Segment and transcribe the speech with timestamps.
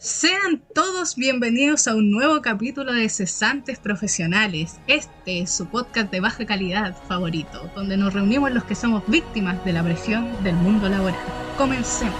[0.00, 4.78] Sean todos bienvenidos a un nuevo capítulo de Cesantes Profesionales.
[4.86, 9.64] Este es su podcast de baja calidad favorito, donde nos reunimos los que somos víctimas
[9.64, 11.18] de la presión del mundo laboral.
[11.56, 12.14] Comencemos.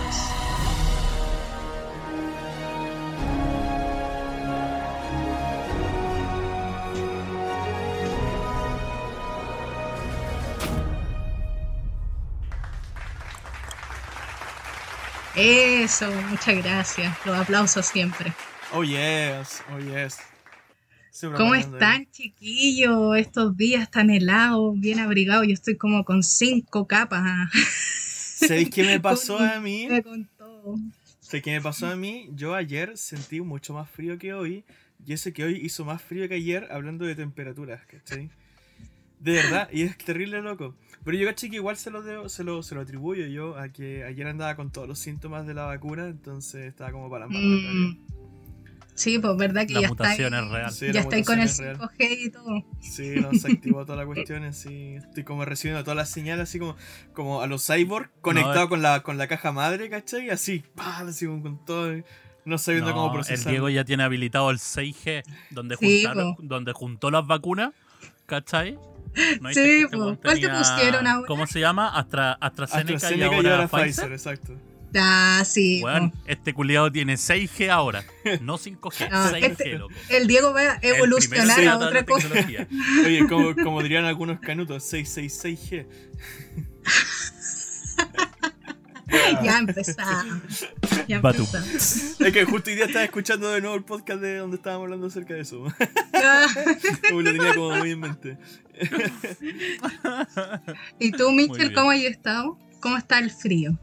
[15.39, 17.17] Eso, muchas gracias.
[17.25, 18.33] Los aplausos siempre.
[18.73, 20.19] Oh yes, oh yes.
[21.13, 21.61] Siempre ¿Cómo ahí.
[21.61, 23.17] están, chiquillos?
[23.17, 25.47] Estos días tan helados, bien abrigados.
[25.47, 27.23] Yo estoy como con cinco capas.
[27.53, 29.89] ¿Sabéis qué me pasó a mí?
[30.03, 30.77] Con todo.
[31.21, 32.29] ¿Sabéis qué me pasó a mí?
[32.33, 34.65] Yo ayer sentí mucho más frío que hoy.
[35.07, 38.29] Y ese que hoy hizo más frío que ayer hablando de temperaturas, ¿cachai?
[39.21, 40.75] De verdad, y es terrible loco.
[41.05, 43.69] Pero yo caché que igual se lo, debo- se lo, se lo atribuyo yo a
[43.71, 47.35] que ayer andaba con todos los síntomas de la vacuna, entonces estaba como para las
[47.35, 47.61] manos.
[47.75, 47.99] Mm.
[48.95, 50.45] Sí, pues verdad que La ya mutación está.
[50.47, 50.73] es real.
[50.73, 51.77] Sí, ya ahí con el mutación es real.
[51.79, 52.65] 5G y todo.
[52.81, 54.95] Sí, no, se activó toda la cuestión, así.
[54.97, 56.77] Estoy como recibiendo todas las señales, así como,
[57.13, 60.31] como a los cyborg conectado con, la, con la caja madre, ¿cachai?
[60.31, 60.99] Así, ¡pah!
[61.07, 61.93] así como con todo,
[62.45, 63.53] no sabiendo cómo No, el procesar.
[63.53, 67.73] Diego ya tiene habilitado el 6G, donde, Sí, juntaron- donde juntó las vacunas,
[68.27, 68.77] ¿cachai?
[69.41, 71.27] ¿No Sí, ¿Cuál te pusieron ahora?
[71.27, 71.89] ¿Cómo se llama?
[71.97, 73.87] Astra, AstraZeneca, AstraZeneca y ahora, Pfizer.
[73.87, 74.53] Pfizer, exacto.
[74.97, 75.83] Ah, sí.
[75.83, 76.13] Po.
[76.25, 78.05] este culiado tiene 6G ahora,
[78.41, 79.95] no 5G, No, 6G, este- loco.
[80.09, 82.29] El Diego va a evolucionar a otra la cosa.
[82.29, 82.67] tecnología.
[83.05, 85.87] Oye, como, como dirían algunos canutos, 666G.
[89.43, 90.67] Ya empezamos.
[91.07, 91.41] Ya Batu.
[91.45, 92.21] empezamos.
[92.21, 95.07] Es que justo hoy día estaba escuchando de nuevo el podcast de donde estábamos hablando
[95.07, 95.65] acerca de eso.
[97.09, 98.39] Como lo tenía como muy en mente.
[100.99, 101.75] ¿Y tú, bien.
[101.75, 102.59] cómo has estado?
[102.81, 103.79] ¿Cómo está el frío?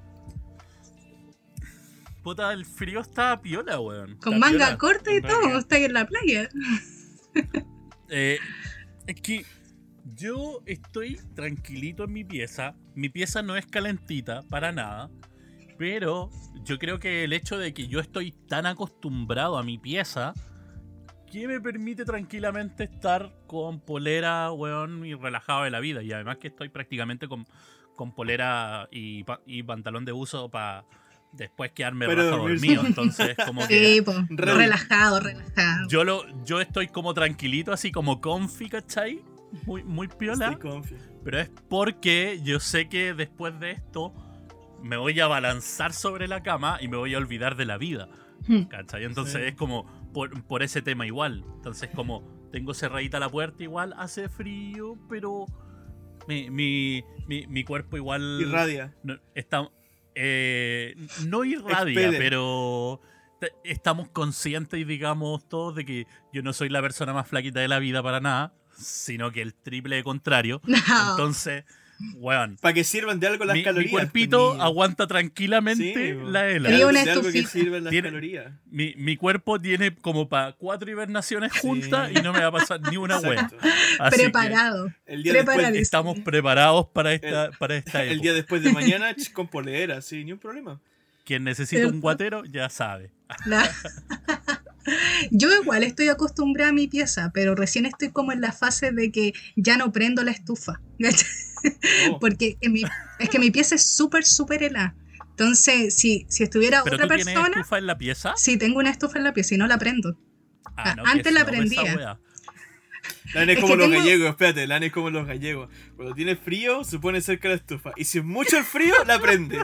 [2.23, 4.17] Puta, el frío está piola, weón.
[4.17, 6.49] Con Está manga piola, corta y en todo, está ahí en la playa.
[8.09, 8.39] Eh,
[9.07, 9.45] es que
[10.05, 12.75] yo estoy tranquilito en mi pieza.
[12.93, 15.09] Mi pieza no es calentita para nada.
[15.77, 16.29] Pero
[16.63, 20.33] yo creo que el hecho de que yo estoy tan acostumbrado a mi pieza
[21.31, 26.01] que me permite tranquilamente estar con polera, weón, y relajado de la vida.
[26.01, 27.45] Y además que estoy prácticamente con,
[27.97, 30.85] con polera y, y pantalón de uso para
[31.33, 32.29] después quedarme dormirse.
[32.29, 32.85] dormido.
[32.85, 35.89] Entonces, como que Sí, pues, Re- relajado, relajado.
[35.89, 39.21] yo lo, yo estoy como tranquilito, así como comfy, ¿cachai?
[39.65, 40.51] Muy, muy piola.
[40.51, 40.95] Estoy confi.
[41.23, 44.13] Pero es porque yo sé que después de esto
[44.81, 48.09] me voy a balanzar sobre la cama y me voy a olvidar de la vida.
[48.47, 48.63] Hmm.
[48.63, 49.03] ¿Cachai?
[49.05, 49.47] Entonces Sí.
[49.47, 51.43] es como por, por ese tema igual.
[51.55, 55.45] Entonces como tengo cerradita la puerta igual, hace frío, pero
[56.27, 58.39] mi, mi, mi, mi cuerpo igual...
[58.41, 58.93] Irradia.
[59.03, 59.69] no, está,
[60.13, 60.95] eh,
[61.27, 63.01] no irradia, pero
[63.63, 67.67] estamos conscientes y digamos todos de que yo no soy la persona más flaquita de
[67.67, 70.61] la vida para nada, sino que el triple de contrario.
[70.67, 70.77] No.
[71.11, 71.63] Entonces,
[72.15, 73.91] weón, Para que sirvan de algo las mi, mi calorías.
[73.91, 76.69] cuerpito mi- aguanta tranquilamente Sí, la Frío hela.
[76.69, 77.49] algo- una de algo que estufita.
[77.49, 78.51] sirven las Tiene- calorías.
[78.69, 82.81] Mi, mi cuerpo tiene como para cuatro hibernaciones juntas y no me va a pasar
[82.91, 83.37] ni una que
[84.11, 84.91] Preparado.
[85.05, 88.21] El día después, estamos preparados para esta, para esta el época.
[88.23, 90.79] día después de mañana con polera, sí, ni un problema.
[91.23, 93.09] Quien necesita un guatero ya sabe.
[93.45, 93.67] La-
[95.31, 99.11] Yo igual estoy acostumbrada a mi pieza, pero recién estoy como en la fase de
[99.11, 100.81] que ya no prendo la estufa.
[102.07, 102.83] Oh, Porque en mi-
[103.19, 104.95] es que mi pieza es súper, súper helada.
[105.31, 108.33] Entonces, si, si estuviera Pero otra tú tienes persona, estufa en la pieza.
[108.37, 110.15] sí tengo una estufa en la pieza y no la prendo.
[110.65, 112.19] Ah, Ah, no, antes la prendía.
[113.25, 113.33] Wea.
[113.35, 115.25] la Ana es es como que los tengo- gallegos, espérate, la Ana es como los
[115.27, 115.69] gallegos.
[115.95, 117.91] Cuando tiene frío, se pone cerca de la estufa.
[117.95, 119.59] Y si es mucho el frío, la prende.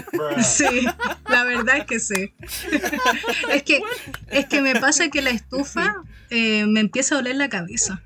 [0.42, 0.86] Sí,
[1.28, 2.34] la verdad es que sí.
[3.52, 3.80] es, que,
[4.30, 5.96] es que me pasa que la estufa
[6.30, 8.02] eh, me empieza a doler la cabeza.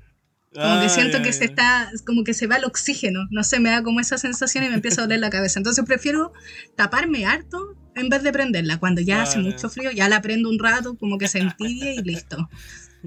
[0.53, 3.41] Como Ah, que siento ya, que se está, como que se va el oxígeno, no
[3.45, 5.59] sé, me da como esa sensación y me empieza a doler la cabeza.
[5.59, 6.33] Entonces prefiero
[6.75, 8.77] taparme harto en vez de prenderla.
[8.77, 12.01] Cuando ya hace mucho frío, ya la prendo un rato, como que se entibia y
[12.03, 12.49] listo.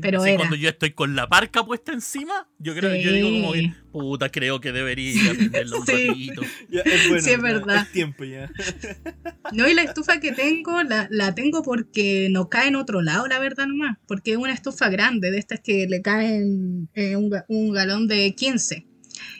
[0.00, 0.38] Pero Sí, era.
[0.38, 3.72] cuando yo estoy con la parca puesta encima, yo creo yo digo como que, Sí.
[3.92, 6.30] puta, creo que debería aprenderlo un Sí.
[6.68, 7.82] Ya, es bueno, Sí, es ya, verdad.
[7.82, 8.50] Es tiempo ya.
[9.52, 13.26] No, y la estufa que tengo, la, la tengo porque no cae en otro lado,
[13.28, 13.98] la verdad nomás.
[14.08, 18.08] Porque es una estufa grande, de estas que le caen eh, un, ga- un galón
[18.08, 18.86] de 15.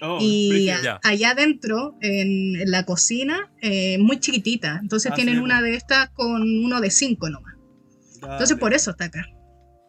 [0.02, 4.78] Oh, y a- allá adentro, en, en la cocina, eh, muy chiquitita.
[4.80, 5.64] Entonces Ah, tienen sí, una po.
[5.64, 7.54] de estas con uno de 5 nomás.
[8.22, 9.26] Entonces por eso está acá.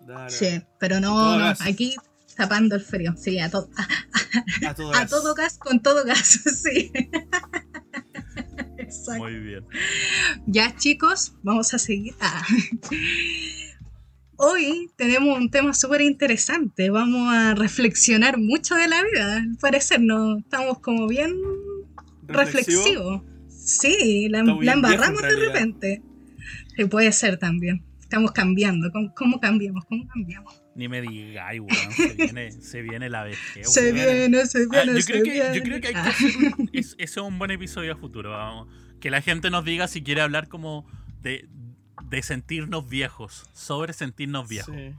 [0.06, 0.30] Dale.
[0.30, 1.96] Sí, pero no, aquí
[2.36, 3.16] tapando el frío.
[3.18, 3.88] Sí, a, todo a,
[4.70, 5.10] A todo a gas.
[5.10, 6.26] todo gas, con todo gas,
[6.64, 6.92] sí.
[8.78, 9.24] Exacto.
[9.24, 9.66] Muy bien.
[10.46, 12.14] Ya chicos, vamos a seguir.
[12.20, 12.46] Ah.
[14.38, 16.90] Hoy tenemos un tema súper interesante.
[16.90, 19.38] Vamos a reflexionar mucho de la vida.
[19.38, 21.34] Al parecer, no estamos como bien
[22.24, 23.22] reflexivos.
[23.48, 26.04] Sí, la, la embarramos de repente.
[26.76, 27.85] Sí, puede ser también.
[28.06, 28.90] Estamos cambiando.
[28.92, 29.84] ¿Cómo, cómo cambiamos?
[29.86, 30.62] ¿Cómo cambiamos?
[30.76, 31.92] Ni me digáis, weón.
[31.92, 35.32] Se viene, se viene la vejez, se viene, se Ah, viene, yo, se creo que,
[35.32, 35.56] viene.
[35.58, 36.08] yo creo que hay que Ah.
[36.10, 38.30] hacer un- es- ese es un buen episodio a futuro.
[38.32, 38.68] Vamos.
[39.02, 40.86] Que la gente nos diga si quiere hablar como
[41.22, 41.48] de,
[42.10, 44.76] de sentirnos viejos, sobre sentirnos viejos.
[44.76, 44.94] Sí.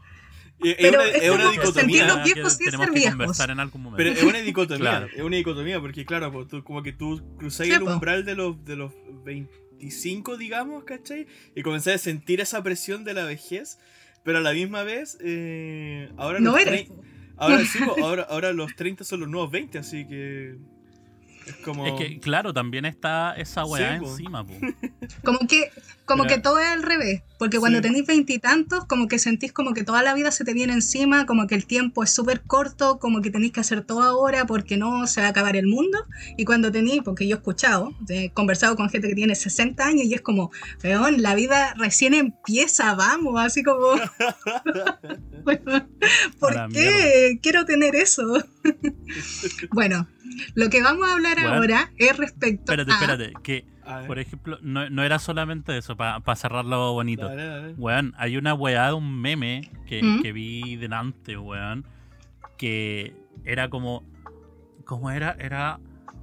[0.64, 1.98] Es una, es una dicotomía.
[2.00, 3.16] sentirnos que viejos sin tenemos ser que viejos.
[3.18, 3.98] conversar en algún momento.
[3.98, 5.06] Pero es una dicotomía, Claro.
[5.14, 7.92] es una dicotomía, porque claro, pues, tú- como que tú cruzáis Sí, el po.
[7.94, 8.92] umbral de los, de los
[9.78, 11.26] 25, digamos, ¿cachai?
[11.54, 13.78] Y comenzáis a sentir esa presión de la vejez,
[14.22, 16.88] pero a la misma vez, eh, ahora, No los eres.
[17.36, 20.56] ahora, sí, ahora, ahora los 30 son los nuevos 20, así que
[21.64, 21.86] como...
[21.86, 24.52] Es que, claro, también está esa weá Sí, encima, po.
[25.24, 25.70] Como que,
[26.04, 26.36] como Mira.
[26.36, 27.82] que todo es al revés, porque cuando Sí.
[27.82, 31.46] tenéis veintitantos, como que sentís como que toda la vida se te viene encima, como
[31.46, 35.06] que el tiempo es súper corto, como que tenéis que hacer todo ahora porque no
[35.06, 35.98] se va a acabar el mundo.
[36.36, 40.04] Y cuando tenéis, porque yo he escuchado, he conversado con gente que tiene 60 años
[40.06, 40.50] y es como,
[40.82, 43.78] weón, la vida recién empieza, vamos, así como,
[46.40, 48.44] ¿por qué quiero tener eso?
[49.72, 50.08] bueno,
[50.54, 51.54] lo que vamos a hablar Bueno.
[51.54, 52.94] ahora es respecto Espérate, a...
[52.94, 53.32] espérate.
[53.42, 53.64] Que,
[54.06, 57.28] por ejemplo, no, no era solamente eso, para cerrarlo bonito.
[57.28, 57.74] dale, dale.
[57.74, 60.22] Weón, hay una weá de un meme que, ¿Mm?
[60.22, 61.84] que vi delante, weón,
[62.58, 64.02] que era como.
[64.84, 65.36] ¿Cómo era?
[65.38, 65.80] Era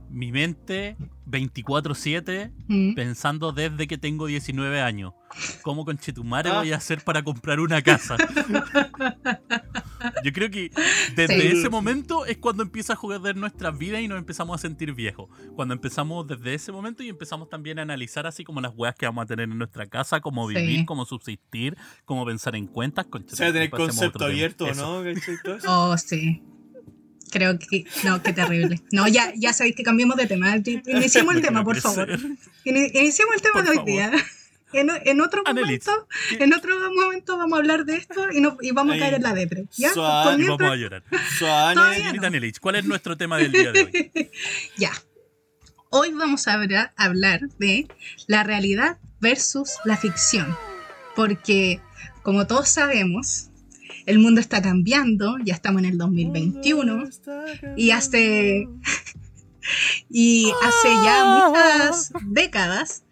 [0.09, 0.95] mi mente
[1.27, 2.93] 24-7 Mm.
[2.95, 5.13] pensando desde que tengo 19 años.
[5.63, 6.59] ¿Cómo con Chetumare Ah.
[6.59, 8.15] voy a hacer para comprar una casa?
[10.23, 10.71] Yo creo que
[11.15, 11.47] desde Sí.
[11.59, 15.29] ese momento es cuando empieza a joder nuestras vidas y nos empezamos a sentir viejos.
[15.55, 19.05] Cuando empezamos desde ese momento y empezamos también a analizar así como las weas que
[19.05, 20.55] vamos a tener en nuestra casa, cómo Sí.
[20.55, 23.05] vivir, cómo subsistir, cómo pensar en cuentas.
[23.07, 24.67] Con O sea, tener concepto abierto.
[24.73, 25.03] ¿no?
[25.67, 26.41] Oh, sí.
[27.31, 27.85] Creo que.
[28.03, 28.79] No, qué terrible.
[28.91, 30.55] No, ya, ya sabéis que cambiamos de tema.
[30.85, 32.07] Iniciemos el tema, por favor.
[32.63, 33.85] Iniciemos el tema Por de hoy favor.
[33.91, 34.11] día.
[34.73, 38.57] En, en otro momento, ¿qué- en otro momento vamos a hablar de esto y, no,
[38.61, 38.99] y vamos Ahí.
[38.99, 39.65] a caer en la depre.
[39.77, 39.93] ¿Ya?
[39.93, 40.41] Suave.
[40.43, 41.03] Y vamos a llorar.
[41.95, 42.47] Señorita no.
[42.61, 44.31] ¿cuál es nuestro tema del día de hoy?
[44.77, 44.91] Ya.
[45.89, 47.87] Hoy vamos a hablar de
[48.27, 50.57] la realidad versus la ficción.
[51.15, 51.79] Porque,
[52.23, 53.49] como todos sabemos,
[54.07, 57.03] el mundo está cambiando, ya estamos en el 2021.
[57.77, 58.67] y hace-
[60.09, 63.02] Y hace ya muchas décadas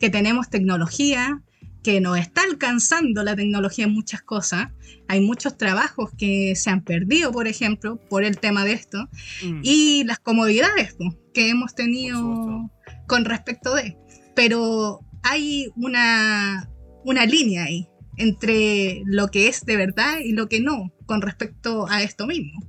[0.00, 1.42] que tenemos tecnología,
[1.84, 4.68] que nos está alcanzando la tecnología en muchas cosas.
[5.08, 9.08] Hay muchos trabajos que se han perdido, por ejemplo, por el tema de esto.
[9.44, 9.60] Mm.
[9.62, 12.70] Y las comodidades po, que hemos tenido
[13.06, 13.96] con respecto de.
[14.34, 16.68] Pero hay una,
[17.04, 17.86] una línea ahí
[18.16, 22.60] entre lo que es de verdad y lo que no con respecto a esto mismo.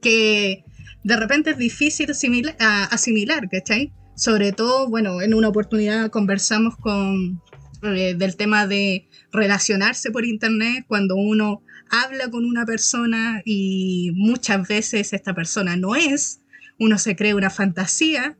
[0.00, 0.62] Que
[1.02, 3.92] de repente es difícil asimila- a- asimilar, ¿cachai?
[4.16, 7.40] Sobre todo, bueno, en una oportunidad conversamos con
[7.82, 14.66] eh, del tema de relacionarse por internet cuando uno habla con una persona y muchas
[14.66, 16.40] veces esta persona no es,
[16.78, 18.36] uno se cree una fantasía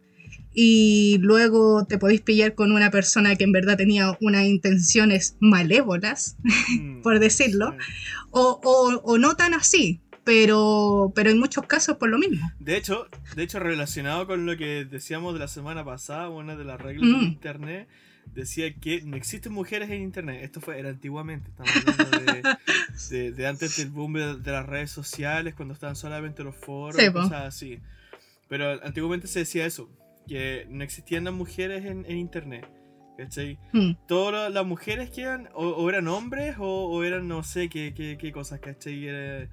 [0.58, 6.36] y luego te podéis pillar con una persona que en verdad tenía unas intenciones malévolas,
[6.42, 7.02] Mm.
[7.02, 8.22] por decirlo, Sí.
[8.30, 12.50] o, o- o no tan así, pero, pero en muchos casos por lo mismo.
[12.58, 13.06] De hecho,
[13.36, 17.08] de hecho, relacionado con lo que decíamos de la semana pasada, una de las reglas
[17.08, 17.22] de Mm.
[17.22, 17.88] internet
[18.34, 20.40] decía que no existen mujeres en internet.
[20.42, 22.42] Esto fue era antiguamente, estamos hablando de,
[23.10, 27.00] de- de antes del boom de, de las redes sociales, cuando estaban solamente los foros,
[27.00, 27.78] Sí, cosas así.
[28.48, 29.88] Pero antiguamente se decía eso,
[30.26, 32.66] que no existían las mujeres en, en internet.
[33.16, 33.58] ¿Cachai?
[33.72, 37.68] Mm, Todas las mujeres que eran, o, o eran hombres, o, o eran no sé
[37.70, 39.06] qué, qué, qué cosas, ¿cachai?
[39.06, 39.48] Era-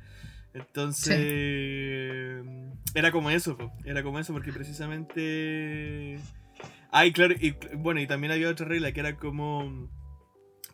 [0.53, 2.45] entonces,
[2.93, 6.19] era como eso, po, era como eso, porque precisamente...
[6.91, 9.89] Ay, claro, y bueno, y también había otra regla que era como...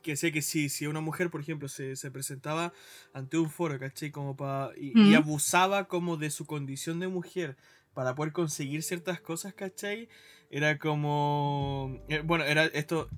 [0.02, 2.74] Que decía que si, si una mujer, por ejemplo, se, se presentaba
[3.14, 4.12] ante un foro, ¿cachai?
[4.12, 5.16] Como pa, y, y Mm.
[5.16, 7.58] abusaba como de su condición de mujer
[7.94, 10.08] para poder conseguir ciertas cosas, ¿cachai?
[10.50, 12.02] Era como...
[12.10, 13.10] eh, bueno, era esto...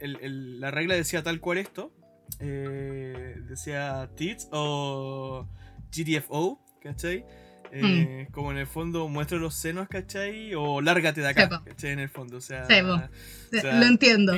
[0.00, 1.92] el- el- la regla decía tal cual esto.
[2.40, 5.48] eh, decía tits o
[5.90, 7.24] GTFO, ¿cachai?
[7.70, 10.54] Eh, Como en el fondo muestra los senos, ¿cachai?
[10.54, 11.64] O lárgate de acá, Sí, po.
[11.64, 11.90] ¿cachai?
[11.90, 12.64] En el fondo, o sea...
[12.64, 14.34] O sea, lo entiendo.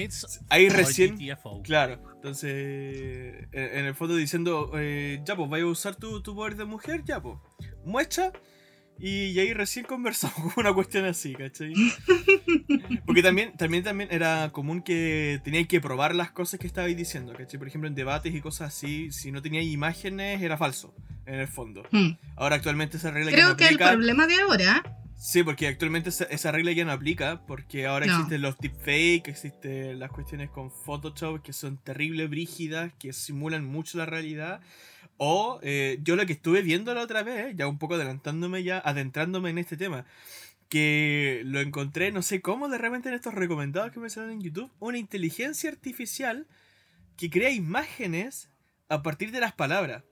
[0.48, 1.16] Ahí recién...
[1.16, 1.62] GTFO.
[1.62, 6.34] Claro, entonces en en el fondo diciendo, eh, ya pues, vaya a usar tu, tu
[6.34, 7.36] poder de mujer, ya pues,
[7.84, 8.32] muestra
[9.00, 11.72] Y, ahí recién conversamos con una cuestión así, ¿cachai?
[13.06, 17.32] Porque también, también, también era común que teníais que probar las cosas que estabais diciendo,
[17.32, 17.58] ¿cachai?
[17.58, 20.94] Por ejemplo, en debates y cosas así, si no teníais imágenes, era falso,
[21.26, 21.82] en el fondo.
[21.90, 22.10] Hmm.
[22.36, 23.88] Ahora actualmente esa regla Creo ya no que aplica.
[23.90, 24.96] el problema de ahora.
[25.16, 28.14] Sí, porque actualmente esa, esa regla ya no aplica, porque ahora No.
[28.14, 33.98] existen los deepfake, existen las cuestiones con Photoshop que son terribles, brígidas, que simulan mucho
[33.98, 34.60] la realidad.
[35.22, 38.78] O eh, yo lo que estuve viendo la otra vez, ya un poco adelantándome ya,
[38.78, 40.06] adentrándome en este tema,
[40.70, 44.40] que lo encontré, no sé cómo, de repente en estos recomendados que me salen en
[44.40, 46.46] YouTube, una inteligencia artificial
[47.18, 48.48] que crea imágenes
[48.88, 50.04] a partir de las palabras.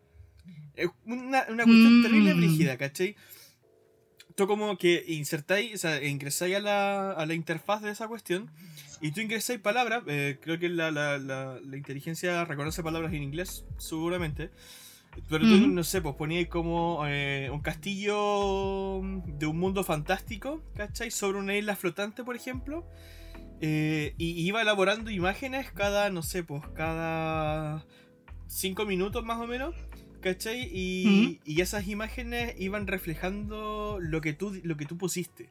[0.74, 2.02] Es una, una cuestión Mm.
[2.02, 3.16] terrible brígida, ¿cachai?
[4.34, 8.50] Tú como que insertáis, o sea, ingresáis a la, a la interfaz de esa cuestión
[9.00, 13.22] y tú ingresáis palabras, eh, creo que la, la, la, la inteligencia reconoce palabras en
[13.22, 14.50] inglés, seguramente,
[15.28, 21.10] pero tú, no sé, pues poníais como eh, un castillo de un mundo fantástico, ¿cachai?
[21.10, 22.86] Sobre una isla flotante, por ejemplo.
[23.60, 27.84] eh, y iba elaborando imágenes cada, no sé, pues cada
[28.46, 29.74] cinco minutos más o menos.
[30.20, 30.68] ¿Cachai?
[30.72, 35.50] Y, y esas imágenes iban reflejando lo que tú, lo que tú pusiste.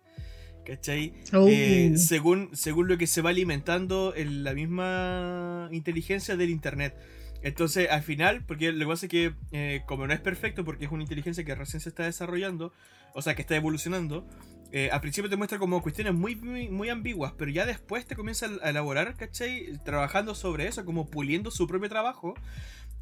[0.66, 1.14] ¿Cachai?
[1.32, 1.48] Oh.
[1.50, 6.98] Eh, según, según lo que se va alimentando en la misma inteligencia del internet.
[7.42, 10.86] Entonces, al final, porque lo que pasa es que, eh, como no es perfecto, porque
[10.86, 12.74] es una inteligencia que recién se está desarrollando,
[13.14, 14.28] o sea, que está evolucionando,
[14.72, 18.48] eh, al principio te muestra como cuestiones muy, muy, ambiguas, pero ya después te comienza
[18.62, 19.78] a elaborar, ¿cachai?
[19.86, 22.34] Trabajando sobre eso, como puliendo su propio trabajo,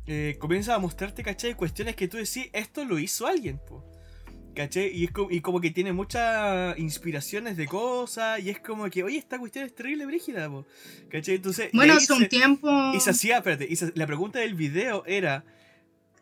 [0.05, 1.55] eh, comienza a mostrarte, ¿cachai?
[1.55, 3.83] Cuestiones que tú decís, esto lo hizo alguien, po.
[4.55, 4.87] ¿Cachai?
[4.95, 8.39] Y, es como, y como que tiene muchas inspiraciones de cosas.
[8.39, 10.65] Y es como que, oye, esta cuestión es terrible, brígida, po.
[11.09, 11.35] ¿Cachai?
[11.35, 11.69] Entonces.
[11.73, 12.69] bueno, hace un tiempo.
[12.95, 15.43] Y se hacía, espérate, y se- la pregunta del video era: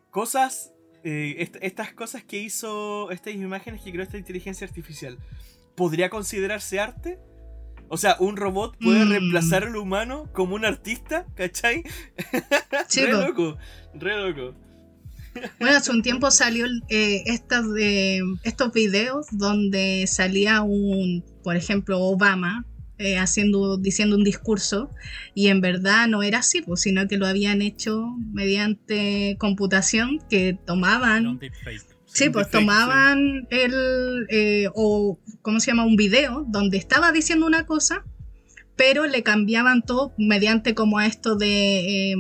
[0.09, 0.71] cosas.
[1.05, 3.11] eh, est- estas cosas que hizo.
[3.11, 5.17] Estas imágenes que creó esta inteligencia artificial.
[5.75, 7.19] ¿Podría considerarse arte?
[7.89, 9.09] O sea, ¿un robot puede Mm.
[9.09, 11.25] reemplazar al humano como un artista?
[11.35, 11.83] ¿Cachai?
[12.87, 13.57] Sí, re loco,
[13.93, 14.55] re loco.
[15.59, 21.99] Bueno, hace un tiempo salió eh, estas de, estos videos donde salía un, por ejemplo,
[21.99, 22.65] Obama
[22.99, 24.91] eh, haciendo, diciendo un discurso
[25.33, 30.57] y en verdad no era así, pues, sino que lo habían hecho mediante computación que
[30.65, 31.39] tomaban,
[32.05, 35.85] sí, pues tomaban el, eh, o, ¿cómo se llama?
[35.85, 38.05] Un video donde estaba diciendo una cosa,
[38.75, 42.15] pero le cambiaban todo mediante como a esto de...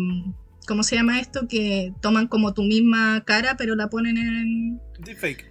[0.67, 1.47] ¿Cómo se llama esto?
[1.47, 4.81] Que toman como tu misma cara, pero la ponen en.
[4.99, 5.45] Deepfake.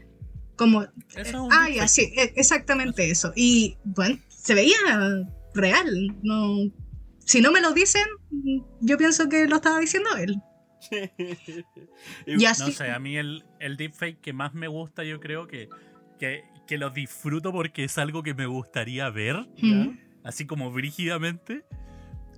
[0.57, 0.83] Como.
[0.83, 0.91] Eso
[1.21, 3.33] es un Ah, ya, sí, e- exactamente eso.
[3.37, 4.77] Y bueno, se veía
[5.55, 6.17] real.
[6.23, 6.57] No,
[7.25, 8.03] si no me lo dicen,
[8.81, 10.37] yo pienso que lo estaba diciendo él.
[11.01, 11.63] Y-
[12.27, 12.73] Y No así.
[12.73, 15.69] sé, a mí el, el deepfake que más me gusta, yo creo que,
[16.19, 19.99] que, que lo disfruto porque es algo que me gustaría ver, Mm.
[20.25, 21.65] así como brígidamente,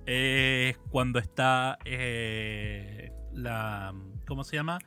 [0.05, 3.93] es cuando está eh, la.
[4.27, 4.79] ¿Cómo se llama?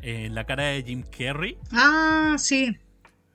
[0.00, 2.76] Eh, la cara de Jim Carrey Ah, sí.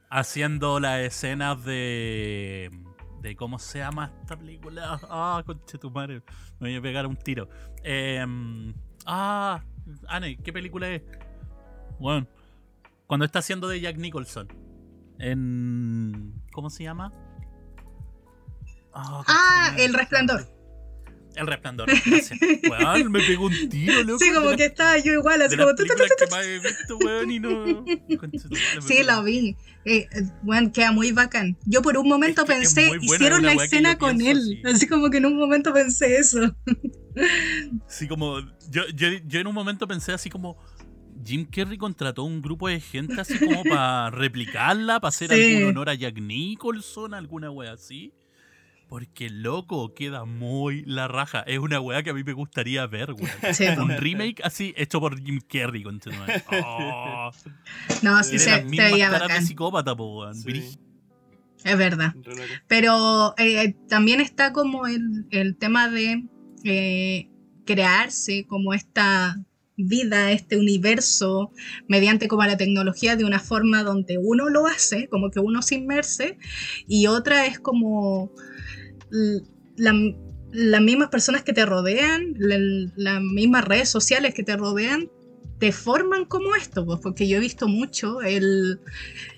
[0.10, 2.72] haciendo las escenas de.
[3.22, 5.00] de ¿Cómo se llama esta película?
[5.10, 6.22] Ah, conche tu madre.
[6.60, 7.48] Me voy a pegar un tiro.
[7.84, 8.74] Em,
[9.06, 9.64] ah,
[10.08, 11.02] Anne, ¿qué película es?
[12.00, 12.28] Bueno,
[13.08, 14.48] cuando está haciendo de Jack Nicholson.
[15.20, 16.34] En.
[16.52, 17.12] ¿Cómo se llama?
[18.94, 20.46] Ah, Ah, el resplandor.
[21.38, 22.32] El resplandor, gracias.
[22.70, 24.20] Weón, me pegó un tiro, loco.
[24.20, 25.76] Sí, como que la- estaba yo igual, así de como.
[28.82, 29.56] Sí, lo vi.
[29.86, 31.58] Eh, eh, bueno, queda muy bacán.
[31.66, 34.60] Yo por un momento Es que es pensé, buena, hicieron la escena con pienso él.
[34.66, 34.76] así.
[34.76, 36.56] Así como que en un momento pensé eso.
[37.88, 38.40] Sí, como.
[38.70, 40.58] Yo, yo, yo en un momento pensé así como.
[41.26, 45.56] Jim Carrey contrató un grupo de gente así como para replicarla, para hacer Sí.
[45.56, 48.14] algún honor a Jack Nicholson, alguna wea así.
[48.90, 51.42] Porque loco, queda muy la raja.
[51.42, 53.30] Es una wea que a mí me gustaría ver, weón.
[53.54, 56.42] Sí, Un remake así hecho por Jim Carrey, conchetumare.
[56.52, 57.32] Oh,
[58.02, 59.46] No, sí se, se veía bacán.
[59.46, 60.36] psicópata, po, weón.
[60.36, 60.80] Sí, Brí-
[61.66, 62.14] Es verdad.
[62.68, 66.24] Pero eh, también está como el, el tema de
[66.64, 67.30] eh,
[67.66, 69.36] crearse como esta
[69.76, 71.52] vida, este universo,
[71.88, 75.76] mediante como la tecnología de una forma donde uno lo hace, como que uno se
[75.76, 76.38] inmerse,
[76.88, 78.32] y otra es como
[79.78, 80.14] la-
[80.52, 85.10] las mismas personas que te rodean, la- las mismas redes sociales que te rodean,
[85.60, 88.80] te forman como esto, pues, porque yo he visto mucho el,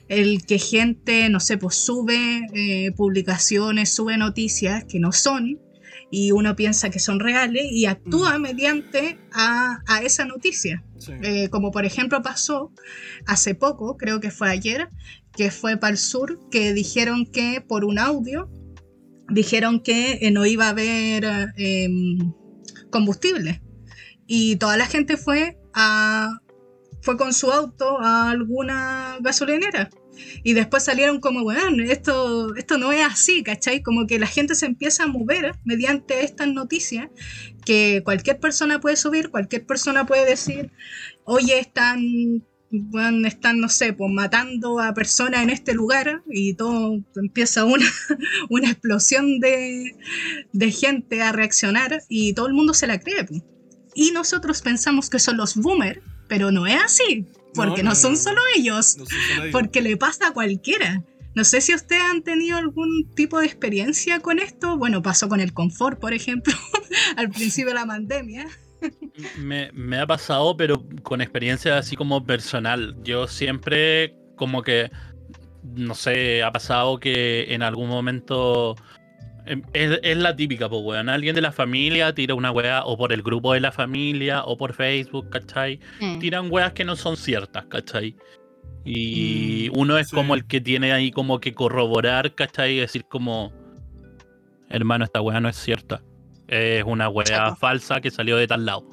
[0.09, 5.59] el que gente, no sé, pues sube eh, publicaciones, sube noticias que no son
[6.11, 10.83] y uno piensa que son reales y actúa mediante a, a esa noticia.
[10.97, 11.13] Sí.
[11.21, 12.73] Eh, como por ejemplo pasó
[13.25, 14.89] hace poco, creo que fue ayer,
[15.37, 18.49] que fue para el sur, que dijeron que por un audio,
[19.31, 21.25] dijeron que eh, no iba a haber
[21.57, 22.33] em,
[22.89, 23.61] combustible.
[24.27, 26.39] Y toda la gente fue a
[27.01, 29.89] fue con su auto a alguna gasolinera.
[30.43, 33.81] Y después salieron como, bueno, esto, esto no es así, ¿cachai?
[33.81, 37.07] Como que la gente se empieza a mover mediante estas noticias
[37.65, 40.71] que cualquier persona puede subir, cualquier persona puede decir,
[41.23, 46.99] oye, están, bueno, están, no sé, pues matando a personas en este lugar y todo
[47.15, 47.85] empieza una,
[48.49, 49.95] una explosión de,
[50.53, 53.23] de gente a reaccionar y todo el mundo se la cree.
[53.23, 53.41] Pues.
[53.95, 55.99] Y nosotros pensamos que son los boomers
[56.29, 58.97] pero no es así, porque no, son solo ellos,
[59.51, 61.03] porque le pasa a cualquiera.
[61.35, 64.77] No sé si ustedes han tenido algún tipo de experiencia con esto.
[64.77, 66.53] Bueno, pasó con el confort, por ejemplo,
[67.17, 68.47] al principio de la pandemia.
[69.37, 72.95] Me, me, ha pasado, pero con experiencia así como personal.
[73.03, 74.91] Yo siempre como que,
[75.63, 78.75] no sé, ha pasado que en algún momento
[79.49, 81.09] Em, es, la típica, pues, weón.
[81.09, 84.55] Alguien de la familia tira una weá o por el grupo de la familia o
[84.55, 85.79] por Facebook, ¿cachai?
[85.99, 86.19] Mm.
[86.19, 88.15] Tiran weas que no son ciertas, ¿cachai?
[88.85, 92.75] Y mm, uno es como el que tiene ahí como que corroborar, ¿cachai?
[92.75, 93.51] Y decir como,
[94.69, 96.03] hermano, esta weá no es cierta.
[96.47, 98.87] Es una weá falsa que salió de tal lado,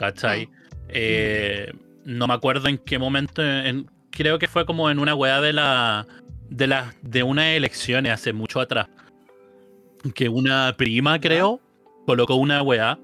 [0.00, 0.48] ¿cachai?
[0.88, 1.72] Eh,
[2.04, 3.42] no me acuerdo en qué momento,
[4.10, 6.06] creo que fue como en una weá de la...
[6.48, 8.88] De, la, de unas elecciones hace mucho atrás
[10.14, 11.60] que una prima, creo,
[12.06, 12.98] colocó una weá.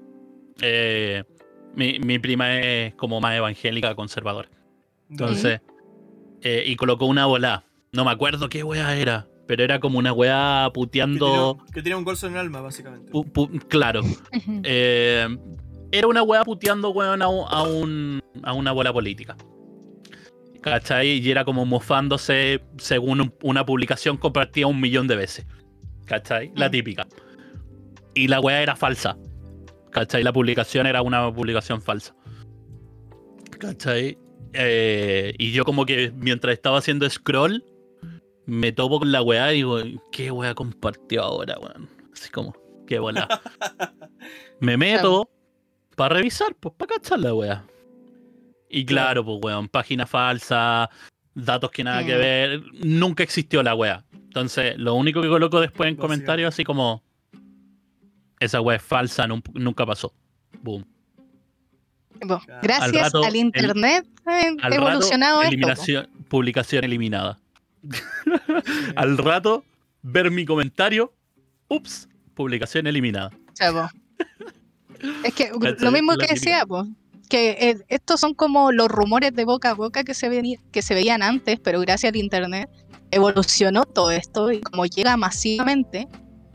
[0.61, 1.23] Eh,
[1.75, 4.49] mi, prima es como más evangélica, conservadora.
[5.09, 5.61] Entonces,
[6.41, 7.63] eh, y colocó una bola.
[7.91, 11.59] No me acuerdo qué weá era, pero era como una weá puteando.
[11.73, 13.11] Que tenía, un golzo en el alma, básicamente.
[13.67, 14.01] claro.
[14.63, 15.37] Eh,
[15.91, 19.35] era una weá puteando, weón, a, un, a una bola política.
[20.61, 21.19] ¿Cachai?
[21.19, 25.45] Y era como mofándose según una publicación compartida un millón de veces.
[26.07, 26.51] ¿cachai?
[26.55, 26.71] La mm.
[26.71, 27.07] típica.
[28.15, 29.15] Y la weá era falsa.
[29.91, 30.23] ¿Cachai?
[30.23, 32.15] La publicación era una publicación falsa.
[33.59, 34.17] ¿Cachai?
[34.53, 37.63] Eh, y yo como que mientras estaba haciendo scroll,
[38.45, 39.77] me topo con la weá y digo,
[40.11, 41.89] ¿qué weá compartió ahora, weón?
[42.13, 42.55] Así como,
[42.87, 43.27] qué bola.
[44.59, 45.29] me meto
[45.97, 47.65] para revisar, pues para cachar la weá.
[48.69, 50.91] Y claro, pues weón, página falsa,
[51.33, 52.19] datos que nada que mm.
[52.19, 54.05] ver, nunca existió la weá.
[54.13, 57.03] Entonces, lo único que coloco después en comentarios, así como.
[58.39, 60.13] Esa web es falsa, nunca pasó.
[60.61, 60.85] Boom.
[62.61, 67.39] gracias al, internet ha evolucionado eliminación, Publicación eliminada.
[68.95, 69.65] al rato,
[70.03, 71.11] ver mi comentario.
[71.69, 73.31] Ups, publicación eliminada.
[75.23, 76.87] es que lo mismo que decía, pues
[77.27, 80.93] que eh, estos son como los rumores de boca a boca que se, que se
[80.93, 82.69] veían antes, pero gracias al internet
[83.11, 86.07] evolucionó todo esto y como llega masivamente,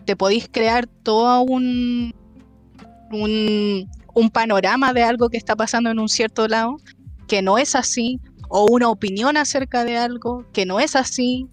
[0.04, 2.14] te podéis crear todo un,
[3.10, 6.76] un, panorama de algo que está pasando en un cierto lado,
[7.28, 11.46] que no es así, o una opinión acerca de algo que no es así,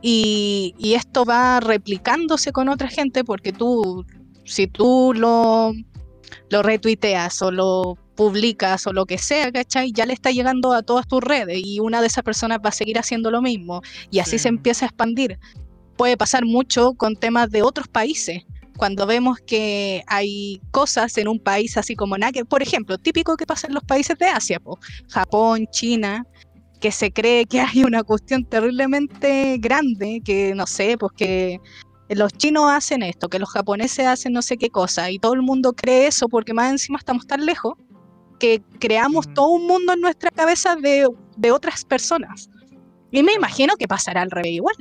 [0.00, 4.06] y, y esto va replicándose con otra gente porque tú,
[4.44, 5.72] si tú lo,
[6.50, 9.92] lo retuiteas o lo publicas o lo que sea, ¿cachai?
[9.92, 12.72] Ya le está llegando a todas tus redes y una de esas personas va a
[12.72, 15.38] seguir haciendo lo mismo y así se empieza a expandir.
[15.96, 18.42] Puede pasar mucho con temas de otros países.
[18.76, 23.46] Cuando vemos que hay cosas en un país así como Nake, por ejemplo, típico que
[23.46, 24.60] pasa en los países de Asia,
[25.08, 26.24] Japón, China,
[26.80, 31.60] que se cree que hay una cuestión terriblemente grande, que no sé, pues que
[32.08, 35.42] los chinos hacen esto, que los japoneses hacen no sé qué cosa, y todo el
[35.42, 37.74] mundo cree eso porque más encima estamos tan lejos,
[38.38, 41.08] que creamos todo un mundo en nuestra cabeza de,
[41.50, 42.50] otras personas.
[43.10, 44.76] Y me imagino que pasará al revés igual.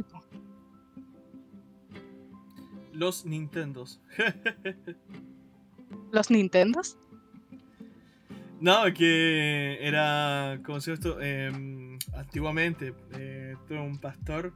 [2.91, 4.01] Los Nintendos.
[6.11, 6.97] ¿Los Nintendos?
[8.59, 14.51] No, que era, como se esto, em, antiguamente eh, tuve un pastor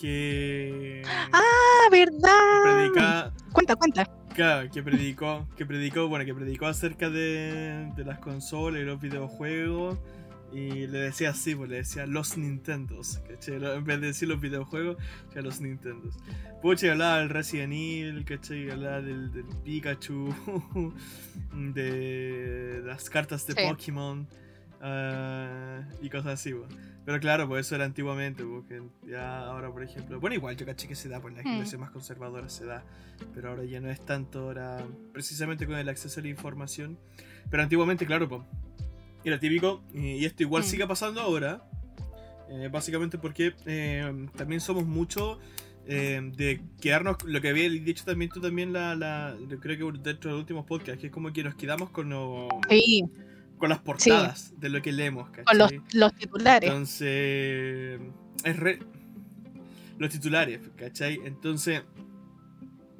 [0.00, 1.02] que...
[1.32, 3.32] Ah, verdad.
[3.52, 4.04] cuenta, cuenta
[4.34, 9.98] que predicó, que predicó, bueno, que predicó acerca de, las consolas y los videojuegos.
[10.52, 14.96] Y le decía así, pues le decía los Nintendos, En vez de decir los videojuegos,
[15.26, 16.16] decía los Nintendos.
[16.62, 18.70] Pucha, hablaba del Resident Evil, ¿cachai?
[18.70, 20.32] Hablaba del, del Pikachu,
[21.74, 24.28] de las cartas de Pokémon
[24.84, 26.68] uh, y cosas así, pues.
[27.04, 30.88] Pero claro, pues eso era antiguamente, porque ya ahora, por ejemplo, bueno, igual yo caché
[30.88, 31.80] que se da, por pues, la iglesia mm.
[31.80, 32.82] más conservadora se da,
[33.34, 36.98] pero ahora ya no es tanto, ahora precisamente con el acceso a la información.
[37.50, 38.42] Pero antiguamente, claro, pues
[39.24, 40.66] era típico, y esto igual mm.
[40.66, 41.62] sigue pasando ahora,
[42.50, 45.38] Eh, básicamente porque eh, también somos mucho
[45.86, 50.28] eh, de quedarnos, lo que había dicho también tú también, la, la, creo que dentro
[50.28, 53.02] de los últimos podcasts, que es como que nos quedamos con, lo- Sí,
[53.64, 55.44] con las portadas de lo que leemos, ¿cachai?
[55.46, 56.68] con los, los titulares.
[56.68, 57.98] Entonces,
[58.44, 58.78] es re...
[59.96, 61.18] Los titulares, ¿cachai?
[61.24, 61.82] Entonces,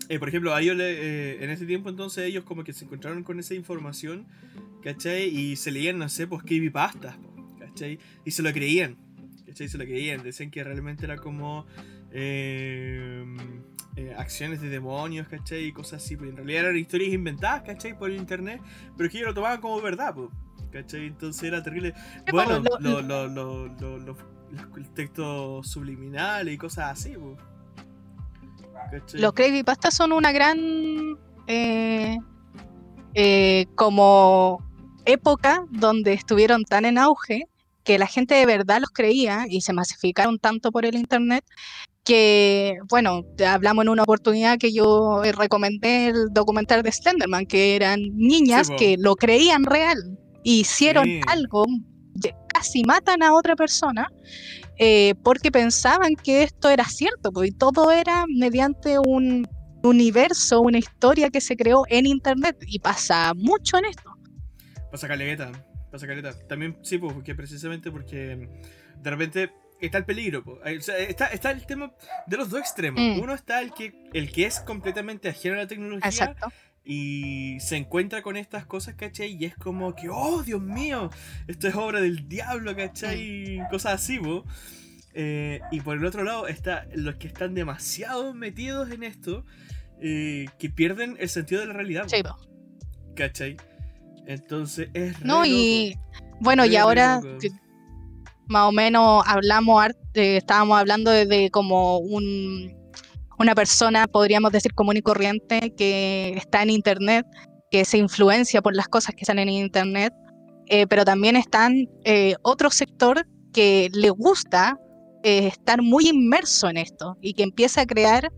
[0.09, 0.92] eh, por ejemplo, a ellos le-
[1.35, 4.27] eh, en ese tiempo entonces ellos como que se encontraron con esa información,
[4.83, 5.24] ¿cachai?
[5.29, 6.48] Y se leían, no sé, pues po,
[7.59, 7.98] ¿cachai?
[8.24, 8.96] Y se lo creían,
[9.46, 9.68] ¿cachai?
[9.68, 11.66] Se lo creían, decían que realmente era como...
[12.11, 13.22] eh,
[13.96, 15.66] eh, acciones de demonios, ¿cachai?
[15.66, 17.96] Y cosas así, pues en realidad eran historias inventadas, ¿cachai?
[17.96, 18.61] Por internet,
[18.96, 20.31] pero que ellos lo tomaban como verdad, pues,
[20.74, 21.06] ¿cachai?
[21.06, 21.94] Entonces era terrible.
[21.96, 24.16] Sí, Bueno, lo, lo- lo, los
[24.94, 27.37] textos subliminales y cosas así, po.
[28.90, 29.20] ¿Cachai?
[29.20, 30.58] Los creepypastas son una gran
[31.46, 32.18] eh,
[33.14, 34.58] eh, como
[35.06, 37.44] época donde estuvieron tan en auge
[37.84, 41.44] que la gente de verdad los creía y se masificaron tanto por el internet
[42.02, 47.76] que, bueno, hablamos en una oportunidad que yo eh, recomendé el documental de Slenderman, que
[47.76, 51.20] eran niñas que lo creían real hicieron Sí.
[51.26, 51.64] algo,
[52.48, 54.09] casi matan a otra persona
[54.78, 59.48] eh, porque pensaban que esto era cierto, y todo era mediante un
[59.83, 64.16] universo, una historia que se creó en internet y pasa mucho en esto.
[64.90, 65.52] Pasa caleta,
[65.90, 66.33] pasa caleta.
[66.48, 68.48] También, sí, po, porque precisamente porque
[69.00, 71.92] de repente está el peligro, o sea, está, está el tema
[72.26, 73.00] de los dos extremos.
[73.00, 73.20] Mm.
[73.20, 76.48] Uno está el que, el que es completamente ajeno a la tecnología Exacto.
[76.85, 79.37] Y se encuentra con estas cosas, ¿cachai?
[79.40, 81.11] Y es como que, oh, Dios mío,
[81.47, 83.61] esto es obra del diablo, ¿cachai?
[83.70, 84.44] Cosas así, po.
[85.14, 89.44] Eh, y por el otro lado está los que están demasiado metidos en esto,
[90.01, 92.16] eh, que pierden el sentido de la realidad, Sí.
[93.14, 93.57] ¿cachai?
[94.27, 95.47] Entonces es re No, loco.
[95.47, 95.94] y
[96.40, 97.20] bueno, Re, y ahora
[98.47, 102.75] más o menos hablamos, eh, estábamos hablando de como un,
[103.38, 107.27] una persona, podríamos decir, común y corriente, que está en internet,
[107.70, 110.12] que se influencia por las cosas que salen en internet,
[110.66, 114.79] eh, pero también están eh, otro sector que le gusta
[115.23, 118.31] eh, estar muy inmerso en esto y que empieza a crear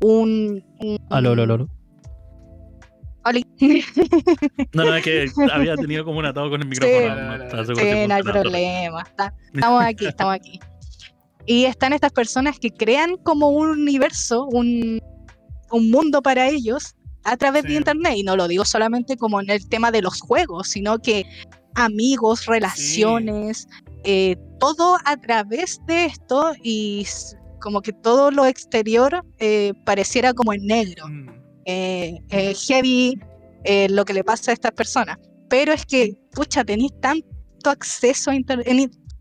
[0.00, 0.64] un...
[0.80, 1.68] un- Aló, aló, aló.
[4.74, 6.98] No, no, es que había tenido como un atado con el micrófono.
[6.98, 7.56] Sí.
[7.56, 9.02] no Sí, no hay problema.
[9.02, 10.60] está- estamos aquí, estamos aquí.
[11.46, 15.00] Y están estas personas que crean como un universo, un,
[15.70, 17.74] un mundo para ellos a través de.
[17.74, 18.14] Internet.
[18.16, 21.24] Y no lo digo solamente como en el tema de los juegos, sino que
[21.74, 23.66] amigos, relaciones,
[24.04, 27.06] eh, todo a través de esto y
[27.60, 31.28] como que todo lo exterior eh, pareciera como en negro Mm,
[31.64, 33.18] eh, eh, heavy
[33.64, 35.18] eh, lo que le pasa a estas personas.
[35.48, 38.66] Pero es que, pucha, tenéis tanto acceso a internet.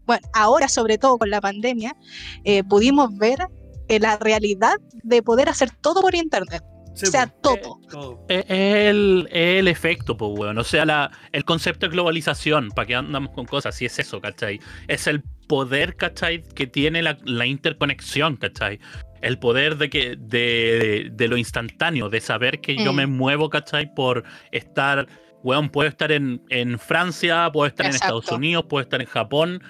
[0.05, 1.95] Bueno, ahora sobre todo con la pandemia,
[2.43, 3.39] eh, pudimos ver
[3.87, 6.63] eh, la realidad de poder hacer todo por internet.
[6.95, 7.79] sí, o sea, po, todo.
[7.89, 8.25] todo.
[8.29, 10.57] Es el, el efecto, pues, weón.
[10.57, 13.75] O sea, la, el concepto de globalización, ¿para qué andamos con cosas?
[13.75, 14.59] Si es eso, ¿cachai?
[14.87, 16.43] Es el poder, ¿cachai?
[16.43, 18.79] Que tiene la, la interconexión, ¿cachai?
[19.21, 22.95] El poder de que de, de lo instantáneo, de saber que yo Mm.
[22.95, 23.93] me muevo, ¿cachai?
[23.93, 25.07] Por estar,
[25.43, 27.93] weón, puedo estar en, en Francia, puedo estar en.
[27.93, 29.61] Estados Unidos, puedo estar en Japón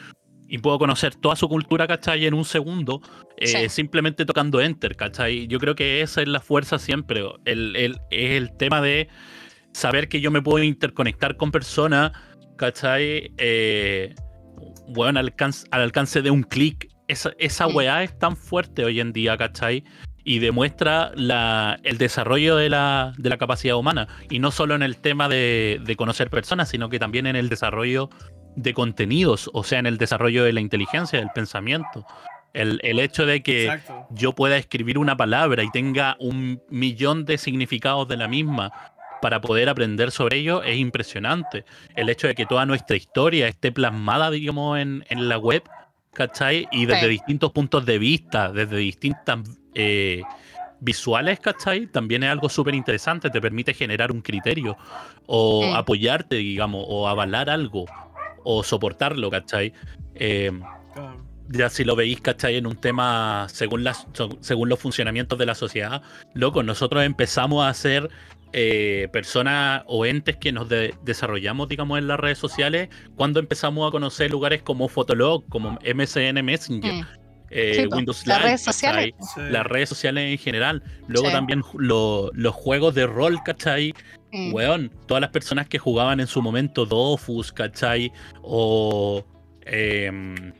[0.53, 2.25] y puedo conocer toda su cultura, ¿cachai?
[2.25, 3.01] En un segundo,
[3.37, 3.69] eh, Sí.
[3.69, 5.47] simplemente tocando enter, ¿cachai?
[5.47, 7.23] Yo creo que esa es la fuerza siempre.
[7.45, 9.07] El, el- es el tema de
[9.71, 12.11] saber que yo me puedo interconectar con personas,
[12.57, 13.31] ¿cachai?
[13.37, 14.13] Eh,
[14.89, 16.89] bueno, al alcance, al alcance de un clic.
[17.07, 19.85] Esa, esa weá es tan fuerte hoy en día, ¿cachai?
[20.25, 24.07] Y demuestra la, el desarrollo de la, de la capacidad humana.
[24.29, 27.47] Y no solo en el tema de, de conocer personas, sino que también en el
[27.47, 28.09] desarrollo
[28.55, 32.05] de contenidos, o sea, en el desarrollo de la inteligencia, del pensamiento.
[32.53, 34.07] El, el hecho de que Exacto.
[34.11, 38.71] yo pueda escribir una palabra y tenga un millón de significados de la misma
[39.21, 41.63] para poder aprender sobre ello es impresionante.
[41.95, 45.63] El hecho de que toda nuestra historia esté plasmada, digamos, en, en la web,
[46.13, 46.67] ¿cachai?
[46.71, 47.09] Y desde Sí.
[47.11, 49.39] distintos puntos de vista, desde distintas
[49.75, 50.21] eh,
[50.81, 51.87] visuales, ¿cachai?
[51.87, 54.75] También es algo súper interesante, te permite generar un criterio
[55.27, 57.85] o apoyarte, digamos, o avalar algo
[58.43, 59.73] o soportarlo, ¿cachai?
[60.15, 60.51] Eh,
[61.49, 62.56] ya si lo veis, ¿cachai?
[62.56, 64.08] En un tema según, las,
[64.39, 66.01] según los funcionamientos de la sociedad,
[66.34, 68.10] loco, nosotros empezamos a ser
[68.54, 73.88] eh, personas o entes que nos de- desarrollamos, digamos, en las redes sociales cuando empezamos
[73.88, 77.06] a conocer lugares como Fotolog, como MSN Messenger, Mm,
[77.49, 79.13] eh, sí, Windows las Live, redes sociales.
[79.38, 80.84] Las redes sociales en general.
[81.08, 81.34] Luego Sí.
[81.34, 83.93] también lo- los juegos de rol, ¿cachai?
[84.32, 84.54] Mm.
[84.54, 88.12] Weón, todas las personas que jugaban en su momento Dofus, ¿cachai?
[88.41, 89.26] O.
[89.65, 90.54] em,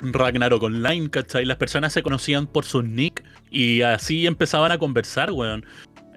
[0.00, 1.44] Ragnarok Online, ¿cachai?
[1.44, 5.64] Las personas se conocían por sus nick y así empezaban a conversar, weón.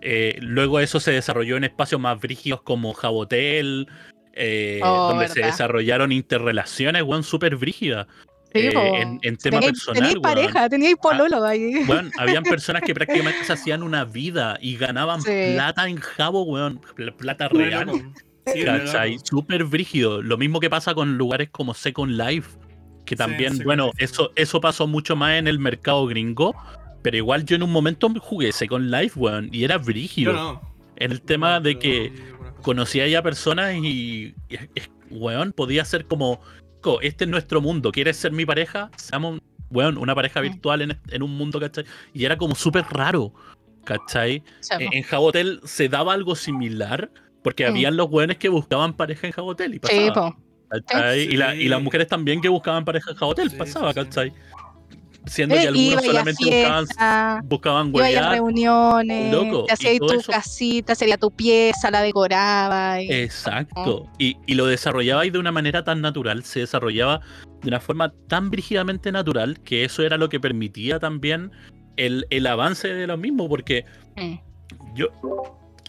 [0.02, 3.88] Eh, luego eso se desarrolló en espacios más brígidos como Jabotel,
[4.34, 8.08] eh, Oh, donde se desarrollaron interrelaciones, weón, súper brígidas.
[8.54, 10.22] Sí, eh, en, en tema Tenéis- personal, tenéis weón.
[10.22, 11.74] pareja, teníais pololo ahí.
[11.88, 15.32] Weón, habían personas que prácticamente se hacían una vida y ganaban Sí.
[15.54, 16.82] plata en jabo, weón.
[16.96, 17.90] pl- Plata Re real.
[18.46, 19.18] Sí, ¿Cachai?
[19.24, 20.22] Súper brígido.
[20.22, 22.58] Lo mismo que pasa con lugares como Second Life.
[23.06, 26.56] Que Sí, también, bueno, eso, eso pasó mucho más en el mercado gringo.
[27.04, 29.50] Pero igual yo en un momento jugué Second Life, weón.
[29.52, 30.34] Y era brígido.
[30.34, 30.62] No.
[30.98, 32.12] En el tema No, de que
[32.64, 36.42] conocía ya personas y, y- es- weón, podía ser como,
[36.82, 38.90] "Co, este es nuestro mundo, ¿quieres ser mi pareja?
[38.98, 39.40] Seamos,
[39.70, 40.44] weón, una pareja Mm.
[40.44, 41.86] virtual en, en un mundo, ¿cachai?
[42.14, 43.34] Y era como súper raro,
[43.86, 44.44] ¿cachai?
[44.60, 47.12] Sea, En, Jabotel se daba algo similar,
[47.44, 47.70] porque Mm.
[47.70, 50.36] habían los weones que buscaban pareja en Jabotel y pasaba, sí.
[50.70, 51.20] ¿cachai?
[51.22, 54.06] Y, la- y las mujeres también que buscaban pareja en Jabotel Sí, pasaba, sí, sí.
[54.06, 54.34] ¿cachai?
[55.28, 58.32] Siendo que Eh, algunos solamente buscaban, buscaban huevear.
[58.32, 63.00] reuniones, Loco, te y todo tu eso- casita, sería tu pieza, la decoraba.
[63.02, 64.08] y- Exacto.
[64.18, 67.22] Y, y lo desarrollabais de una manera tan natural, se desarrollaba
[67.62, 71.52] de una forma tan brígidamente natural que eso era lo que permitía también
[71.98, 73.86] el, el avance de lo mismo, porque
[74.18, 74.36] Mm.
[74.96, 75.08] yo,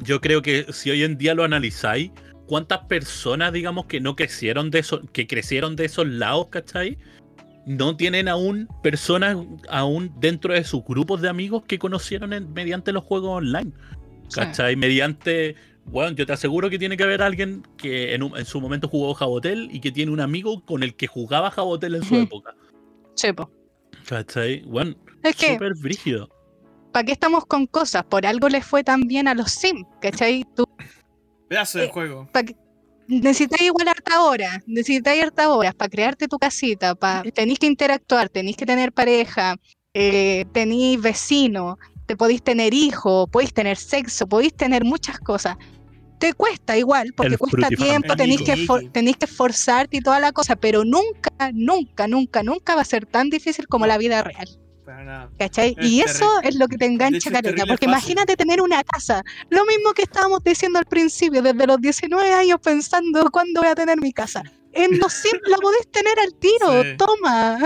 [0.03, 2.11] yo creo que si hoy en día lo analizáis,
[2.47, 6.99] ¿cuántas personas, digamos, que no crecieron de esos, que crecieron de esos lados, ¿cachai?
[7.67, 9.37] No tienen aún personas
[9.69, 13.73] aún dentro de sus grupos de amigos que conocieron en- mediante los juegos online.
[14.29, 14.41] Sí.
[14.41, 14.75] ¿Cachai?
[14.77, 15.55] Mediante.
[15.85, 18.89] Bueno, yo te aseguro que tiene que haber alguien que en, un- en su momento
[18.89, 22.55] jugó Jabotel y que tiene un amigo con el que jugaba Jabotel en su época.
[23.15, 23.51] Sí, po.
[24.09, 24.63] ¿Cachai?
[24.63, 26.29] Bueno, Es que, súper brígido.
[26.93, 28.05] ¿para qué estamos con cosas?
[28.05, 30.45] Por algo les fue tan bien a los Sims, ¿cachai?
[30.57, 30.65] Tú
[31.49, 32.29] Pedazo de Eh, juego.
[32.33, 32.57] pa' que-
[33.09, 38.29] necesitáis igual harta hora, necesitáis harta horas para crearte tu casita, pa, tenéis que interactuar,
[38.29, 39.57] tenéis que tener pareja,
[39.95, 45.57] eh, tenéis vecino, te podéis tener hijo, podéis tener sexo, podéis tener muchas cosas.
[46.19, 50.31] Te cuesta igual, porque El cuesta tiempo, tenéis que, tenéis que esforzarte y toda la
[50.31, 54.47] cosa, pero nunca, nunca, nunca, nunca va a ser tan difícil como la vida real.
[54.85, 55.31] Para nada.
[55.39, 55.77] ¿Cachai?
[55.79, 57.89] Es y eso es lo que te engancha, terrible porque fácil.
[57.89, 62.59] imagínate tener una casa, lo mismo que estábamos diciendo al principio, desde los 19 años
[62.63, 64.43] pensando cuándo voy a tener mi casa.
[64.73, 66.97] En los Sims la podés tener al tiro, Sí.
[66.97, 67.59] toma.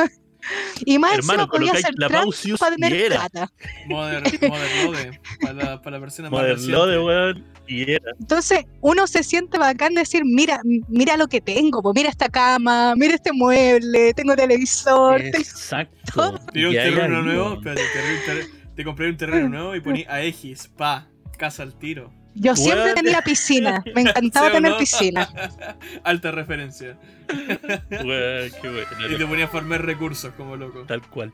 [0.85, 3.17] Y más encima Hermano, podía hacer la Pausius para tener y era.
[3.29, 3.53] plata.
[3.89, 5.21] Modern, Modern Lode.
[5.41, 7.07] Para la, para la versión más Modern Lode, reciente.
[7.07, 7.57] weón.
[7.69, 8.13] Y era.
[8.21, 12.95] Entonces uno se siente bacán decir, mira, mira lo que tengo, pues mira esta cama,
[12.97, 16.39] mira este mueble, tengo televisor, te- Exacto.
[16.53, 17.83] Pidió un terreno nuevo, espérate,
[18.27, 22.13] te, te- te compré un terreno nuevo y poní a Egis, pa, casa al tiro.
[22.39, 24.79] Yo siempre tenía piscina, me encantaba ¿Sí o tener no?
[24.79, 25.29] piscina.
[26.05, 26.97] Alta referencia.
[27.91, 28.87] Weón, qué bueno.
[29.15, 30.85] Y te ponía a formar recursos como loco.
[30.87, 31.33] Tal cual.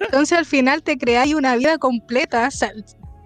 [0.00, 2.72] Entonces al final te creáis una vida completa sa-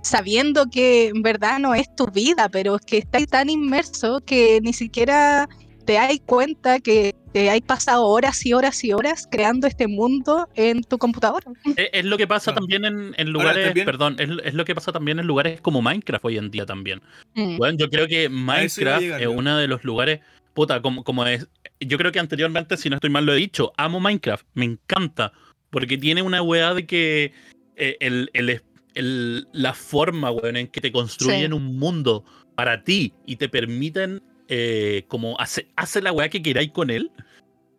[0.02, 4.60] sabiendo que en verdad no es tu vida, pero es que estás tan inmerso que
[4.62, 5.48] ni siquiera
[5.88, 10.46] te das cuenta que te has pasado horas y horas y horas creando este mundo
[10.54, 11.50] en tu computadora.
[11.76, 12.60] Es, es lo que pasa Claro.
[12.66, 15.80] también en, en lugares, también- perdón, es, es lo que pasa también en lugares como
[15.80, 17.00] Minecraft hoy en día también.
[17.34, 17.56] Mm.
[17.56, 20.20] Bueno, yo creo que Minecraft llegar es uno de los lugares,
[20.52, 21.48] puta, como, como es,
[21.80, 25.32] yo creo que anteriormente, si no estoy mal, lo he dicho, amo Minecraft, me encanta,
[25.70, 27.32] porque tiene una weá de que
[27.76, 28.60] eh, el, el-
[28.94, 31.56] el- la forma, weón, en que te construyen Sí.
[31.56, 32.24] un mundo
[32.56, 37.10] para ti y te permiten eh, como hacer hace la weá que queráis con él,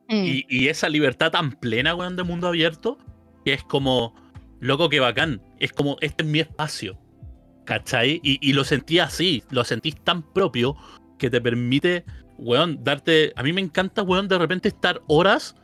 [0.10, 0.25] Mm.
[0.25, 2.97] y, y esa libertad tan plena, weón, de mundo abierto,
[3.45, 4.15] que es como,
[4.60, 5.39] loco, que bacán.
[5.60, 6.97] Es como, este es mi espacio.
[7.65, 8.19] ¿Cachai?
[8.23, 10.75] Y, y lo sentí así, lo sentís tan propio
[11.19, 12.03] que te permite,
[12.39, 13.32] weón, darte.
[13.36, 15.55] A mí me encanta, weón, de repente estar horas,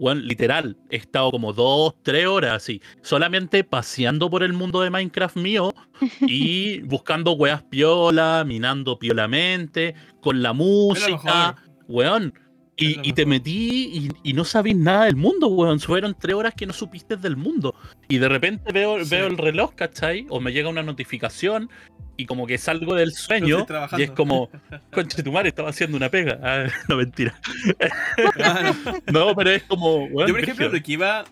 [0.00, 0.76] weón, literal.
[0.88, 5.74] He estado como dos, tres horas así, solamente paseando por el mundo de Minecraft mío
[6.22, 12.34] y buscando weas piola, minando piolamente, con la música, weón.
[12.80, 15.78] Y, te metí y, y no sabís nada del mundo, weón.
[15.80, 17.74] Fueron tres horas que no supiste del mundo.
[18.08, 19.10] Y de repente veo, Sí.
[19.10, 20.26] veo el reloj, ¿cachai?
[20.30, 21.68] O me llega una notificación
[22.16, 23.66] y como que salgo del sueño
[23.96, 24.50] y es como,
[24.92, 26.38] conche tu madre, estaba haciendo una pega.
[26.42, 27.38] Ah, no, mentira.
[29.12, 29.34] No.
[29.34, 31.24] Pero es como, weón, Yo, por ejemplo, lo que iba.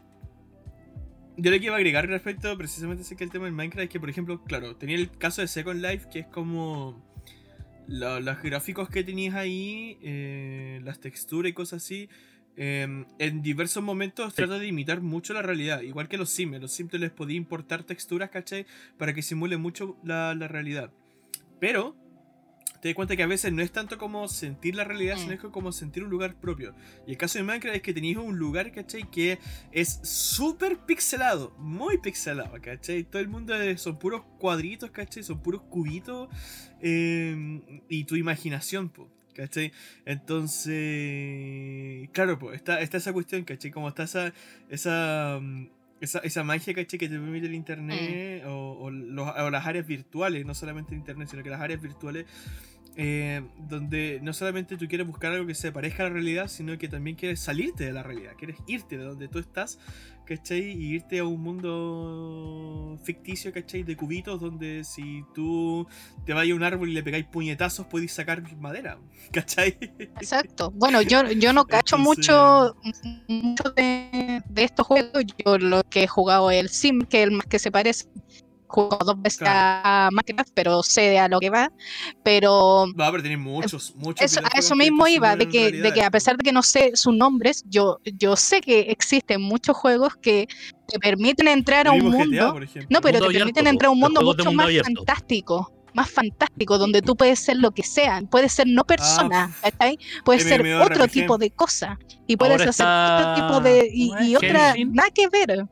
[1.41, 3.91] Yo lo que iba a agregar respecto precisamente sé que el tema del Minecraft es
[3.91, 7.08] que, por ejemplo, claro, tenía el caso de Second Life, que es como.
[7.88, 12.09] Lo- los gráficos que tenías ahí, eh, las texturas y cosas así.
[12.61, 16.61] eh, en diversos momentos trata de imitar mucho la realidad, igual que los Sims.
[16.61, 18.66] Los Sims les podía importar texturas, ¿cachai?
[18.96, 20.90] Para que simule mucho la, la realidad.
[21.61, 21.94] Pero
[22.81, 25.21] te das cuenta que a veces no es tanto como sentir la realidad, Mm.
[25.21, 26.75] sino es como sentir un lugar propio.
[27.07, 29.09] Y el caso de Minecraft es que tenéis un lugar, ¿cachai?
[29.11, 29.38] Que
[29.73, 33.05] es súper pixelado, muy pixelado, ¿cachai?
[33.05, 35.23] Todo el mundo es- son puros cuadritos, ¿cachai?
[35.23, 36.29] Son puros cubitos
[36.81, 39.73] eh, y tu imaginación, po, ¿cachai?
[40.79, 43.71] Entonces, claro, pues, está, está esa cuestión, ¿cachai?
[43.71, 44.33] Como está esa,
[44.69, 45.67] esa, mm,
[46.01, 46.99] esa, esa magia, ¿cachai?
[46.99, 50.99] Que te permite el internet o, o los- o las áreas virtuales, no solamente el
[50.99, 52.27] internet, sino que las áreas virtuales,
[53.01, 56.77] eh, donde no solamente tú quieres buscar algo que se parezca a la realidad, sino
[56.77, 59.79] que también quieres salirte de la realidad, quieres irte de donde tú estás,
[60.25, 60.73] ¿cachai?
[60.73, 63.85] Y irte a un mundo ficticio, ¿cachai?
[63.85, 65.87] De cubitos, donde si tú
[66.27, 68.99] te vas a un árbol y le pegáis puñetazos, podéis sacar madera,
[69.33, 69.79] ¿cachai?
[70.21, 70.73] Exacto.
[70.73, 72.77] Bueno, yo, yo no cacho Entonces- mucho,
[73.29, 75.23] mucho de, de estos juegos.
[75.47, 78.07] Yo lo que he jugado es el Sim, que es el más que se parece.
[78.69, 79.81] Juego dos veces Claro.
[79.85, 81.73] a Minecraft, pero sé de a lo que va.
[82.23, 84.21] Pero Va, pero tenéis muchos, muchos.
[84.25, 86.93] eso, a eso mismo iba, de que, de que a pesar de que no sé
[86.95, 90.47] sus nombres, yo, yo sé que existen muchos juegos que
[90.87, 92.55] te permiten entrar a un mundo.
[92.55, 92.87] GTA.
[92.91, 94.91] No, pero Mundo te abierto, permiten entrar a un mundo mucho mundo más abierto.
[94.95, 99.99] fantástico, más fantástico, donde tú puedes ser lo que sea, puedes ser no persona, ¿cachai?
[100.25, 104.13] Puedes ser otro tipo de cosa y puedes Ahora hacer está- otro tipo de y,
[104.27, 105.67] y otra nada que ver.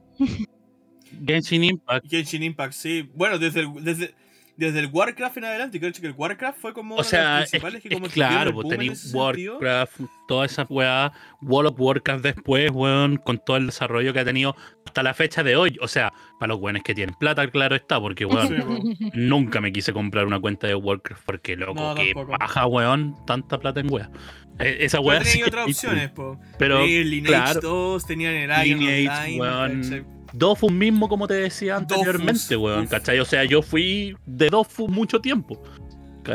[1.24, 2.06] Genshin Impact.
[2.08, 3.10] Genshin Impact, sí.
[3.14, 4.14] Bueno, desde el, desde,
[4.56, 7.82] desde el Warcraft en adelante, creo que el Warcraft fue como O sea, es, principales
[7.82, 9.12] que es como dieron claro, pues tenéis.
[9.14, 14.24] Warcraft, toda esa weá, World of Warcraft después, weón, con todo el desarrollo que ha
[14.24, 15.76] tenido hasta la fecha de hoy.
[15.82, 19.72] O sea, para los weones que tienen plata, claro está, porque weón, Sí, nunca me
[19.72, 23.92] quise comprar una cuenta de Warcraft, porque loco, No, que baja, weón, tanta plata en
[23.92, 24.10] weá.
[24.58, 26.40] Eh, Esa weá Pero tenía otras es opciones, po.
[26.58, 27.60] Pero, Lineage claro.
[27.60, 30.15] 2, tenían el Iron Lineage, Online, weón.
[30.38, 32.90] Dofus mismo, como te decía Dofus, anteriormente, weón, uf.
[32.90, 33.18] ¿cachai?
[33.20, 35.62] O sea, yo fui de Dofus mucho tiempo.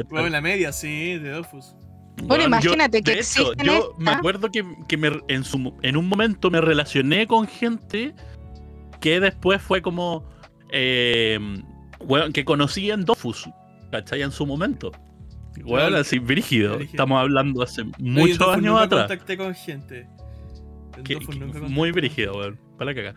[0.09, 1.75] Bueno, en la media, sí, de Dofus.
[2.23, 5.97] Bueno, Weón, imagínate que de hecho, yo me acuerdo que, que me- en, su, en
[5.97, 8.13] un momento me relacioné con gente
[8.99, 10.23] que después fue como
[10.71, 11.39] eh,
[11.99, 13.49] weón, que conocía en Dofus,
[13.91, 14.21] ¿cachai?
[14.21, 14.91] En su momento.
[15.65, 15.97] Weón, Claro.
[15.97, 16.79] así, brígido.
[16.79, 19.07] Estamos hablando hace yo muchos Dofus años nunca atrás.
[19.07, 20.07] contacté con gente.
[20.97, 21.91] En Que- Dofus que- nunca muy contacté.
[21.91, 22.59] brígido, weón.
[22.77, 23.15] Para la caga.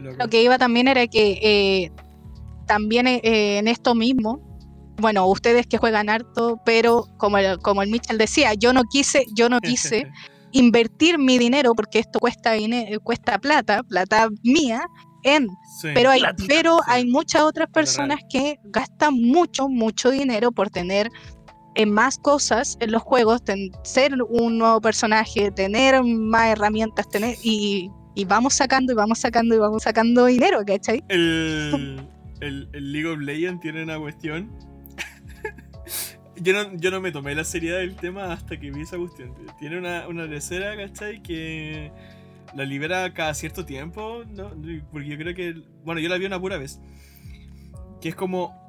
[0.00, 1.90] Lo que iba también era que eh,
[2.66, 3.20] también eh,
[3.58, 4.40] en esto mismo,
[4.98, 9.24] bueno, ustedes que juegan harto, pero como el, como el Mitchell decía, yo no quise,
[9.36, 10.08] yo no quise
[10.52, 14.86] invertir mi dinero porque esto cuesta dine- cuesta plata, plata mía,
[15.22, 15.48] en,
[15.80, 15.88] Sí.
[15.92, 16.82] pero hay, Platita, pero sí.
[16.86, 21.10] hay muchas otras personas que gastan mucho, mucho dinero por tener
[21.74, 27.36] eh, más cosas en los juegos, ten- ser un nuevo personaje, tener más herramientas, tener
[27.42, 31.04] y, y vamos sacando y vamos sacando y vamos sacando dinero, ¿cachai?
[31.08, 32.00] El,
[32.40, 34.50] el, el League of Legends tiene una cuestión.
[36.36, 39.34] yo, no, yo no me tomé la seriedad del tema hasta que vi esa cuestión.
[39.60, 41.22] Tiene una, una lecera, ¿cachai?
[41.22, 41.92] Que
[42.54, 44.50] la libera cada cierto tiempo, ¿no?
[44.90, 45.62] Porque yo creo que.
[45.84, 46.80] Bueno, yo la vi una pura vez.
[48.00, 48.64] Que es como.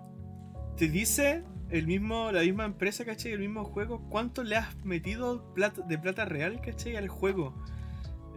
[0.76, 3.32] Te dice el mismo, la misma empresa, ¿cachai?
[3.32, 6.98] El mismo juego, cuánto le has metido plata, de plata real, ¿cachai?
[6.98, 7.56] Al juego.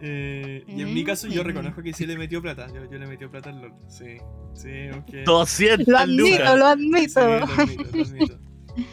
[0.03, 1.47] Eh, y en mi caso yo Mm.
[1.47, 2.67] reconozco que sí le metió plata.
[2.73, 3.73] Yo, yo le metí plata al LOL.
[3.87, 4.17] Sí,
[4.55, 5.23] sí, aunque...
[5.23, 6.39] 200 Lo admito, lucas.
[6.59, 7.19] lo Sí, admito.
[7.21, 8.39] lo admito, lo admito.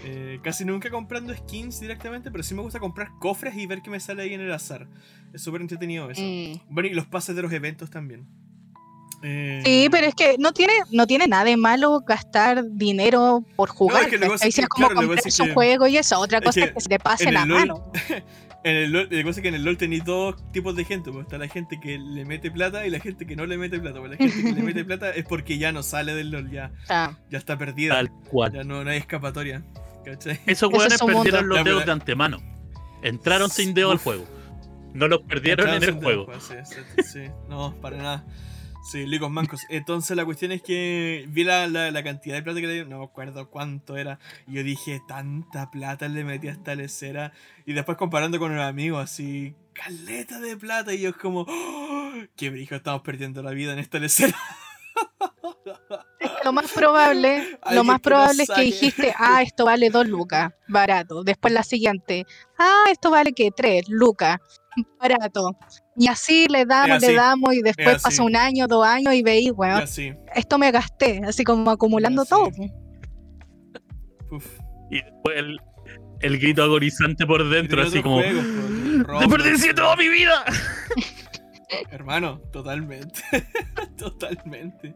[0.04, 3.90] Eh, casi nunca comprando skins directamente, pero sí me gusta comprar cofres y ver qué
[3.90, 4.88] me sale ahí en el azar.
[5.32, 6.20] Es súper entretenido eso.
[6.20, 6.60] Mm.
[6.68, 8.26] Bueno, y los pases de los eventos también.
[9.22, 13.68] Eh, Sí, pero es que no tiene, no tiene nada de malo gastar dinero por
[13.68, 14.02] jugar.
[14.04, 16.18] es que que es que, es como claro, que es un que- juego y eso.
[16.20, 17.92] Otra es cosa que es que se te pase en la LOL- mano.
[18.64, 21.12] En el LOL, la cosa es que en el LOL tenéis dos tipos de gente.
[21.12, 23.78] Pues está la gente que le mete plata y la gente que no le mete
[23.78, 24.00] plata.
[24.00, 26.72] Pues la gente que le mete plata es porque ya no sale del LOL, ya,
[26.84, 27.94] sea, ya está perdida.
[27.94, 28.52] Tal cual.
[28.52, 29.62] Ya no, no hay escapatoria.
[30.04, 30.40] ¿Cachai?
[30.46, 31.22] Esos Ese weones es su mundo.
[31.22, 32.38] perdieron los dedos de antemano.
[33.02, 34.26] Entraron sin dedo al juego.
[34.92, 36.26] No los perdieron en el juego.
[36.26, 37.30] pues, sí, sí, sí.
[37.48, 38.24] No, para nada.
[38.88, 39.66] Sí, licos mancos.
[39.68, 42.88] Entonces la cuestión es que vi la, la, la cantidad de plata que le dieron,
[42.88, 44.18] no me acuerdo cuánto era.
[44.46, 47.34] Y yo dije, tanta plata le metí a esta lecera.
[47.66, 50.94] Y después comparando con un amigo, así, caleta de plata.
[50.94, 54.34] Y yo es como, "Oh, qué brijo, estamos perdiendo la vida en esta lecera.
[56.44, 61.24] lo más probable, lo más probable es que dijiste, ah, esto vale dos lucas, barato.
[61.24, 62.24] Después la siguiente,
[62.58, 64.38] ah, esto vale que tres lucas,
[64.98, 65.58] barato.
[65.98, 68.02] Y así le damos, así, le damos, y después así.
[68.04, 71.70] pasa un año, dos años, y veis, Y bueno, así, esto me gasté, así como
[71.70, 72.30] acumulando así.
[72.30, 72.50] todo.
[74.30, 74.46] uf.
[74.90, 75.58] Y después el,
[76.20, 78.20] el grito agonizante por Y dentro, así como.
[78.20, 78.44] juegos,
[79.20, 80.44] ¡Desperdicié toda mi vida!
[81.90, 83.20] Hermano, totalmente.
[83.98, 84.94] totalmente.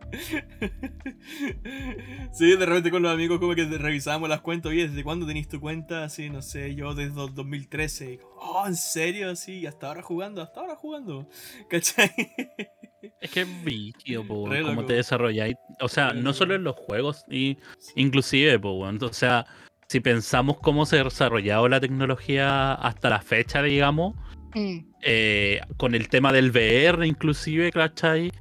[2.33, 4.71] sí, de repente con los amigos como que revisábamos las cuentas.
[4.71, 6.05] Oye, ¿desde cuándo tenéis tu cuenta?
[6.05, 8.21] Así, no sé, yo desde 2013.
[8.37, 9.35] oh, ¿en serio?
[9.37, 11.29] Sí, hasta ahora jugando, hasta ahora jugando.
[11.71, 12.11] ¿Cachai?
[13.21, 15.57] Es que es vicio, po, cómo te desarrolláis.
[15.81, 17.59] O sea, no solo en los juegos, y
[17.97, 19.47] inclusive, po, o sea,
[19.89, 24.15] si pensamos cómo se ha desarrollado la tecnología hasta la fecha, digamos,
[24.55, 24.79] mm.
[25.03, 28.33] eh, con el tema del VR inclusive, ¿cachai?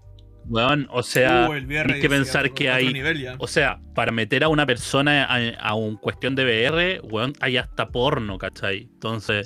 [0.45, 2.93] Bueno, o sea, uh, hay que pensar que hay,
[3.37, 7.89] o sea, para meter a una persona a, un cuestión de VR, bueno, hay hasta
[7.89, 8.89] porno, ¿cachai?
[8.93, 9.45] Entonces,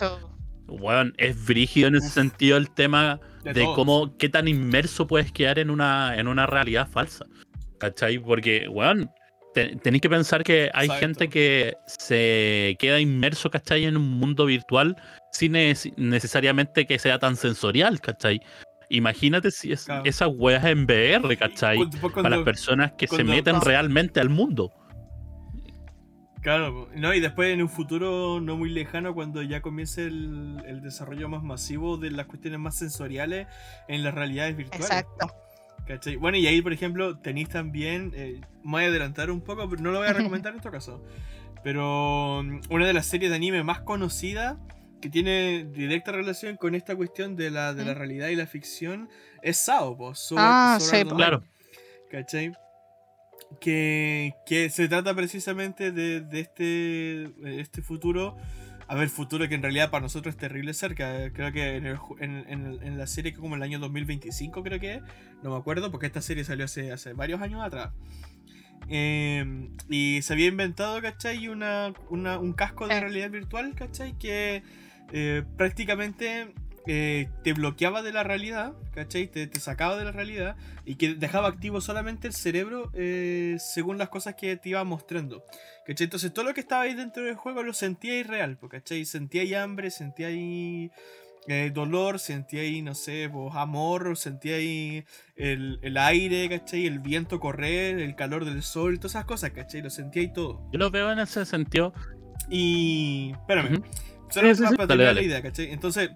[0.67, 5.59] bueno, es brígido en ese sentido el tema de, cómo, qué tan inmerso puedes quedar
[5.59, 7.25] en una, en una realidad falsa,
[7.77, 8.17] ¿cachai?
[8.17, 8.67] Porque,
[9.55, 13.85] tenéis que pensar que hay gente que se queda inmerso, ¿cachai?
[13.85, 14.95] En un mundo virtual
[15.31, 18.41] sin necesariamente que sea tan sensorial, ¿cachai?
[18.89, 21.79] Imagínate si es, esas weas en VR, ¿cachai?
[22.13, 24.71] Para las personas que se meten realmente al mundo.
[26.41, 31.27] Claro, no, y después en un futuro no muy lejano, cuando ya comience el, desarrollo
[31.27, 33.47] más masivo de las cuestiones más sensoriales
[33.87, 34.85] en las realidades virtuales.
[34.85, 35.44] Exacto.
[35.87, 36.15] ¿Cachai?
[36.15, 38.11] Bueno, y ahí, por ejemplo, tenéis también.
[38.15, 40.71] Eh, me voy a adelantar un poco, pero no lo voy a recomendar en este
[40.71, 41.03] caso.
[41.63, 44.57] Pero mm, una de las series de anime más conocidas
[45.01, 49.09] que tiene directa relación con esta cuestión de la, de la realidad y la ficción
[49.43, 50.33] es Sao, pues.
[50.35, 51.43] ah, sí, claro.
[52.09, 52.53] ¿Cachai?
[53.61, 58.35] Que, que, se trata precisamente de, de este, este futuro
[58.87, 61.31] a ver, futuro que en realidad para nosotros es terrible cerca.
[61.33, 61.85] Creo que en,
[62.19, 65.01] en, en, la serie como el año 2025 creo que es.
[65.41, 67.91] No me acuerdo porque esta serie salió hace, hace varios años atrás.
[68.87, 71.47] Em, y se había inventado, ¿cachai?
[71.47, 74.17] Una, una, un casco de realidad virtual, ¿cachai?
[74.19, 74.61] Que
[75.11, 76.53] eh, prácticamente
[76.87, 79.27] eh, te bloqueaba de la realidad, ¿cachai?
[79.27, 80.55] Te, te, sacaba de la realidad
[80.85, 85.43] y que dejaba activo solamente el cerebro eh, según las cosas que te iba mostrando.
[85.85, 86.05] ¿Cachai?
[86.05, 89.05] Entonces todo lo que estaba ahí dentro del juego lo sentía irreal, ¿cachai?
[89.05, 90.91] Sentía ahí hambre, sentía ahí
[91.47, 95.05] eh, dolor, sentía ahí, no sé, amor, sentía ahí
[95.35, 96.85] el, el, aire, ¿cachai?
[96.85, 99.81] El viento correr, el calor del sol, todas esas cosas, ¿cachai?
[99.81, 100.67] Lo sentía ahí todo.
[100.71, 101.93] Yo lo veo en ese sentido.
[102.49, 103.31] Y...
[103.33, 103.81] Espérame.
[104.29, 105.71] Solo para la idea, ¿cachai?
[105.71, 106.09] Entonces...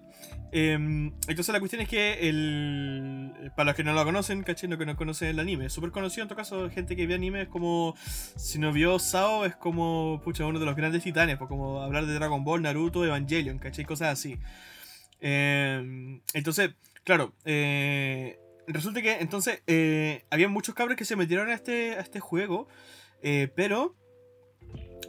[0.52, 4.68] Em, entonces la cuestión es que el, para los que no lo conocen, ¿cachai?
[4.68, 7.14] No que no conocen el anime, es súper conocido en todo caso, gente que ve
[7.14, 7.94] anime es como,
[8.36, 12.06] si no vio Sao es como, pucha, uno de los grandes titanes, pues como hablar
[12.06, 13.84] de Dragon Ball, Naruto, Evangelion, ¿cachai?
[13.84, 14.38] Cosas así.
[15.20, 16.70] Em, entonces,
[17.04, 22.00] claro, eh, resulta que entonces eh, había muchos cabros que se metieron a este, a
[22.00, 22.66] este juego,
[23.22, 23.94] eh, pero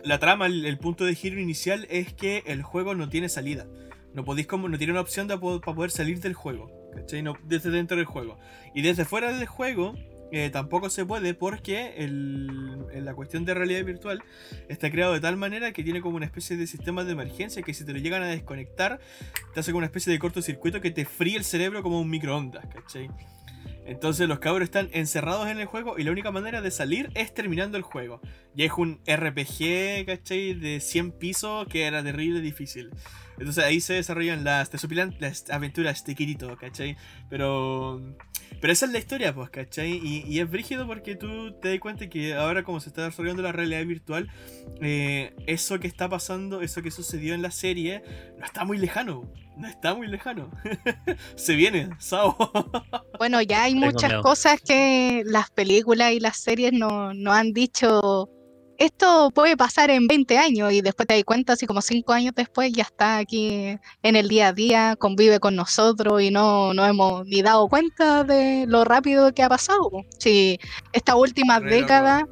[0.04, 3.66] la trama, el punto de giro inicial es que el juego no tiene salida.
[4.14, 6.72] No podéis como, no tiene una opción para poder salir del juego.
[6.94, 7.22] ¿Cachai?
[7.22, 8.38] No, desde dentro del juego.
[8.76, 9.96] Y desde fuera del juego
[10.34, 14.24] eh, tampoco se puede porque el, la cuestión de realidad virtual
[14.70, 17.74] está creado de tal manera que tiene como una especie de sistema de emergencia que
[17.74, 19.02] si te lo llegan a desconectar,
[19.54, 22.66] te hace como una especie de cortocircuito que te fríe el cerebro como un microondas,
[22.68, 23.10] ¿cachai?
[23.86, 27.34] Entonces los cabros están encerrados en el juego y la única manera de salir es
[27.34, 28.22] terminando el juego.
[28.56, 30.54] Y es un RPG, ¿cachai?
[30.54, 32.92] De 100 pisos que era terrible difícil.
[33.38, 34.72] Entonces ahí se desarrollan las,
[35.20, 36.96] las aventuras de Kirito, ¿cachai?
[37.30, 38.02] Pero,
[38.60, 40.00] pero esa es la historia, pues, ¿cachai?
[40.04, 43.52] Y, es brígido porque tú te das cuenta que ahora como se está desarrollando la
[43.52, 44.30] realidad virtual,
[44.82, 48.04] eh, eso que está pasando, eso que sucedió en la serie,
[48.38, 49.32] no está muy lejano.
[49.58, 50.50] No está muy lejano.
[51.36, 52.36] se viene, Sao.
[53.20, 58.30] bueno, ya hay muchas cosas que las películas y las series no, no han dicho
[58.82, 62.34] esto puede pasar en 20 años y después te das cuenta, así como 5 años
[62.36, 66.84] después, ya está aquí en el día a día, convive con nosotros y no, no
[66.88, 69.92] hemos ni dado cuenta de lo rápido que ha pasado.
[70.18, 70.60] Sí,
[70.94, 72.28] esta última década,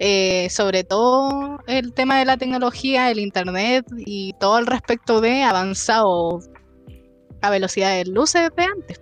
[0.00, 5.44] eh, sobre todo el tema de la tecnología, el internet y todo el respecto de
[5.44, 6.40] avanzado
[7.42, 9.00] a velocidad de luces de antes.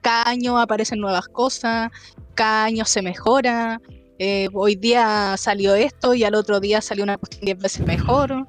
[0.00, 1.90] Cada año aparecen nuevas cosas,
[2.34, 3.80] cada año se mejora,
[4.18, 8.46] eh, hoy día salió esto y al otro día salió una cuestión 10 veces mejor.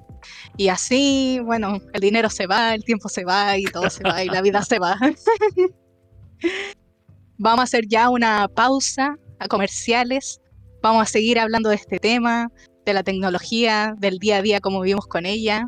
[0.57, 4.23] Y así, bueno, el dinero se va, el tiempo se va y todo se va
[4.23, 4.97] y la vida se va.
[7.37, 10.41] Vamos a hacer ya una pausa a comerciales.
[10.81, 12.51] Vamos a seguir hablando de este tema,
[12.85, 15.67] de la tecnología, del día a día, como vivimos con ella.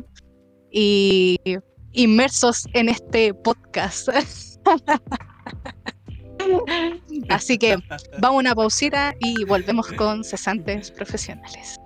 [0.70, 1.38] Y
[1.92, 4.08] inmersos en este podcast.
[7.28, 7.76] Así que
[8.18, 11.76] vamos a una pausita y volvemos con cesantes profesionales.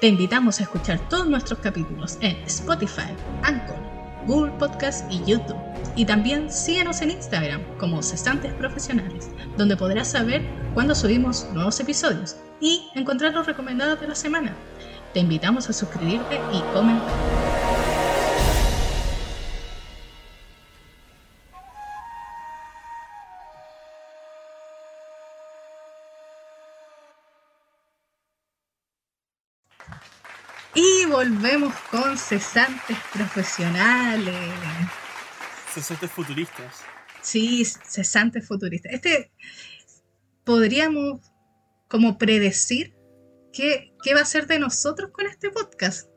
[0.00, 3.89] Te invitamos a escuchar todos nuestros capítulos en Spotify, Anchor
[4.26, 5.56] Google Podcast y YouTube.
[5.96, 10.42] Y también síguenos en Instagram como Cesantes Profesionales, donde podrás saber
[10.74, 14.54] cuándo subimos nuevos episodios y encontrar los recomendados de la semana.
[15.12, 17.79] Te invitamos a suscribirte y comentar.
[31.10, 34.34] Volvemos con cesantes profesionales.
[35.74, 36.82] Cesantes futuristas.
[37.20, 38.92] Sí, cesantes futuristas.
[38.92, 39.30] Este
[40.44, 41.20] podríamos
[41.88, 42.94] como predecir
[43.52, 46.08] qué, qué va a ser de nosotros con este podcast.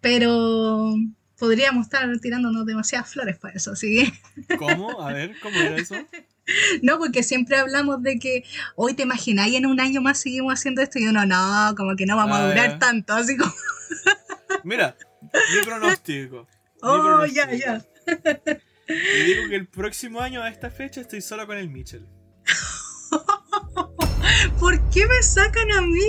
[0.00, 0.94] Pero
[1.38, 4.12] podríamos estar tirándonos demasiadas flores para eso, ¿sí?
[4.58, 5.00] ¿Cómo?
[5.00, 5.94] A ver, ¿cómo era eso?
[6.82, 8.42] No, porque siempre hablamos de que
[8.74, 12.06] hoy te imagináis en un año más seguimos haciendo esto y uno no, como que
[12.06, 13.52] no vamos a Ah, durar tanto, así como,
[14.64, 16.46] Mira, mi pronóstico.
[16.82, 17.66] oh, ya, pronóstico.
[17.66, 17.84] ya.
[18.88, 22.06] Y digo que el próximo año a esta fecha estoy solo con el Mitchell.
[24.58, 26.02] ¿Por qué me sacan a mí?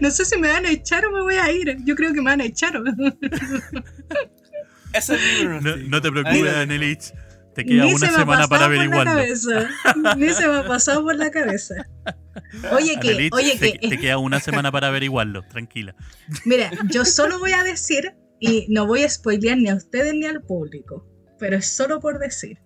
[0.00, 1.76] No sé si me van a echar o me voy a ir.
[1.84, 2.80] Yo creo que me van a echar.
[4.92, 5.88] Ese es mi No, pronóstico.
[5.88, 7.12] no te preocupes, Danelich.
[7.54, 9.20] Te queda Ni una se semana para averiguarlo.
[10.16, 11.74] Ni se me ha pasado por la cabeza.
[12.72, 15.94] Oye, que, oye, te, que, te queda una semana para averiguarlo, tranquila.
[16.44, 20.26] mira, yo solo voy a decir, y no voy a spoilear ni a ustedes ni
[20.26, 21.06] al público,
[21.38, 22.58] pero es solo por decir.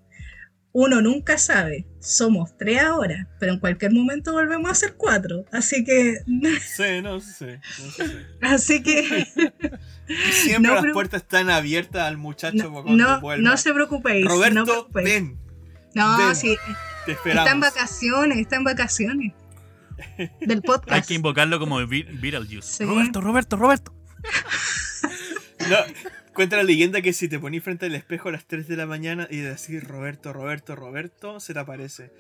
[0.77, 5.45] Uno nunca sabe, somos tres ahora, pero en cualquier momento volvemos a ser cuatro.
[5.53, 6.18] Así que,
[6.61, 7.61] Sí, no sé.
[7.81, 8.27] No sé.
[8.43, 9.25] así que
[10.33, 13.49] siempre No, las puertas están abiertas al muchacho no, cuando no, vuelva.
[13.51, 14.25] no se preocupéis.
[14.25, 15.05] no Roberto, preocupéis.
[15.09, 15.39] ven.
[15.95, 16.35] No, ven.
[16.35, 16.57] sí,
[17.07, 17.61] Te está en esperamos.
[17.61, 19.33] vacaciones, está en vacaciones.
[20.41, 21.07] Del Hay podcast.
[21.07, 22.62] que invocarlo como Be- Beetlejuice.
[22.79, 22.85] Sí.
[22.85, 23.95] Roberto, Roberto, Roberto.
[25.68, 25.77] No,
[26.35, 28.87] cuenta la leyenda que si te ponís frente al espejo a las 3 de la
[28.87, 32.12] mañana y decís Roberto, Roberto, Roberto, se te aparece.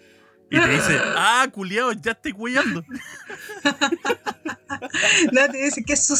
[0.50, 2.84] Y te dice, ah, culiao, ya estoy cuidando.
[5.32, 6.14] No, te dice que eso.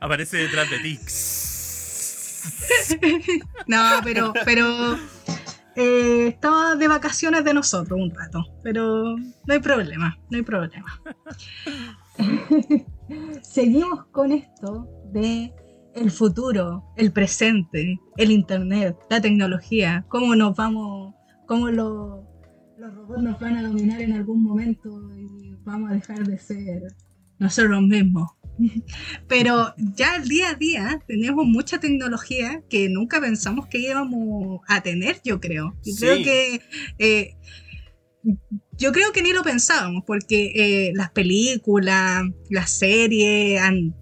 [0.00, 0.98] Aparece detrás de ti.
[3.66, 4.98] No, pero, pero
[5.76, 11.00] eh, estaba de vacaciones de nosotros un rato, pero no hay problema, no hay problema.
[13.42, 15.52] Seguimos con esto de
[15.94, 21.14] el futuro, el presente, el internet, la tecnología, cómo nos vamos,
[21.46, 22.24] cómo lo-
[22.78, 26.82] los robots nos van a dominar en algún momento y vamos a dejar de ser
[27.38, 28.30] nosotros mismos.
[29.28, 34.82] Pero ya el día a día tenemos mucha tecnología que nunca pensamos que íbamos a
[34.82, 35.74] tener, yo creo.
[35.84, 35.96] Yo Sí.
[36.00, 36.60] creo que
[36.98, 37.34] eh,
[38.78, 43.94] yo creo que ni lo pensábamos, porque eh, las películas, las series han,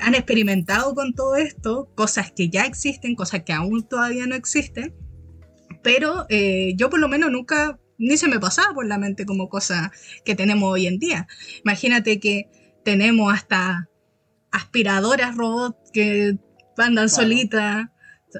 [0.00, 4.94] han experimentado con todo esto, cosas que ya existen, cosas que aún todavía no existen,
[5.82, 9.48] pero eh, yo por lo menos nunca, ni se me pasaba por la mente como
[9.48, 9.90] cosas
[10.24, 11.26] que tenemos hoy en día.
[11.64, 12.48] Imagínate que
[12.84, 13.88] tenemos hasta
[14.52, 16.36] aspiradoras robots que
[16.76, 17.08] andan Claro.
[17.08, 17.86] solitas.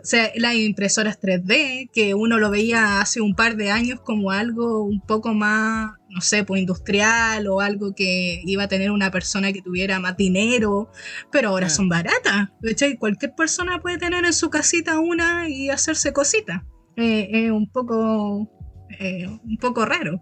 [0.03, 4.31] O sea, las impresoras 3D, que uno lo veía hace un par de años como
[4.31, 9.11] algo un poco más, no sé, pues industrial o algo que iba a tener una
[9.11, 10.91] persona que tuviera más dinero,
[11.33, 11.71] pero ahora Ah.
[11.71, 12.51] son baratas.
[12.63, 12.99] ¿cachai?
[12.99, 16.61] Cualquier persona puede tener en su casita una y hacerse cositas.
[16.97, 18.47] Eh, es un poco,
[19.01, 20.21] eh, un poco raro.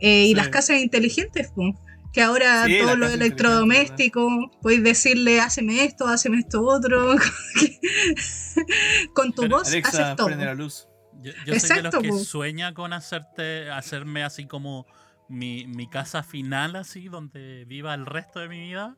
[0.00, 1.74] Eh, Y las casas inteligentes, pues,
[2.14, 7.16] que ahora Sí, todo lo electrodoméstico, podéis decirle, hazme esto, hazme esto otro.
[9.14, 10.26] Con tu Pero, voz Alexa, haces todo.
[10.28, 10.88] prende la luz.
[11.22, 14.86] Yo, yo soy de Exacto, los que sueña con hacerte, hacerme así como
[15.28, 18.96] mi, mi casa final, así, donde viva el resto de mi vida.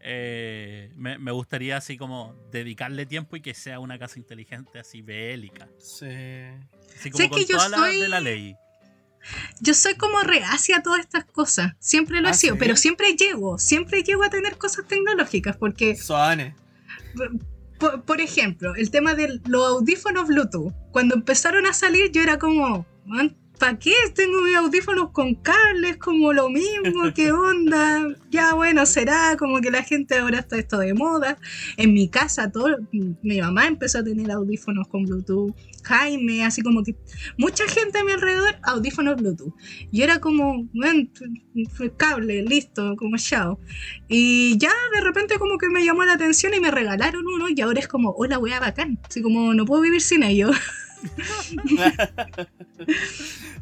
[0.00, 5.02] Eh, me, me gustaría así como dedicarle tiempo y que sea una casa inteligente así
[5.02, 5.68] bélica.
[5.78, 6.06] Sí.
[6.98, 8.54] Así como Sé con que yo soy- de la ley.
[9.60, 11.72] Yo soy como reacia a todas estas cosas.
[11.78, 12.58] Siempre lo he ¿Ah, sido, sí?
[12.60, 16.54] pero siempre llego, siempre llego a tener cosas tecnológicas, porque Soane.
[17.78, 20.72] Por, por ejemplo, el tema de los audífonos Bluetooth.
[20.92, 22.86] Cuando empezaron a salir, yo era como,
[23.58, 25.96] ¿para qué tengo mis audífonos con cables?
[25.96, 28.06] Como lo mismo, ¿qué onda?
[28.30, 31.38] Ya bueno, será como que la gente ahora está esto de moda.
[31.76, 35.54] En mi casa, todo, mi mamá empezó a tener audífonos con Bluetooth.
[35.82, 36.96] Jaime, así como que
[37.38, 39.54] mucha gente a mi alrededor, audífonos Bluetooth.
[39.92, 41.08] Y era como, bueno,
[41.96, 43.60] cable, listo, como chao.
[44.08, 47.60] Y ya de repente como que me llamó la atención y me regalaron uno y
[47.60, 48.98] ahora es como, hola, wea bacán.
[49.08, 50.50] Así como, no puedo vivir sin ello.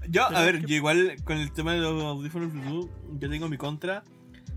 [0.09, 3.57] Yo, a ver, yo igual con el tema de los audífonos Bluetooth, yo tengo mi
[3.57, 4.03] contra.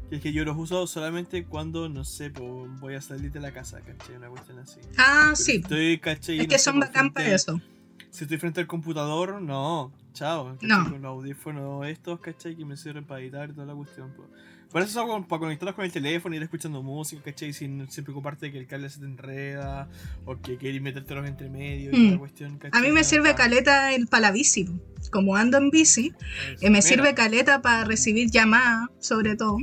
[0.09, 3.51] Que es que yo los uso solamente cuando, no sé, voy a salir de la
[3.51, 4.15] casa, ¿cachai?
[4.15, 4.79] Una cuestión así.
[4.97, 5.51] Ah, Pero sí.
[5.57, 6.39] Estoy, ¿cachai?
[6.39, 7.59] Es que son bacán para eso.
[8.09, 9.91] Si estoy frente al computador, no.
[10.13, 10.53] Chao.
[10.53, 10.69] ¿cachai?
[10.69, 10.83] No.
[10.89, 12.55] Con los audífonos estos, ¿cachai?
[12.55, 14.13] Que me sirven para editar y toda la cuestión.
[14.15, 14.29] pues.
[14.77, 17.51] Por eso son para conectarlos con el teléfono, ir escuchando música, ¿cachai?
[17.51, 19.89] Sin, sin preocuparte de que el cable se te enreda
[20.23, 22.19] o que quieres metértelos entre medio y toda la Mm.
[22.19, 24.65] cuestión, A mí me No, sirve pa- caleta el para la bici.
[24.65, 24.73] po.
[25.11, 26.13] Como ando en bici,
[26.61, 29.57] eh, me sirve caleta para recibir llamadas, sobre todo,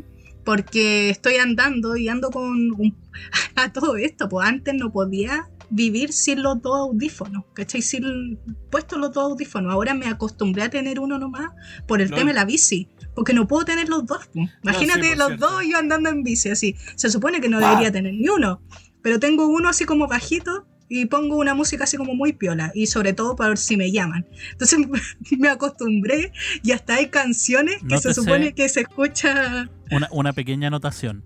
[0.45, 2.97] porque estoy andando y ando con un...
[3.55, 7.83] a todo esto, pues antes no podía vivir sin los dos audífonos, ¿cachai?
[7.83, 8.39] Sin
[8.71, 9.73] puestos los dos audífonos.
[9.73, 11.51] Ahora me acostumbré a tener uno nomás
[11.87, 12.19] por el Lol.
[12.19, 14.29] tema de la bici, porque no puedo tener los dos.
[14.33, 14.51] pues.
[14.63, 15.51] Imagínate sí, los cierto.
[15.51, 16.77] dos yo andando en bici así.
[16.97, 17.71] Se supone que no Ah.
[17.71, 18.61] debería tener ni uno,
[19.03, 22.87] pero tengo uno así como bajito y pongo una música así como muy piola y
[22.87, 24.27] sobre todo para ver si me llaman.
[24.53, 24.79] Entonces
[25.39, 30.69] me acostumbré y hasta hay canciones que se supone que se escucha Una, una pequeña
[30.69, 31.25] anotación.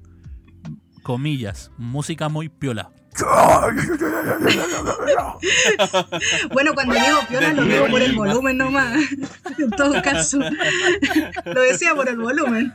[1.03, 2.91] Comillas, música muy piola.
[6.53, 8.97] Bueno, cuando digo piola lo digo por el volumen nomás.
[9.59, 10.39] En todo caso,
[11.45, 12.73] lo decía por el volumen.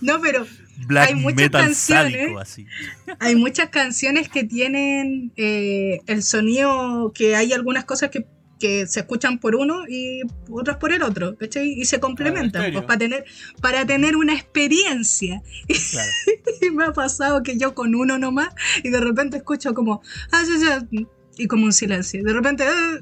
[0.00, 0.44] No, pero
[0.86, 2.12] Black Hay muchas canciones.
[2.12, 2.66] sádico, así.
[3.20, 8.26] hay muchas canciones que tienen eh, el sonido que hay algunas cosas que,
[8.58, 11.72] que se escuchan por uno y otras por el otro, ¿cachai?
[11.72, 13.24] Y se complementan pues, para tener
[13.60, 15.42] para tener una experiencia.
[15.90, 16.10] Claro.
[16.60, 18.48] Y me ha pasado que yo con uno nomás
[18.82, 20.02] y de repente escucho como,
[20.32, 20.88] ah, ya, ya,
[21.36, 22.22] y como un silencio.
[22.24, 22.98] De repente, "Ah",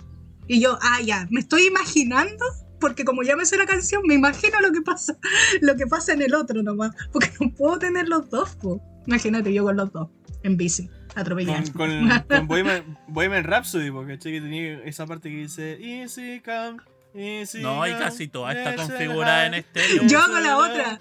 [0.46, 2.44] y yo, ah, ya, me estoy imaginando,
[2.80, 5.16] porque como ya me sé la canción, me imagino lo que pasa,
[5.62, 8.80] lo que pasa en el otro nomás, porque no puedo tener los dos, po.
[9.06, 10.08] Imagínate yo con los dos,
[10.42, 11.72] en bici, atropellando.
[11.72, 14.32] Con, con, con Bohemian, Bohemian Rhapsody, porque ¿cachai?
[14.32, 16.78] que tenía esa parte que dice Easy come,
[17.14, 19.60] easy No, y casi toda está configurada en ride".
[19.60, 20.02] estéreo.
[20.06, 21.00] Yo hago la otra.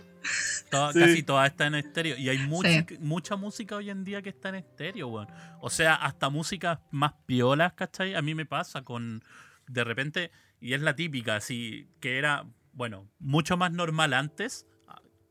[0.72, 1.00] Toda- Sí.
[1.00, 2.18] Casi toda está en estéreo.
[2.18, 2.98] Y hay mucha, Sí.
[3.00, 5.28] mucha música hoy en día que está en estéreo, weón.
[5.62, 8.16] O sea, hasta músicas más piolas, ¿cachai?
[8.16, 9.24] A mí me pasa con.
[9.68, 14.66] De repente, y es la típica, así, que era, bueno, mucho más normal antes.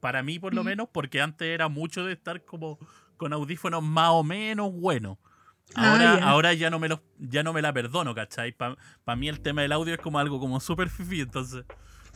[0.01, 2.79] Para mí, por lo menos, porque antes era mucho de estar como
[3.17, 5.19] con audífonos más o menos buenos.
[5.75, 6.29] Ah, Ahora, ya.
[6.29, 8.53] ahora ya no me los, ya no me la perdono, ¿cachai?
[8.53, 8.77] Para
[9.17, 11.65] mí el tema del audio es como algo como súper fifi, entonces.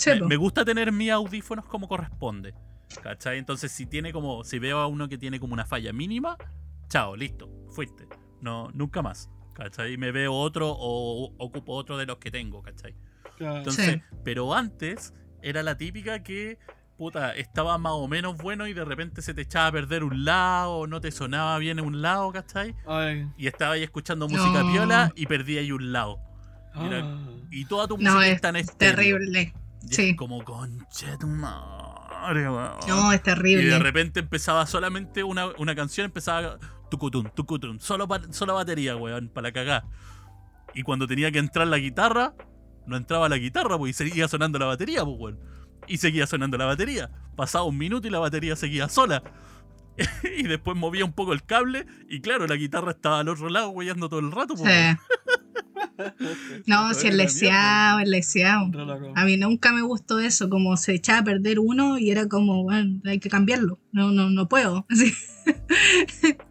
[0.06, 2.54] Me, me gusta tener mis audífonos como corresponde.
[3.02, 3.38] ¿Cachai?
[3.38, 4.44] Entonces, si tiene como.
[4.44, 6.36] Si veo a uno que tiene como una falla mínima,
[6.88, 8.06] chao, listo, fuiste.
[8.40, 9.30] No, nunca más.
[9.54, 9.96] ¿Cachai?
[9.96, 12.94] Me veo otro o ocupo otro de los que tengo, ¿cachai?
[13.40, 14.02] Entonces, Sí.
[14.24, 16.58] pero antes era la típica que.
[16.98, 20.24] Puta, estaba más o menos bueno y de repente se te echaba a perder un
[20.24, 22.74] lado, no te sonaba bien un lado, ¿cachai?
[22.88, 23.24] Ay.
[23.38, 24.72] Y estaba ahí escuchando música No.
[24.72, 26.18] piola y perdí ahí un lado.
[26.74, 27.18] Mira, Ah.
[27.52, 28.96] Y toda tu música No, es está en estéreo.
[28.96, 29.54] terrible.
[29.88, 30.10] Y Sí.
[30.10, 32.72] es como, conche tu madre, weón".
[32.88, 33.64] No, es Y terrible.
[33.70, 36.58] de repente empezaba solamente una, una canción, empezaba
[36.90, 39.84] tucutun, tucutun, solo, pa- solo batería, weón, para cagá.
[40.74, 42.34] Y cuando tenía que entrar la guitarra,
[42.86, 45.38] no entraba la guitarra, pues, y seguía sonando la batería, pues, weón.
[45.88, 47.10] Y seguía sonando la batería.
[47.36, 49.22] Pasaba un minuto y la batería seguía sola.
[50.38, 53.70] y después movía un poco el cable, y claro, la guitarra estaba al otro lado,
[53.70, 54.56] weyando todo el rato.
[54.56, 54.64] Sí.
[56.66, 58.70] No, si el leseado, el leseado.
[59.16, 62.62] A mí nunca me gustó eso, como se echaba a perder uno y era como,
[62.62, 63.80] bueno, hay que cambiarlo.
[63.90, 64.86] No, no, no puedo.
[64.90, 65.12] Así.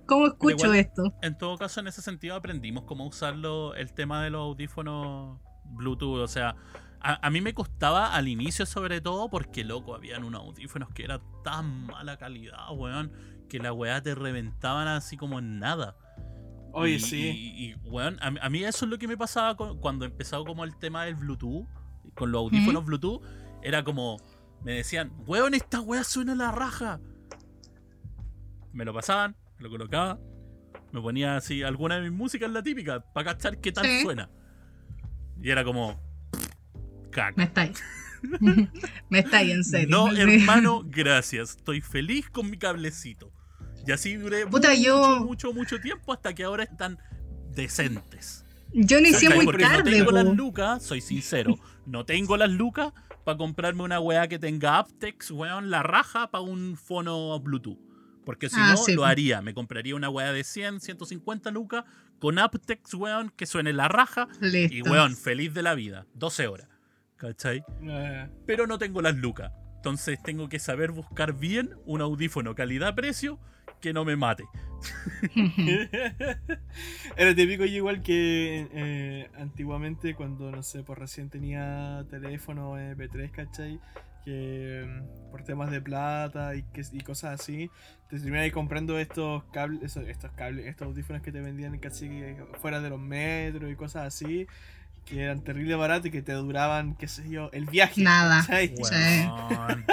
[0.05, 1.13] ¿Cómo escucho igual- esto?
[1.21, 6.19] En todo caso, en ese sentido aprendimos cómo usarlo, el tema de los audífonos Bluetooth.
[6.19, 6.55] O sea,
[7.01, 11.03] a, a mí me costaba al inicio sobre todo porque, loco, habían unos audífonos que
[11.03, 13.11] era tan mala calidad, weón,
[13.49, 15.95] que la weá te reventaban así como en nada.
[16.73, 17.17] Oye, Y- sí.
[17.29, 20.05] Y, y, weón, a, mí- a mí eso es lo que me pasaba con- cuando
[20.05, 21.65] empezó como el tema del Bluetooth,
[22.15, 23.21] con los audífonos Bluetooth,
[23.63, 24.17] era como,
[24.63, 26.99] me decían, weón, esta weá suena a la raja.
[28.73, 30.19] Me lo pasaban, me lo colocaba,
[30.91, 34.01] me ponía así alguna de mis músicas, la típica, para cachar qué tal Sí.
[34.03, 34.29] suena.
[35.41, 35.99] Y era como,
[37.35, 37.83] Me estáis.
[39.09, 39.87] me estáis en serio.
[39.89, 41.51] No, hermano, gracias.
[41.51, 43.31] Estoy feliz con mi cablecito.
[43.85, 46.97] Y así duré Puta, mucho, yo- mucho, mucho tiempo hasta que ahora están
[47.53, 48.43] decentes.
[48.73, 51.55] Yo inicié muy Porque tarde, no tengo las lucas, soy sincero.
[51.85, 52.91] No tengo las lucas
[53.23, 57.79] para comprarme una weá que tenga aptex, weón, la raja para un fono Bluetooth.
[58.25, 59.41] Porque si Ah, no, sí, lo haría.
[59.41, 61.85] Me compraría una weá de 100, 150 lucas
[62.19, 64.27] con aptex, weón, que suene la raja.
[64.41, 64.75] Listo.
[64.75, 66.05] Y weón, feliz de la vida.
[66.13, 66.67] 12 horas.
[67.17, 67.63] ¿Cachai?
[67.81, 69.51] Eh, Pero no tengo las lucas.
[69.77, 73.39] Entonces tengo que saber buscar bien un audífono calidad-precio
[73.81, 74.43] que no me mate.
[77.17, 83.31] Era típico yo igual que eh, antiguamente cuando, no sé, pues recién tenía teléfono MP3,
[83.31, 83.79] ¿cachai?
[84.27, 87.71] que mm, por temas de plata y, que, y cosas así,
[88.09, 92.09] te terminabas comprando estos cables, estos cables, estos audífonos que te vendían casi
[92.59, 94.45] fuera de los metros y cosas así,
[95.07, 98.01] que eran terrible baratos y que te duraban, qué sé yo, el viaje.
[98.01, 98.45] Nada.
[98.49, 99.85] Weón.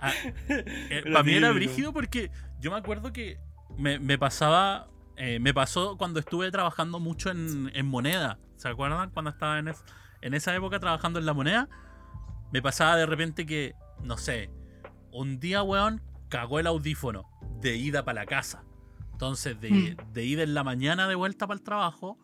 [0.00, 0.12] Ah,
[0.48, 2.30] eh, Pero para mí era brígido porque
[2.60, 3.38] yo me acuerdo que
[3.76, 4.88] me, me pasaba.
[5.16, 8.38] eh, me pasó cuando estuve trabajando mucho en, en moneda.
[8.56, 9.10] ¿Se acuerdan?
[9.10, 9.84] Cuando estaba en, es-
[10.20, 11.68] en esa época trabajando en la moneda.
[12.52, 14.50] Me pasaba de repente que, no sé,
[15.12, 17.28] un día, weón, cagó el audífono
[17.60, 18.64] de ida para la casa.
[19.12, 20.12] Entonces, de, Mm.
[20.12, 22.18] de ida en la mañana de vuelta para el trabajo,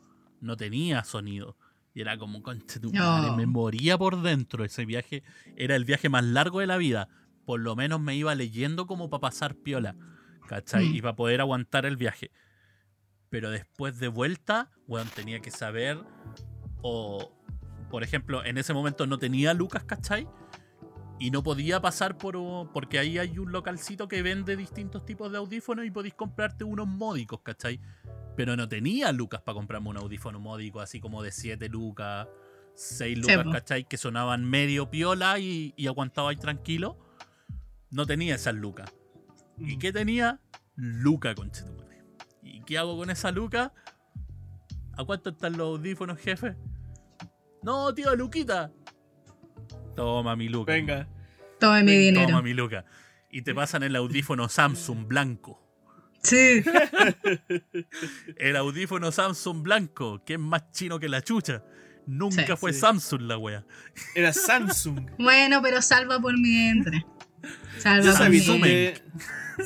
[0.45, 1.57] no tenía sonido.
[1.95, 3.01] Y era como, conche tu No.
[3.03, 4.65] madre, me moría por dentro.
[4.65, 5.23] Ese viaje
[5.57, 7.09] era el viaje más largo de la vida.
[7.45, 9.95] Por lo menos me iba leyendo como para pasar piola.
[10.49, 10.89] ¿Cachai?
[10.89, 10.95] Mm.
[10.97, 12.31] Y para poder aguantar el viaje.
[13.31, 15.99] Pero después de vuelta, weón, tenía que saber.
[16.83, 17.33] O,
[17.91, 20.29] por ejemplo, en ese momento no tenía Lucas, ¿cachai?
[21.21, 22.35] Y no podía pasar por.
[22.73, 26.89] Porque ahí hay un localcito que vende distintos tipos de audífonos y podéis comprarte unos
[26.89, 27.81] módicos, ¿cachai?
[28.37, 32.26] Pero no tenía lucas para comprarme un audífono módico así como de 7 lucas,
[32.74, 33.47] 6 Sí, lucas.
[33.53, 33.85] ¿cachai?
[33.85, 36.99] Que sonaban medio piola y, y aguantaba ahí tranquilo.
[37.91, 38.93] No tenía esas lucas.
[39.57, 39.68] Mm.
[39.68, 40.41] ¿Y qué tenía?
[40.76, 42.03] Luca, conchetumare.
[42.43, 43.72] ¿Y qué hago con esa luca?
[44.97, 46.57] ¿A cuánto están los audífonos, jefe?
[47.62, 48.72] No, tío, Luquita.
[49.97, 50.72] Toma mi luca.
[50.72, 51.09] Venga.
[51.61, 52.43] Tome mi Toma dinero.
[52.43, 52.85] mi luca.
[53.30, 55.61] Y te pasan el audífono Samsung blanco.
[56.25, 56.62] Sí.
[58.39, 61.62] El audífono Samsung blanco, que es más chino que la chucha.
[62.07, 62.53] Nunca Sí.
[62.57, 62.81] fue Sí.
[62.81, 63.64] Samsung la wea.
[64.14, 65.11] Era Samsung.
[65.18, 67.03] Bueno, pero salva por mientras.
[67.43, 67.49] ¿Tú
[67.81, 68.47] Salva por mientras.
[68.47, 69.03] dónde,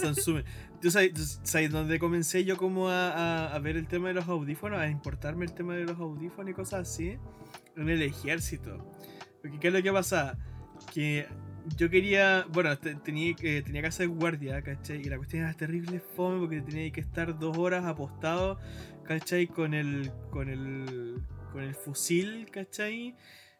[0.00, 0.42] Samsung.
[0.80, 4.14] ¿Tú sabes, tú sabes dónde comencé yo como a, a- a ver el tema de
[4.14, 4.78] los audífonos?
[4.78, 7.16] A importarme el tema de los audífonos y cosas así.
[7.76, 8.78] En el ejército.
[9.42, 10.38] Porque ¿qué es lo que pasa?
[10.94, 11.26] Que
[11.76, 15.00] yo quería, bueno, te- tenía, que, tenía que hacer guardia, ¿cachai?
[15.00, 18.58] Y la cuestión era terrible fome porque tenía que estar dos horas apostado,
[19.04, 19.46] ¿cachai?
[19.46, 23.14] Con el, con el, con el fusil, ¿cachai?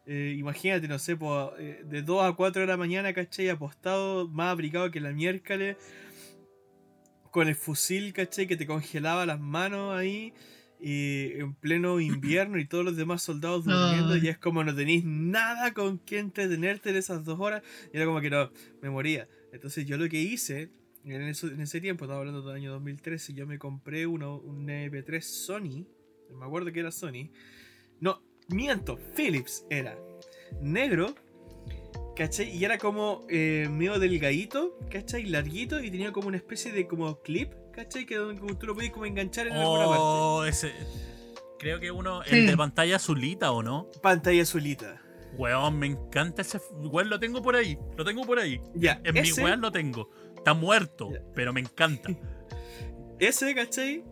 [0.05, 3.49] Eh, imagínate, no sé, po, eh, de 2 a 4 de la mañana, ¿cachai?
[3.49, 5.77] Apostado, más abrigado que la miércoles,
[7.31, 8.47] con el fusil, ¿cachai?
[8.47, 10.33] Que te congelaba las manos ahí,
[10.79, 14.21] y en pleno invierno y todos los demás soldados durmiendo, Ay.
[14.23, 17.61] y es como no tenéis nada con qué entretenerte en esas dos horas,
[17.93, 18.49] y era como que no,
[18.81, 19.27] me moría.
[19.51, 20.69] Entonces yo lo que hice,
[21.03, 24.67] en, eso- en ese tiempo, estaba hablando del año 2013, yo me compré uno, un
[24.67, 25.85] MP3 Sony,
[26.37, 27.29] me acuerdo que era Sony,
[27.99, 29.97] no, miento, Philips era
[30.61, 31.13] negro,
[32.15, 32.55] ¿cachai?
[32.55, 35.25] Y era como eh, medio delgadito, ¿cachai?
[35.25, 37.51] Larguito y tenía como una especie de como clip,
[37.83, 38.05] ¿cachai?
[38.05, 39.97] Que donde tú lo podías como enganchar en alguna parte.
[40.01, 40.73] Oh, ese.
[41.57, 42.23] Creo que uno.
[42.23, 42.35] Sí.
[42.35, 43.87] El de pantalla azulita, ¿o no?
[44.01, 45.01] Pantalla azulita.
[45.37, 46.59] Weón, me encanta ese.
[46.71, 47.77] Weón, lo tengo por ahí.
[47.97, 48.59] Lo tengo por ahí.
[48.75, 50.09] Ya, En ese, mi weón lo tengo.
[50.35, 51.19] Está muerto, Ya.
[51.33, 52.09] pero me encanta.
[53.19, 54.03] ese, ¿cachai?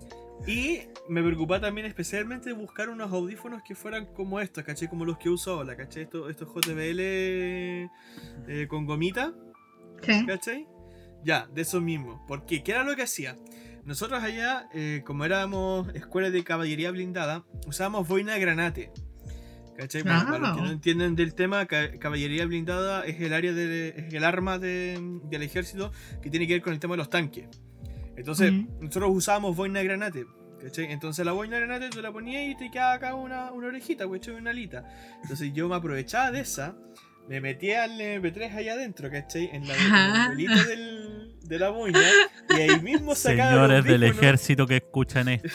[0.46, 4.88] Y me preocupaba también especialmente buscar unos audífonos que fueran como estos, ¿cachai?
[4.88, 6.04] Como los que uso ahora, ¿cachai?
[6.04, 9.34] Estos, estos JBL eh, con gomita.
[10.04, 10.26] Sí.
[10.26, 10.68] ¿Cachai?
[11.24, 12.26] Ya, de eso mismo.
[12.28, 12.64] ¿Por qué?
[12.64, 13.36] ¿Qué era lo que hacía?
[13.84, 18.92] Nosotros allá, eh, como éramos escuela de caballería blindada, usábamos boina de granate.
[19.78, 20.04] ¿Cachai?
[20.04, 20.72] Para los que no Ah.
[20.72, 25.44] entienden del tema, ca- caballería blindada es el área de, es el arma de- del
[25.44, 25.92] ejército
[26.22, 27.48] que tiene que ver con el tema de los tanques.
[28.16, 28.68] Entonces, Ujú.
[28.86, 30.26] nosotros usábamos boina de granate.
[30.60, 30.92] ¿Cachai?
[30.92, 34.10] Entonces la boina de granate tú la ponías y te quedaba acá una, una orejita,
[34.10, 34.34] ¿cachai?
[34.34, 34.84] Una alita.
[35.22, 36.76] Entonces yo me aprovechaba de esa,
[37.28, 39.50] me metía al MP3 allá adentro, ¿cachai?
[39.54, 40.28] En, la, en Ah.
[40.30, 42.00] bolito del, de la boina
[42.50, 45.50] y ahí mismo sacaba Señores del ejército que escuchan esto,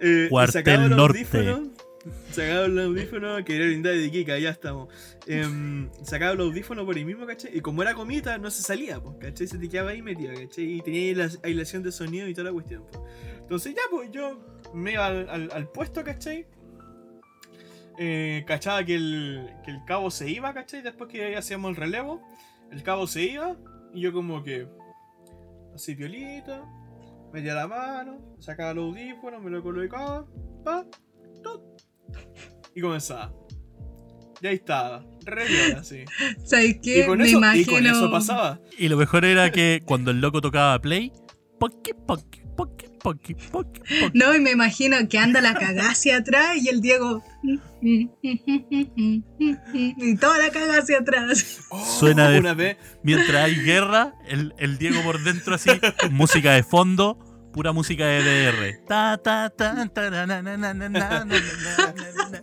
[0.00, 1.24] Eh, Cuartel sacaba los Norte.
[2.04, 4.88] Audífonos, Sacaba el audífono, que era blindada de Kika, ya estamos.
[5.26, 7.56] Em, sacaba el audífono por ahí mismo, ¿cachai?
[7.56, 9.46] Y como era comita, no se salía, pues, ¿cachai?
[9.46, 10.64] Se te quedaba ahí metido, ¿cachai?
[10.64, 13.02] Y tenía ahí la aislación de sonido y toda la cuestión, pues.
[13.40, 14.38] Entonces ya, pues, yo
[14.72, 16.46] me iba al, puesto, ¿cachai?
[17.98, 20.82] Eh, cachaba que el, que el cabo se iba, ¿cachai?
[20.82, 22.26] Después que hacíamos el relevo,
[22.70, 23.56] el cabo se iba
[23.92, 24.66] y yo como que...
[25.74, 26.64] Así violita,
[27.32, 30.24] metía la mano, sacaba el audífono, me lo colocaba,
[30.62, 30.86] pa,
[31.42, 31.73] tut,
[32.74, 33.32] y comenzaba.
[34.42, 36.04] Y ahí estaba, re viola, así.
[36.44, 37.06] ¿Sabes Y qué?
[37.06, 37.72] con, Me eso, y imagino.
[37.72, 38.60] con eso pasaba.
[38.78, 41.12] Y lo mejor era que cuando el loco tocaba play,
[41.58, 44.18] poqui, poqui, poqui, poqui, poqui, poqui.
[44.18, 47.22] No, y me imagino que anda la cagada hacia atrás y el Diego.
[47.80, 48.08] Y
[50.16, 51.60] toda la cagada hacia atrás.
[51.70, 55.70] Oh, Suena de- Una vez, Mientras hay guerra, el, el Diego por dentro así,
[56.10, 57.18] música de fondo,
[57.54, 58.84] pura música de DR.
[58.86, 61.24] Ta, ta, ta, ta, na, na, na, na, na, na, na, na,
[62.30, 62.42] na.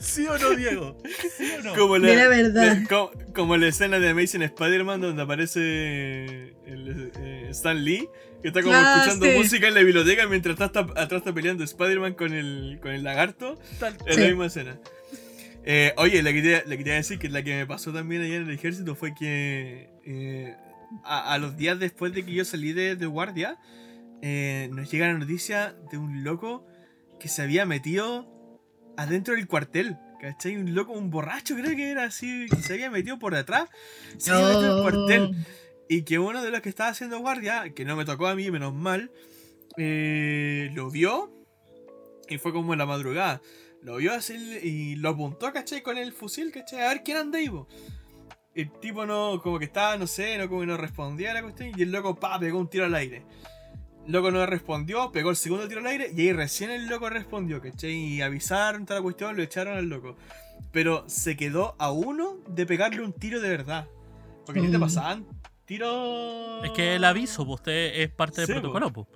[0.00, 0.96] ¿Sí o no, Diego?
[1.36, 1.74] ¿Sí o no?
[1.74, 2.78] Como la verdad.
[2.82, 8.08] la- como, como la escena de Amazing Spider-Man donde aparece el, eh, Stan Lee,
[8.42, 9.32] que está como Ah, escuchando sí.
[9.38, 13.02] música en la biblioteca mientras está, está- atrás está peleando Spider-Man con el, con el
[13.04, 13.58] lagarto.
[13.80, 14.20] Tal- Es Sí.
[14.22, 14.78] la misma escena.
[15.68, 17.66] Eh, oye, la que, te, la que te iba a decir que la que me
[17.66, 20.56] pasó también allá en el ejército fue que eh,
[21.02, 23.58] a, a los días después de que yo salí de, de guardia,
[24.22, 26.66] eh, nos llega la noticia de un loco
[27.18, 28.28] que se había metido
[28.96, 29.96] adentro del cuartel.
[30.20, 30.56] ¿Cachai?
[30.56, 33.68] Un loco, un borracho creo que era así, que se había metido por detrás,
[34.16, 35.46] se había metido en el cuartel.
[35.88, 38.50] Y que uno de los que estaba haciendo guardia, que no me tocó a mí,
[38.50, 39.10] menos mal,
[39.76, 41.30] eh, lo vio
[42.28, 43.42] y fue como en la madrugada.
[43.86, 44.34] Lo vio así
[44.64, 45.80] y lo apuntó, ¿cachai?
[45.80, 46.80] Con el fusil, ¿cachai?
[46.82, 47.68] A ver quién anda ahí, po.
[48.52, 51.42] El tipo no, como que estaba, no sé, no como que no respondía a la
[51.42, 51.70] cuestión.
[51.76, 53.22] Y el loco, pa, pegó un tiro al aire.
[54.04, 56.10] El loco no respondió, pegó el segundo tiro al aire.
[56.16, 57.92] Y ahí recién el loco respondió, ¿cachai?
[57.92, 60.16] Y avisaron toda la cuestión, lo echaron al loco.
[60.72, 63.86] Pero se quedó a uno de pegarle un tiro de verdad.
[64.44, 64.80] Porque a ti te Mm.
[64.80, 65.26] pasaban
[65.64, 66.64] tiros.
[66.64, 68.92] Es que el aviso, pues, usted es parte del Sí, protocolo.
[68.92, 69.06] pues.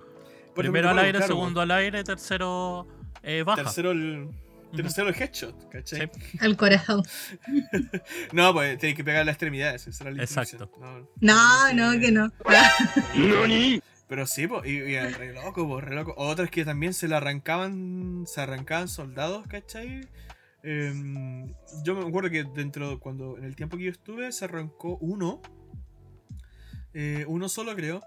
[0.55, 2.87] Primero al aire, claro, segundo al aire, tercero
[3.23, 3.63] eh, baja.
[3.63, 4.29] Tercero el,
[4.71, 6.09] tercero el headshot, ¿cachai?
[6.13, 6.37] Sí.
[6.39, 7.03] Al corazón.
[8.33, 10.57] No, pues tenés que pegar las extremidades, esa era la Exacto.
[10.63, 11.09] instrucción.
[11.19, 12.29] No, no, que no.
[14.07, 16.13] Pero sí, pues, y, y re loco, pues, re loco.
[16.17, 20.07] Otras que también se le arrancaban, se arrancaban soldados, ¿cachai?
[20.63, 21.53] Em,
[21.83, 25.41] yo me acuerdo que dentro, cuando, en el tiempo que yo estuve, se arrancó uno.
[26.93, 28.01] eh, uno solo, creo.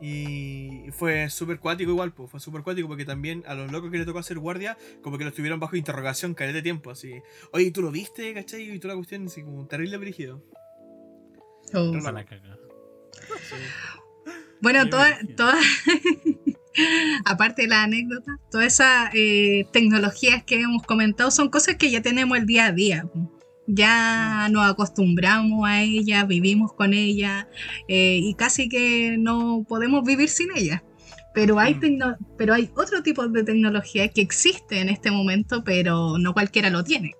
[0.00, 3.98] Y fue súper cuático igual, pues, fue súper cuático porque también a los locos que
[3.98, 7.12] le tocó hacer guardia, como que los tuvieron bajo interrogación caleta de tiempo, así.
[7.52, 8.70] Oye, ¿tú lo viste, cachai?
[8.70, 10.42] Y toda la cuestión, así como terrible brígido.
[11.74, 11.92] Oh.
[11.92, 12.26] La.
[13.38, 13.54] Sí.
[14.60, 15.56] Bueno, toda, toda
[17.24, 22.02] aparte de la anécdota, todas esas eh, tecnologías que hemos comentado son cosas que ya
[22.02, 23.04] tenemos el día a día.
[23.72, 27.46] Ya nos acostumbramos a ellas, vivimos con ellas
[27.88, 30.82] eh, y casi que no podemos vivir sin ellas.
[31.34, 31.80] Pero hay, Mm.
[31.80, 36.70] tecno- pero hay otro tipo de tecnología que existe en este momento, pero no cualquiera
[36.70, 37.12] lo tiene.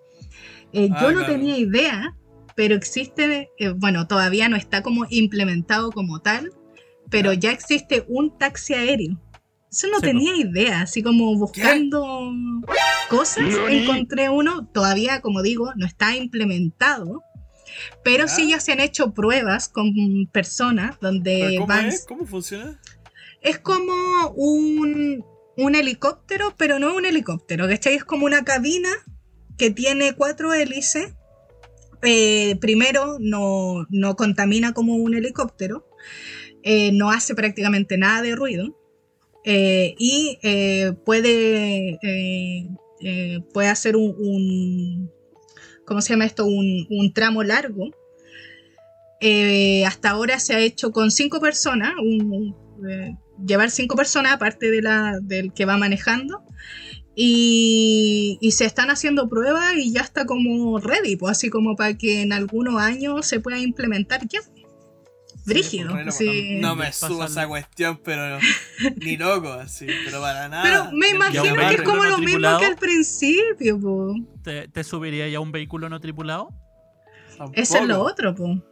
[0.73, 1.33] Eh, Ah, yo no claro.
[1.35, 2.17] tenía idea,
[2.57, 6.51] pero existe, eh, bueno, todavía no está como implementado como tal,
[7.09, 9.17] pero ya existe un taxi aéreo.
[9.71, 12.33] Eso no Sí, tenía idea, así como buscando
[13.09, 17.23] cosas, encontré uno, todavía como digo, no está implementado,
[18.03, 18.29] pero ¿Ya?
[18.29, 19.93] sí ya se han hecho pruebas con
[20.33, 21.87] personas donde ¿Pero ¿Cómo van...
[21.87, 22.05] es?
[22.05, 22.81] ¿Cómo funciona?
[23.43, 23.95] Es como
[24.35, 25.25] un,
[25.57, 27.95] un helicóptero, pero no un helicóptero, ¿cachai?
[27.95, 28.91] Es como una cabina
[29.57, 31.15] que tiene cuatro hélices.
[32.03, 35.87] Eh, primero, no, no contamina como un helicóptero,
[36.63, 38.80] eh, no hace prácticamente nada de ruido
[39.45, 45.11] eh, y eh, puede, eh, puede hacer un,
[45.87, 46.45] ¿cómo se llama esto?
[46.47, 47.91] Un, tramo largo.
[49.87, 51.93] Hasta ahora se ha hecho con cinco personas,
[53.47, 56.43] llevar cinco personas aparte de la, del que va manejando.
[57.17, 61.99] Y, y se están haciendo pruebas y ya está como ready, pues así como para
[61.99, 64.41] que en algunos años se pueda implementar ya.
[65.47, 65.91] Brígido.
[65.91, 66.59] Sí, pues, sí.
[66.61, 68.39] No me subo a esa cuestión, pero no,
[68.97, 70.63] ni loco, así, pero para nada.
[70.63, 74.15] Pero me imagino que es como no lo mismo que al principio, po.
[74.43, 76.51] ¿Te, te subiría ya un vehículo no tripulado?
[77.55, 78.63] Eso es lo otro, po.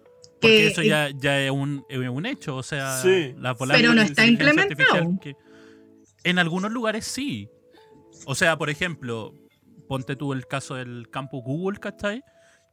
[0.40, 3.34] Porque Que- eso ya, ya es, un, es un hecho, o sea, Sí.
[3.38, 5.18] la Pero no está implementado.
[5.20, 5.34] que-
[6.24, 7.48] en algunos lugares sí.
[8.26, 9.32] O sea, por ejemplo,
[9.88, 12.22] ponte tú el caso del campus Google, ¿cachai?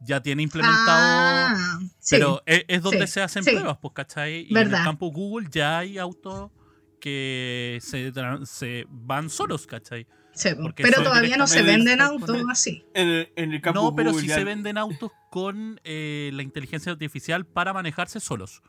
[0.02, 0.88] Ya tiene implementado...
[0.88, 2.16] Ah, sí.
[2.16, 3.52] pero es, es donde sí, se hacen sí.
[3.52, 4.46] pruebas, pues, ¿cachai?
[4.50, 6.52] Y en el campus Google ya hay autos
[7.00, 10.08] que se, van solos, ¿cachai?
[10.34, 10.64] Sí, po.
[10.64, 12.84] porque pero todavía no se venden autos así.
[12.94, 16.32] En el, en el campo No, pero Google sí ya- se venden autos con eh,
[16.34, 18.62] la inteligencia artificial para manejarse solos.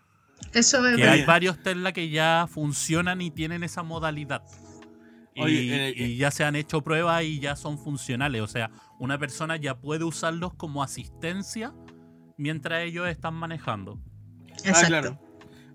[0.53, 4.43] Eso es Que hay varios Tesla que ya funcionan y tienen esa modalidad.
[5.35, 8.43] Y, Oye, en el- y ya se han hecho pruebas y ya son funcionales.
[8.43, 11.73] O sea, una persona ya puede usarlos como asistencia
[12.37, 13.99] mientras ellos están manejando.
[14.65, 14.79] Exacto.
[14.79, 15.21] Ah, claro.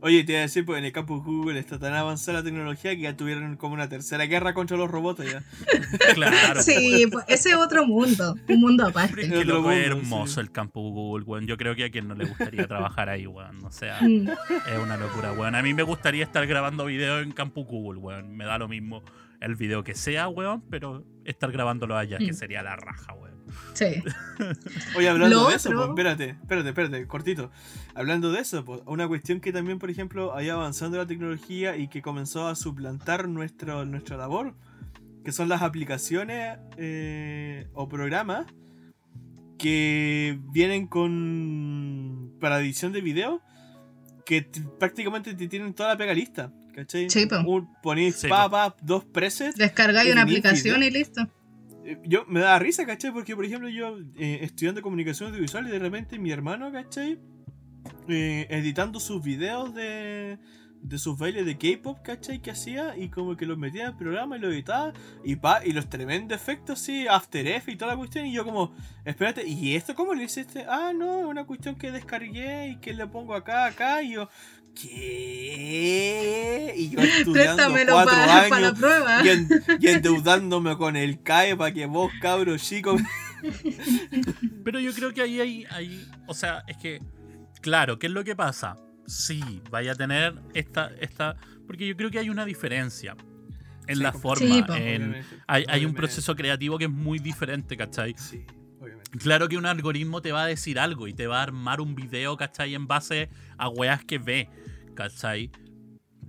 [0.03, 2.95] Oye, te iba a decir, pues en el campus Google está tan avanzada la tecnología
[2.95, 5.43] que ya tuvieron como una tercera guerra contra los robots ya.
[6.15, 6.63] Claro.
[6.63, 9.26] Sí, pues, ese es otro mundo, un mundo es aparte.
[9.28, 10.39] Otro es mundo, hermoso sí.
[10.39, 11.45] el campo Google, weón.
[11.45, 13.63] Yo creo que a quien no le gustaría trabajar ahí, weón.
[13.63, 14.28] O sea, Mm.
[14.30, 15.53] es una locura, weón.
[15.53, 18.36] A mí me gustaría estar grabando videos en campo Google, weón.
[18.36, 19.03] Me da lo mismo
[19.41, 22.35] el video que sea, weón, pero estar grabándolo allá, que Mm.
[22.35, 23.31] sería la raja, weón.
[23.73, 23.85] Sí.
[24.95, 27.51] Oye, hablando Lo de eso, pues, espérate, espérate, espérate, cortito.
[27.95, 31.75] Hablando de eso, pues, una cuestión que también, por ejemplo, ha ido avanzando la tecnología
[31.75, 34.55] y que comenzó a suplantar nuestro, nuestra labor,
[35.25, 38.45] que son las aplicaciones eh, o programas
[39.57, 42.33] que vienen con.
[42.39, 43.41] para edición de video,
[44.25, 44.43] que
[44.79, 47.07] prácticamente te tienen toda la pega lista, ¿cachai?
[47.28, 47.39] Po.
[47.49, 51.28] Un- Ponís Sí, pa, pa, dos presets Descargáis ¿Y una aplicación y listo.
[51.86, 53.11] eh, yo me da risa, ¿cachai?
[53.11, 57.19] Porque, por ejemplo, yo eh, estudiando comunicación audiovisual y de repente mi hermano, ¿cachai?
[58.07, 60.38] Eh, editando sus videos de,
[60.84, 62.39] de sus bailes de K-pop, ¿cachai?
[62.39, 64.93] Que hacía y como que los metía en el programa y lo editaba
[65.24, 68.26] y pa, y los tremendos efectos, sí, After Effects y toda la cuestión.
[68.28, 70.65] Y yo, como, espérate, ¿y esto cómo lo hiciste?
[70.69, 74.03] Ah, no, es una cuestión que descargué y que le pongo acá, acá.
[74.03, 74.30] Y yo,
[74.76, 76.74] ¿qué?
[76.78, 79.26] Y yo estudiando cuatro para años la prueba.
[79.26, 79.49] y, en-
[79.80, 83.01] y endeudándome con el CAE para que vos, cabros chicos.
[84.63, 86.99] Pero yo creo que ahí hay, hay- o sea, es que,
[87.61, 88.76] claro, ¿qué es lo que pasa?
[89.07, 91.36] Sí, vaya a tener esta, esta,
[91.67, 93.15] porque yo creo que hay una diferencia
[93.88, 95.15] en Sí, la forma, Sí, en-
[95.47, 98.15] hay, hay un proceso creativo que es muy diferente, ¿cachai?
[98.17, 98.45] Sí.
[99.20, 101.95] Claro que un algoritmo te va a decir algo y te va a armar un
[101.95, 102.76] video, ¿cachai?
[102.76, 104.49] En base a weas que ve,
[104.95, 105.51] ¿cachai?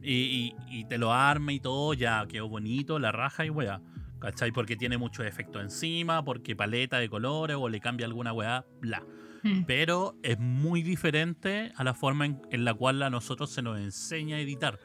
[0.03, 3.80] Y, y- y te lo arma y todo, ya quedó bonito, la raja y wea,
[4.18, 4.51] ¿cachai?
[4.51, 9.05] Porque tiene muchos efectos encima, porque paleta de colores o le cambia alguna wea, bla.
[9.45, 9.62] Mm.
[9.64, 13.78] Pero es muy diferente a la forma en, en la cual a nosotros se nos
[13.78, 14.80] enseña a editar.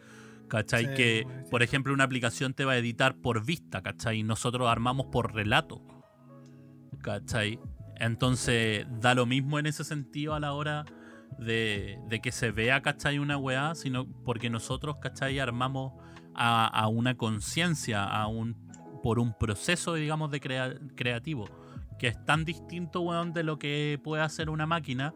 [0.47, 0.85] ¿Cachai?
[0.85, 4.19] Sí, que, por ejemplo, una aplicación te va a editar por vista, ¿cachai?
[4.19, 5.81] Y nosotros armamos por relato.
[7.01, 7.59] ¿Cachai?
[7.99, 10.85] Entonces, da lo mismo en ese sentido a la hora
[11.39, 13.19] de, de que se vea, ¿cachai?
[13.19, 15.39] Una weá, sino porque nosotros, ¿cachai?
[15.39, 15.93] Armamos
[16.35, 18.55] a, a una conciencia, a un
[19.03, 21.47] por un proceso, digamos, de crea- creativo,
[21.99, 25.13] que es tan distinto, weón, de lo que puede hacer una máquina,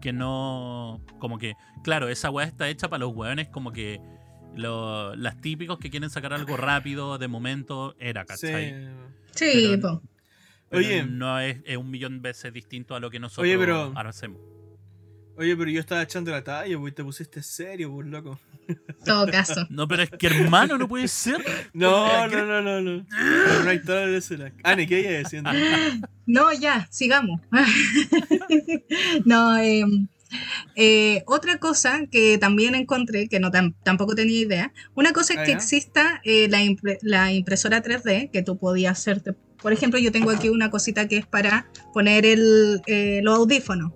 [0.00, 1.00] que no.
[1.18, 1.54] Como que,
[1.84, 4.00] claro, esa weá está hecha para los weones, como que.
[4.56, 8.70] lo- las típicos que quieren sacar algo rápido, de momento, era, ¿cachai?
[8.70, 8.86] Sí.
[9.32, 10.02] Sí, Pero-.
[10.70, 11.04] Pero Oye.
[11.04, 14.40] no es, es un millón de veces distinto a lo que nosotros Oye, pero- hacemos.
[15.36, 18.38] Oye, pero yo estaba echando la talla, pues te pusiste serio, pues loco.
[19.06, 19.66] todo caso.
[19.70, 21.42] No, pero es que hermano, no puede ser.
[21.72, 23.06] No, no, no, no, no.
[23.08, 24.52] Pero no hay toda la escena.
[24.62, 25.50] Ani, ¿qué ella diciendo?
[26.26, 27.40] No, ya, sigamos.
[29.24, 29.82] no, eh,
[30.76, 35.38] eh, otra cosa que también encontré, que no tam- tampoco tenía idea, una cosa es
[35.40, 35.56] Ah, que ya.
[35.56, 39.34] exista eh, la, impre- la impresora 3D, que tú podías hacerte.
[39.62, 43.92] Por ejemplo, yo tengo aquí una cosita que es para poner el, eh, los audífonos.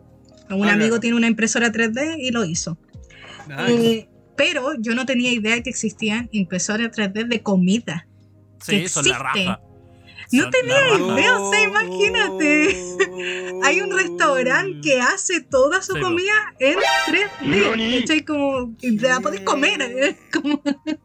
[0.51, 1.01] Un Ah, amigo claro.
[1.01, 2.77] tiene una impresora 3D y lo hizo.
[3.49, 3.91] Nice.
[3.93, 8.07] Eh, pero yo no tenía idea que existían impresoras 3D de comida.
[8.61, 9.61] Sí, que son la raja.
[10.33, 11.39] No Son tenía idea.
[11.39, 12.77] o sea, imagínate.
[13.63, 16.07] Hay un restaurante que hace toda su Sí, po.
[16.07, 18.01] comida en 3D.
[18.01, 18.25] ¿cachai?
[18.25, 19.81] Como la podés comer.
[19.83, 20.17] ¿eh?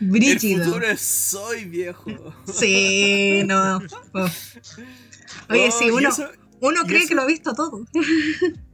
[0.00, 0.64] El brígido.
[0.64, 2.34] futuro es soy, viejo.
[2.52, 3.78] Sí, no.
[4.12, 4.28] Oh.
[5.50, 6.30] Oye, Oh, sí, uno, eso-
[6.60, 7.84] uno cree que lo ha visto todo.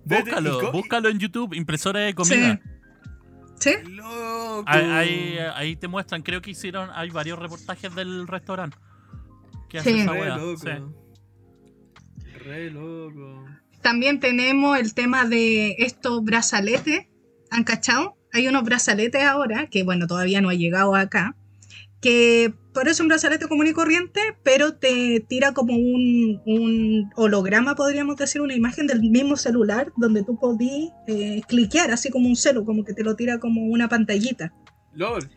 [0.04, 2.60] Búscalo, búscalo en YouTube, impresora de comida.
[3.60, 3.70] ¿Sí?
[3.86, 4.64] Loco.
[4.66, 8.76] Ahí, ahí, ahí te muestran, creo que hicieron, hay varios reportajes del restaurante.
[9.68, 10.00] Que hace Sí.
[10.00, 10.56] esa Re loco.
[10.60, 10.68] Sí.
[12.44, 13.44] Re loco.
[13.82, 17.06] También tenemos el tema de estos brazaletes.
[17.50, 18.16] ¿Han cachado?
[18.32, 21.36] Hay unos brazaletes ahora, que bueno, todavía no ha llegado acá,
[22.00, 28.16] que parece un brazalete común y corriente, pero te tira como un, un holograma, podríamos
[28.16, 32.64] decir, una imagen del mismo celular, donde tú podís eh, cliquear, así como un celo,
[32.64, 34.52] como que te lo tira como una pantallita.
[34.94, 35.30] LOL.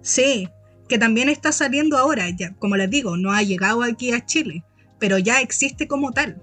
[0.00, 0.48] Sí,
[0.88, 4.64] que también está saliendo ahora, ya, como les digo, no ha llegado aquí a Chile,
[4.98, 6.42] pero ya existe como tal.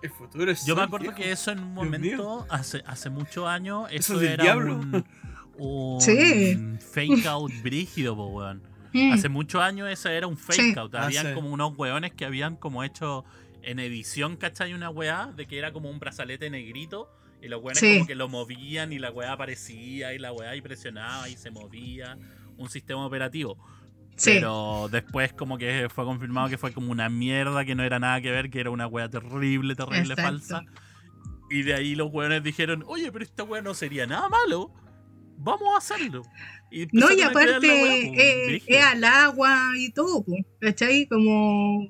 [0.00, 1.16] El futuro es Yo me acuerdo viejo.
[1.16, 4.76] que eso en un momento, hace, hace muchos años, Eso eso, es del era diablo.
[4.76, 5.04] un,
[5.60, 6.56] un Sí.
[6.92, 8.62] fake out brígido, po, weón.
[8.92, 10.74] Mm, Hace muchos años ese era un fake Sí.
[10.76, 10.92] out.
[10.96, 11.32] Ah, Habían sí.
[11.34, 13.24] como unos weones que habían como hecho
[13.62, 14.74] en edición, ¿cachai?
[14.74, 17.08] Una weá de que era como un brazalete negrito.
[17.40, 17.94] Y los weones Sí.
[17.94, 21.50] como que lo movían y la weá aparecía y la weá y presionaba y se
[21.52, 22.18] movía.
[22.56, 23.56] Un sistema operativo.
[24.16, 24.32] sí.
[24.34, 28.20] Pero después como que fue confirmado que fue como una mierda, que no era nada
[28.20, 30.22] que ver, que era una weá terrible, terrible, Exacto.
[30.22, 30.62] falsa.
[31.48, 34.72] Y de ahí los weones dijeron, oye, pero esta weá no sería nada malo.
[35.42, 36.22] Vamos a hacerlo.
[36.70, 37.66] Y No, y aparte po,
[38.16, 41.06] eh, es al agua y todo, po, ¿cachai?
[41.06, 41.88] Como...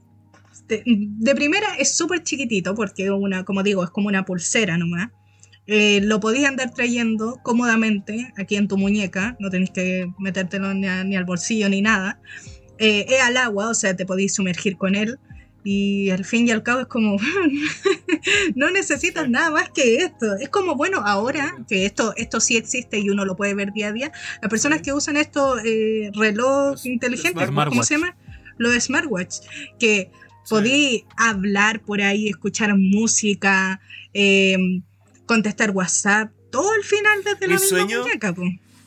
[0.69, 5.09] De, de primera es súper chiquitito porque una, como digo, es como una pulsera nomás.
[5.67, 10.87] eh, lo podías andar trayendo cómodamente aquí en tu muñeca, no tenés que metértelo ni,
[10.87, 12.21] a- ni al bolsillo ni nada.
[12.79, 15.19] Eh, es al agua, o sea, te podéis sumergir con él.
[15.63, 17.17] Y al fin y al cabo es como,
[18.55, 20.37] no necesitas nada más que esto.
[20.37, 23.89] Es como, bueno, ahora que esto, esto sí existe y uno lo puede ver día
[23.89, 28.17] a día, las personas que usan estos eh, reloj Los- inteligentes, ¿cómo se llama?
[28.57, 29.37] Los smartwatch,
[29.79, 30.11] que
[30.49, 33.81] podí hablar por ahí, escuchar música,
[34.15, 34.57] eh,
[35.27, 38.33] contestar WhatsApp, todo al final desde la Mi misma sueño- muñeca.
[38.35, 38.43] po.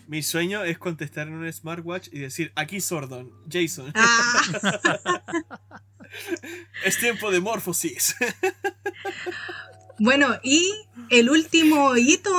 [0.08, 5.22] Mi sueño es contestar en un smartwatch y decir, aquí Sordon, Jason, Ah,
[6.86, 8.16] es tiempo de morfosis.
[10.00, 10.72] bueno, y
[11.10, 12.32] el último hito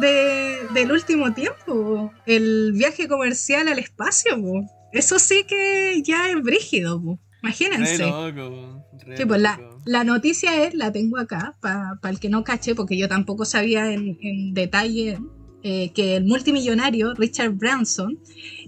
[0.00, 4.40] de- del último tiempo, el viaje comercial al espacio.
[4.40, 4.66] po.
[4.92, 7.18] Eso sí que ya es brígido, po.
[7.42, 7.98] Re imagínense.
[7.98, 12.44] loco, re Sí, pues la, la noticia es, la tengo acá, para el que no
[12.44, 15.18] cache, porque yo tampoco sabía en, en detalle
[15.64, 18.18] eh, que el multimillonario Richard Branson,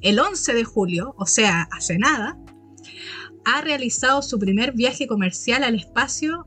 [0.03, 2.37] el 11 de julio, o sea, hace nada,
[3.45, 6.45] ha realizado su primer viaje comercial al espacio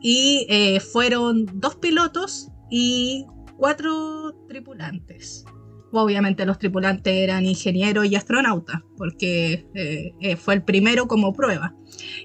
[0.00, 3.26] y eh, fueron dos pilotos y
[3.56, 5.44] cuatro tripulantes.
[5.92, 11.74] Obviamente los tripulantes eran ingenieros y astronautas, porque eh, eh, fue el primero como prueba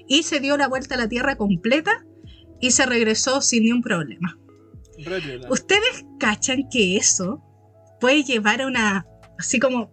[0.08, 2.04] y se dio la vuelta a la Tierra completa
[2.60, 4.36] y se regresó sin ni un problema.
[5.48, 7.42] Ustedes cachan que eso
[8.00, 9.06] puede llevar a una...
[9.38, 9.92] así como...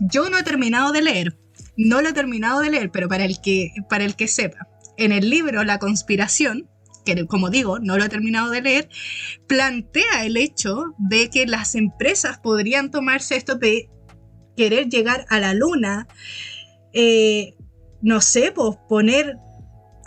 [0.00, 1.38] Yo no he terminado de leer,
[1.76, 5.12] no lo he terminado de leer, pero para el que, para el que sepa, en
[5.12, 6.68] el libro La conspiración,
[7.04, 8.88] que como digo, no lo he terminado de leer,
[9.46, 13.88] plantea el hecho de que las empresas podrían tomarse esto de
[14.56, 16.08] querer llegar a la luna,
[16.92, 17.54] eh,
[18.00, 19.36] no sé, pues poner,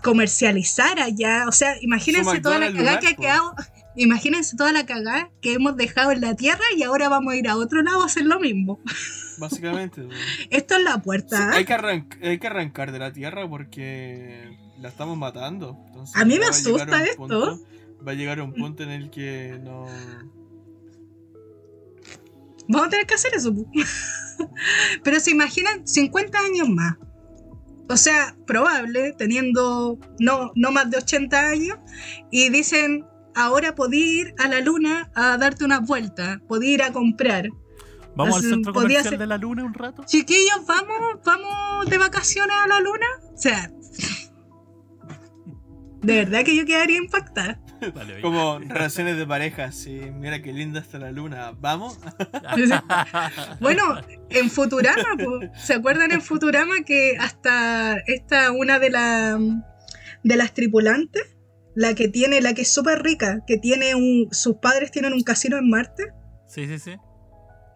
[0.04, 3.22] comercializar allá, o sea, imagínense toda la cagada que ha po.
[3.22, 3.56] quedado,
[3.96, 7.48] imagínense toda la cagada que hemos dejado en la Tierra y ahora vamos a ir
[7.48, 8.80] a otro lado a hacer lo mismo.
[9.40, 10.08] Básicamente.
[10.50, 11.50] Esto es la puerta.
[11.52, 11.56] ¿ah?
[11.56, 15.78] hay, que arranc- hay que arrancar de la Tierra porque la estamos matando.
[15.88, 17.18] Entonces, A mí me a asusta esto.
[17.18, 17.60] punto-
[18.06, 19.86] va a llegar a un punto en el que no...
[22.68, 23.54] Vamos a tener que hacer eso.
[25.04, 26.98] Pero se imaginan 50 años más.
[27.90, 31.78] O sea, probable, teniendo no, no más de 80 años,
[32.30, 33.06] y dicen,
[33.40, 37.50] ahora podí ir a la luna a darte una vuelta, podí ir a comprar.
[38.16, 40.04] Vamos al centro podía comercial ser- de la luna un rato.
[40.06, 43.06] Chiquillos, vamos, vamos de vacaciones a la luna.
[43.34, 43.72] O sea,
[46.02, 47.60] de verdad que yo quedaría impactada.
[47.96, 48.20] Vale.
[48.22, 50.02] Como relaciones de pareja, sí.
[50.14, 51.54] Mira qué linda está la luna.
[51.60, 51.98] ¿Vamos?
[53.62, 53.84] Bueno,
[54.30, 59.40] en Futurama, po, ¿se acuerdan en Futurama que hasta esta una de, la,
[60.24, 61.38] de las tripulantes,
[61.80, 65.24] la que tiene, la que es súper rica, que tiene un, sus padres tienen un
[65.24, 66.12] casino en Marte?
[66.46, 66.98] Sí, sí, sí.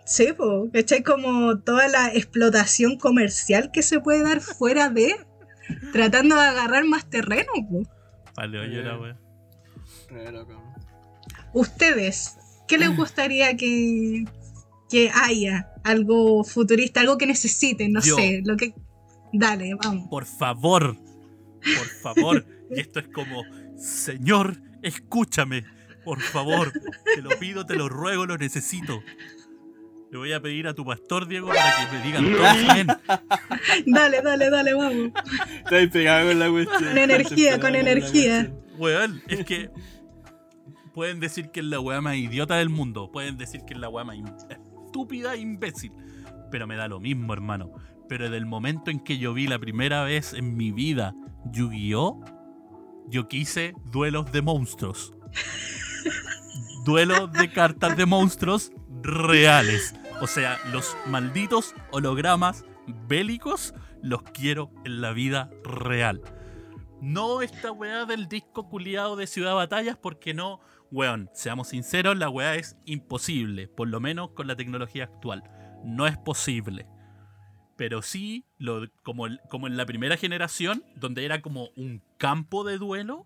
[0.06, 1.04] Sí, pues, ¿cachai?
[1.04, 5.16] Como toda la explotación comercial que se puede dar fuera de,
[5.94, 7.84] tratando de agarrar más terreno, po.
[8.36, 9.18] Vale, oye, la wea.
[10.10, 10.62] Re loco.
[11.54, 12.38] Ustedes,
[12.68, 14.26] ¿qué les gustaría que,
[14.90, 15.70] que haya?
[15.86, 18.18] Algo futurista, algo que necesiten, no Yo.
[18.18, 18.74] sé, lo que...
[19.32, 20.10] Dale, vamos.
[20.10, 22.46] Por favor, por favor.
[22.70, 23.44] y esto es como,
[23.84, 25.66] Señor, escúchame.
[26.06, 26.72] Por favor,
[27.16, 29.04] te lo pido, te lo ruego, lo necesito.
[30.10, 32.88] Le voy a pedir a tu pastor, Diego, para que me digan todo amén.
[33.86, 35.12] Dale, dale, dale, vamos.
[35.66, 36.84] Está pegado con la cuestión.
[36.84, 38.54] Con energía, con energía.
[38.78, 39.70] Weón, es que
[40.94, 43.12] pueden decir que es la weá más idiota del mundo.
[43.12, 44.18] Pueden decir que es la weá más
[44.86, 45.92] estúpida e imbécil.
[46.52, 47.74] Pero me da lo mismo, hermano.
[48.08, 51.14] Pero del momento en que yo vi la primera vez en mi vida
[51.52, 52.43] Yu-Gi-Oh!
[53.08, 55.14] Yo quise duelos de monstruos.
[56.86, 58.72] duelos de cartas de monstruos
[59.02, 59.96] reales.
[60.22, 62.66] O sea, los malditos hologramas
[63.08, 66.22] bélicos los quiero en la vida real.
[67.02, 70.62] No esta weá del disco culiado de Ciudad Batallas, porque no,
[70.92, 75.44] weón, seamos sinceros, la weá es imposible, por lo menos con la tecnología actual.
[75.84, 76.88] No es posible.
[77.76, 83.26] Pero sí, lo, como, en la primera generación, donde era como un campo de duelo,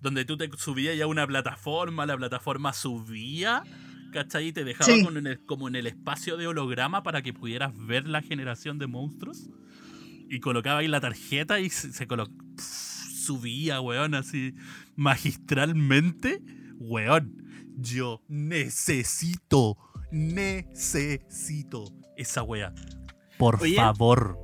[0.00, 3.62] donde tú te subías ya a una plataforma, la plataforma subía,
[4.12, 4.48] ¿cachai?
[4.48, 5.04] Y te dejaba Sí.
[5.04, 8.78] con en el- como en el espacio de holograma para que pudieras ver la generación
[8.78, 9.48] de monstruos.
[10.28, 12.64] Y colocaba ahí la tarjeta y se, se colo- pf,
[13.24, 14.54] subía, weón, así
[14.96, 16.42] magistralmente.
[16.78, 17.44] Weón,
[17.76, 19.76] yo necesito,
[20.10, 21.84] necesito
[22.16, 22.72] esa wea.
[23.40, 23.74] Por Oye.
[23.74, 24.38] favor.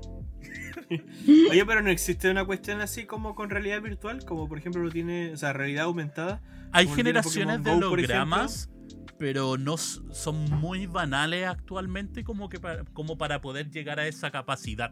[1.51, 4.91] Oye, pero no existe una cuestión así como con realidad virtual, como por ejemplo lo
[4.91, 6.41] tiene, o sea, realidad aumentada.
[6.73, 8.71] Hay generaciones de Go, hologramas,
[9.19, 14.31] pero no son muy banales actualmente como que para, como para poder llegar a esa
[14.31, 14.91] capacidad.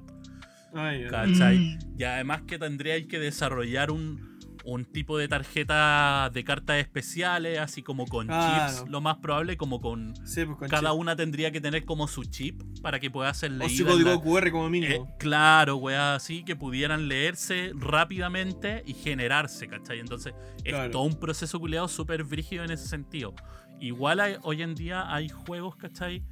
[0.74, 1.08] Ay, ay.
[1.08, 1.58] ¿Cachai?
[1.58, 1.78] Mm.
[1.96, 4.33] Y además que tendríais que desarrollar un,
[4.66, 9.80] un tipo de tarjeta de cartas especiales, así como con chips, lo más probable, como
[9.80, 10.14] con...
[10.26, 11.00] Sí, pues con Cada chip.
[11.00, 13.90] una tendría que tener como su chip para que pueda ser leída.
[13.90, 15.14] código la- QR como Eh, mínimo.
[15.18, 20.00] claro, weá, así que pudieran leerse rápidamente y generarse, ¿cachai?
[20.00, 20.34] Entonces
[20.64, 23.34] es todo un proceso culeado súper brígido en ese sentido.
[23.80, 26.22] Igual hay- hoy en día hay juegos, ¿cachai?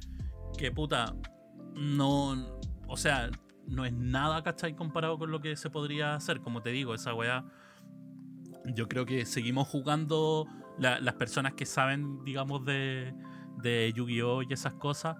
[0.57, 1.13] Que puta,
[1.75, 2.57] no.
[2.87, 3.29] O sea,
[3.67, 4.75] no es nada, ¿cachai?
[4.75, 6.39] Comparado con lo que se podría hacer.
[6.41, 7.45] Como te digo, esa weá.
[8.75, 10.47] Yo creo que seguimos jugando
[10.79, 13.13] la- las personas que saben, digamos, de,
[13.61, 14.41] de Yu-Gi-Oh!
[14.43, 15.17] y esas cosas.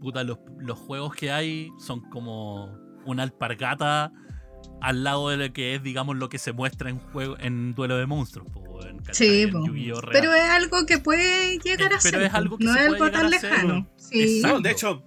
[0.00, 4.10] Puta, los, los juegos que hay son como una alpargata
[4.80, 7.96] al lado de lo que es, digamos, lo que se muestra en juego en Duelo
[7.96, 8.48] de Monstruos.
[9.12, 9.66] Sí, En po.
[9.66, 10.00] Yu-Gi-Oh!
[10.00, 10.12] real.
[10.12, 12.12] pero es algo que puede llegar a Eh, ser.
[12.12, 13.86] pero es algo que no se es puede algo tan a lejano.
[13.96, 14.36] Sí.
[14.36, 14.56] Exacto.
[14.56, 15.02] No, de hecho,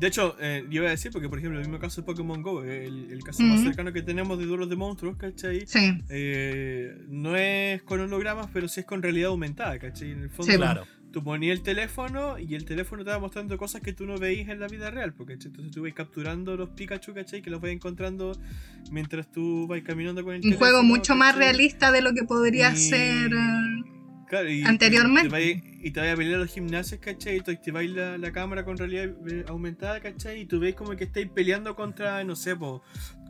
[0.00, 2.42] de hecho, eh, yo iba a decir, porque por ejemplo, el mismo caso de Pokémon
[2.42, 5.64] Go, el, el caso más cercano que tenemos de duelos de monstruos, ¿cachai?
[5.66, 5.98] Sí.
[6.10, 10.10] Eh, no es con hologramas, pero sí es con realidad aumentada, ¿cachai?
[10.10, 10.84] En el fondo, Sí, Claro.
[11.12, 14.48] tú ponías el teléfono y el teléfono te va mostrando cosas que tú no veías
[14.48, 15.50] en la vida real, porque ¿cachai?
[15.52, 17.40] entonces tú vas capturando los Pikachu, ¿cachai?
[17.40, 18.32] Que los vas encontrando
[18.90, 20.58] mientras tú vas caminando con el Un teléfono.
[20.70, 23.32] juego mucho más realista de lo que podría Y- ser.
[23.32, 23.84] eh,
[24.34, 25.28] Claro, y, Anteriormente.
[25.28, 25.30] Y
[25.92, 27.36] te, vayas- te a pelear a los gimnasios, ¿cachai?
[27.36, 30.40] Y tú activáis la, la cámara con realidad eh, aumentada, ¿cachai?
[30.40, 32.82] Y tú veis como que estáis peleando contra, no sé, po,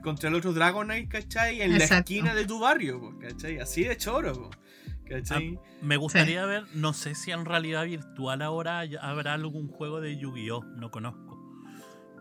[0.02, 1.60] contra el otro Dragonite, ¿cachai?
[1.60, 3.58] En la esquina de tu barrio, po, ¿cachai?
[3.58, 4.50] Así de choro, po,
[5.06, 5.58] ¿cachai?
[5.82, 10.64] Me gustaría ver, no sé si en realidad virtual ahora habrá algún juego de Yu-Gi-Oh!
[10.64, 11.38] No conozco.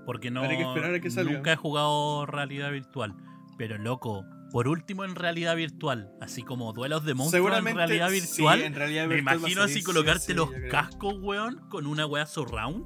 [0.05, 0.41] Porque no.
[0.43, 1.31] Habrá que esperar a que salga.
[1.31, 3.15] Nunca he jugado realidad virtual.
[3.57, 8.21] Pero loco, por último en realidad virtual, así como duelos de monstruos en realidad sí,
[8.21, 8.61] virtual.
[8.61, 12.85] en realidad me virtual imagino así colocarte sí, los cascos, weón, con una weá surround.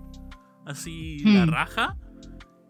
[0.66, 1.36] Así Hmm.
[1.36, 1.98] la raja.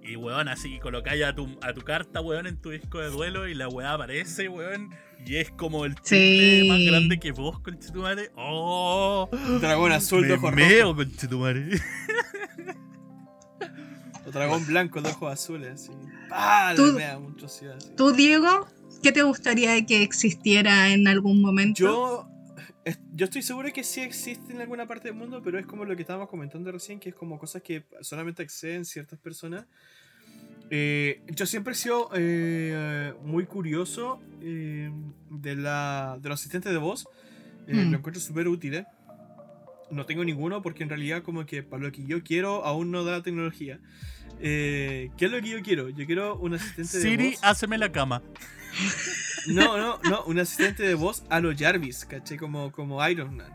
[0.02, 3.48] Y weón, así colocáis a tu, a tu carta, weón, en tu disco de duelo
[3.48, 4.90] y la weá aparece, weón.
[5.26, 6.66] Y es como el Sí.
[6.70, 8.32] más grande que vos, conchetumare.
[8.36, 9.30] ¡Oh!
[9.62, 11.70] Dragón azul de ojos meo, conchetumare.
[14.26, 15.92] O dragón blanco de ojos azules, así.
[16.30, 16.74] ¡Pah!
[16.76, 17.90] Tú- Me da mucho así, así.
[17.96, 18.68] ¿Tú, Diego,
[19.02, 21.80] qué te gustaría que existiera en algún momento?
[21.80, 22.30] Yo,
[23.14, 25.96] yo estoy seguro que sí existe en alguna parte del mundo, pero es como lo
[25.96, 29.66] que estábamos comentando recién, que es como cosas que solamente acceden ciertas personas.
[30.70, 34.92] Eh, yo siempre he sido eh, muy curioso eh,
[35.30, 37.08] de, la, de los asistentes de voz.
[37.68, 37.92] Eh, Mm.
[37.92, 38.86] Lo encuentro súper útiles.
[39.92, 43.04] No tengo ninguno porque en realidad como que para lo que yo quiero aún no
[43.04, 43.80] da la tecnología.
[44.40, 45.90] Eh, ¿Qué es lo que yo quiero?
[45.90, 47.40] Yo quiero un asistente de Siri, voz.
[47.44, 48.22] háceme la cama.
[49.48, 52.38] No, no, no, un asistente de voz a lo Jarvis, ¿caché?
[52.38, 53.52] Como, como Iron Man.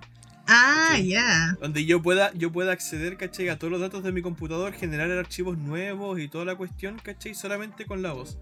[0.48, 1.56] Ah, ya.
[1.60, 3.48] Donde yo pueda, yo pueda acceder, ¿cachai?
[3.48, 7.34] A todos los datos de mi computador, generar archivos nuevos y toda la cuestión, ¿cachai?
[7.34, 8.38] Solamente con la voz.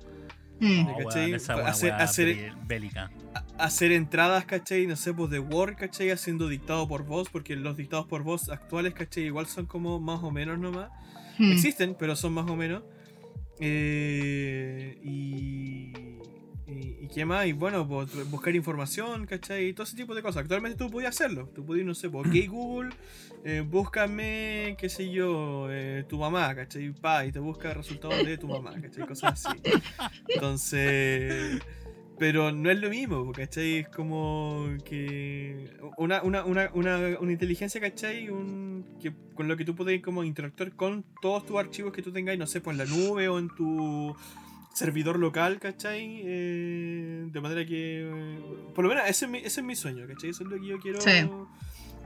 [0.61, 0.87] Mm.
[0.89, 1.23] Oh, ¿cachai?
[1.27, 3.11] weón, esa Hacer- weá hacer- bé- bélica.
[3.59, 4.87] Hacer entradas, ¿cachai?
[4.87, 6.11] No sé, pues de Word, ¿cachai?
[6.11, 9.25] Haciendo dictado por voz, porque los dictados por voz actuales, ¿cachai?
[9.25, 10.91] Igual son como más o menos nomás.
[11.39, 11.53] Mm.
[11.53, 12.83] Existen, pero son más o menos.
[13.59, 15.93] Eh, y,
[16.71, 17.05] y.
[17.05, 17.47] y qué más?
[17.47, 19.69] Y bueno, pues, buscar información, ¿cachai?
[19.69, 20.43] Y todo ese tipo de cosas.
[20.43, 21.49] Actualmente tú podías hacerlo.
[21.55, 22.91] Tú podías, no sé, pues, ok Google,
[23.45, 26.93] eh, búscame, qué sé yo, eh, tu mamá, ¿cachai?
[26.93, 29.07] Pa, y te busca resultados de tu mamá, ¿cachai?
[29.07, 29.61] Cosas así.
[30.29, 31.61] Entonces.
[32.21, 33.79] Pero no es lo mismo, ¿cachai?
[33.79, 35.71] Es como que.
[35.97, 38.29] Una, una, una, una, una inteligencia, ¿cachai?
[38.29, 42.13] Un, que, con lo que tú puedes como interactuar con todos tus archivos que tú
[42.13, 44.15] tengas, no sé, pues en la nube o en tu
[44.73, 46.23] servidor local, ¿cachai?
[46.25, 48.03] Eh, de manera que.
[48.11, 48.41] eh,
[48.75, 50.31] por lo menos ese es, mi, ese es mi sueño, ¿cachai?
[50.31, 51.01] Eso es lo que yo quiero.
[51.01, 51.29] Sí.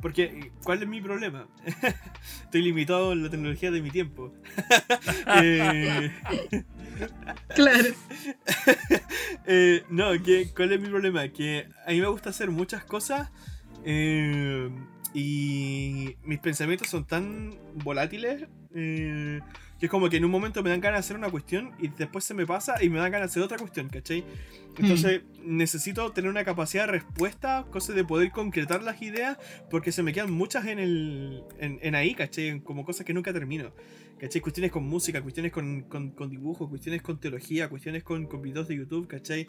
[0.03, 1.47] Porque, ¿cuál es mi problema?
[2.45, 4.33] Estoy limitado en la tecnología de mi tiempo.
[5.43, 6.13] Eh,
[7.55, 7.89] Claro.
[9.47, 11.27] eh, no, que, ¿cuál es mi problema?
[11.29, 13.31] Que a mí me gusta hacer muchas cosas
[13.85, 14.71] eh,
[15.13, 19.41] y mis pensamientos son tan volátiles eh,
[19.79, 21.89] que es como que en un momento me dan ganas de hacer una cuestión y
[21.89, 24.25] después se me pasa y me dan ganas de hacer otra cuestión, ¿cachai?
[24.79, 29.39] Entonces necesito tener una capacidad de respuesta, cosa de poder concretar las ideas,
[29.71, 32.61] porque se me quedan muchas en, el, en, en ahí, ¿cachai?
[32.61, 33.73] Como cosas que nunca termino.
[34.19, 34.41] ¿Cachai?
[34.41, 38.69] Cuestiones con música, cuestiones con, con, con dibujo, cuestiones con teología, cuestiones con, con videos
[38.69, 39.47] de YouTube, ¿cachai?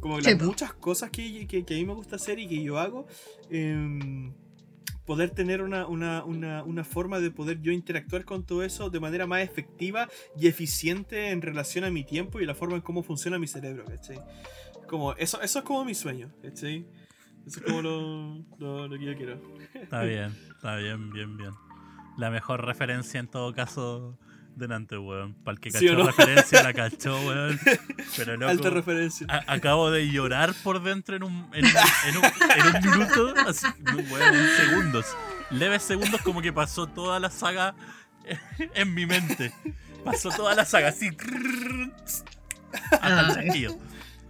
[0.00, 2.78] Como las muchas cosas que, que, que a mí me gusta hacer y que yo
[2.78, 3.06] hago.
[3.48, 4.32] em,
[5.08, 9.00] poder tener una, una, una, una forma de poder yo interactuar con todo eso de
[9.00, 10.06] manera más efectiva
[10.36, 13.86] y eficiente en relación a mi tiempo y la forma en cómo funciona mi cerebro,
[13.86, 14.18] ¿cachai?
[14.86, 16.86] Como, eso, eso es como mi sueño, ¿cachai?
[17.46, 19.40] Eso es como lo, lo, lo que yo quiero.
[19.72, 21.52] Está bien, está bien, bien, bien.
[22.18, 24.18] La mejor referencia en todo caso
[24.58, 25.34] delante, weón.
[25.44, 26.06] Para el que ¿Sí o cachó no?
[26.08, 27.60] referencia, la cachó, weón.
[28.16, 29.26] Pero loco, Alta referencia.
[29.28, 31.70] a- acabo de llorar por dentro en un, en, un-
[32.06, 33.66] en un, en un minuto, así,
[34.10, 35.06] weón, en segundos.
[35.50, 37.74] Leves segundos como que pasó toda la saga
[38.58, 39.52] en mi mente.
[40.04, 41.08] Pasó toda la saga así.
[42.92, 43.78] Hasta el chasquido.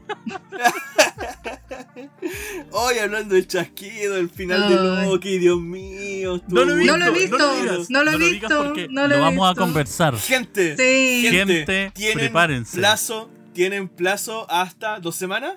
[2.70, 4.72] Hoy hablando del chasquido, el final Ay.
[4.74, 6.40] de Loki, Dios mío.
[6.48, 8.88] No lo he visto, No lo he visto, digas, no lo he digas visto, porque
[8.90, 10.16] no lo vamos a conversar.
[10.18, 11.28] Gente, Sí.
[11.30, 12.78] gente, Gente, tienen prepárense.
[12.78, 15.54] plazo, tienen plazo hasta dos semanas.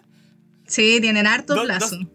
[0.68, 1.98] Sí, tienen harto Do- plazo.
[1.98, 2.08] dos-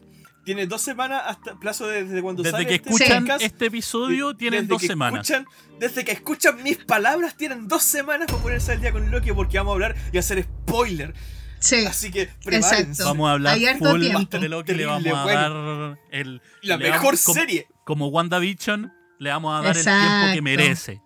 [0.44, 3.42] Tiene dos semanas hasta plazo de- desde cuando Desde sale que este escuchan podcast.
[3.44, 5.28] este episodio, tienen desde dos que semanas.
[5.28, 5.44] escuchan-
[5.80, 9.58] desde que escuchan mis palabras, tienen dos semanas para ponerse al día con Loki porque
[9.58, 11.14] vamos a hablar y hacer spoiler.
[11.58, 11.84] Sí.
[11.86, 12.80] Así que prepárense.
[12.80, 13.04] Exacto.
[13.06, 14.38] Vamos a hablar Hay harto full tiempo.
[14.38, 15.88] de Loki, le vamos a bueno.
[15.90, 17.66] dar el, La mejor vamos- como, serie.
[17.84, 21.00] como WandaVision, le vamos a dar el tiempo que merece.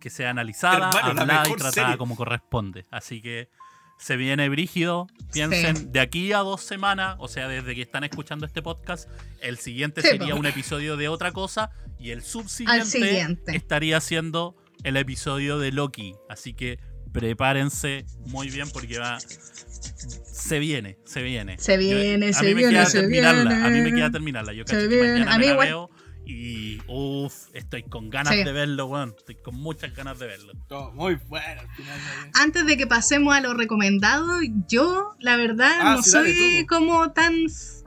[0.00, 1.98] Que sea analizada, Hermano, la hablada y tratada serie.
[1.98, 2.86] como corresponde.
[2.90, 3.48] Así que
[3.98, 5.08] se viene brígido.
[5.32, 5.86] Piensen, Sí.
[5.90, 9.10] de aquí a dos semanas, o sea, desde que están escuchando este podcast,
[9.42, 10.40] el siguiente Sí, sería po.
[10.40, 13.54] un episodio de otra cosa y el subsiguiente siguiente.
[13.54, 16.14] estaría siendo el episodio de Loki.
[16.30, 16.78] Así que
[17.12, 19.18] prepárense muy bien porque va.
[19.20, 21.58] Se viene, se viene.
[21.58, 23.50] Se viene, a se mí me viene, queda se terminarla.
[23.66, 23.96] A mí me viene.
[23.98, 24.52] queda terminarla.
[24.52, 25.12] Yo Se cacho que viene.
[25.12, 25.68] mañana A me mí la igual.
[25.68, 25.90] veo
[26.26, 28.44] y uff, estoy con ganas Sí.
[28.44, 29.14] de verlo, weón.
[29.18, 30.52] Estoy con muchas ganas de verlo.
[30.70, 31.98] Oh, muy bueno al final.
[31.98, 32.30] ¿no?
[32.42, 34.38] Antes de que pasemos a lo recomendado,
[34.68, 36.66] yo, la verdad, Ah, no sí, soy tú.
[36.76, 37.34] como tan,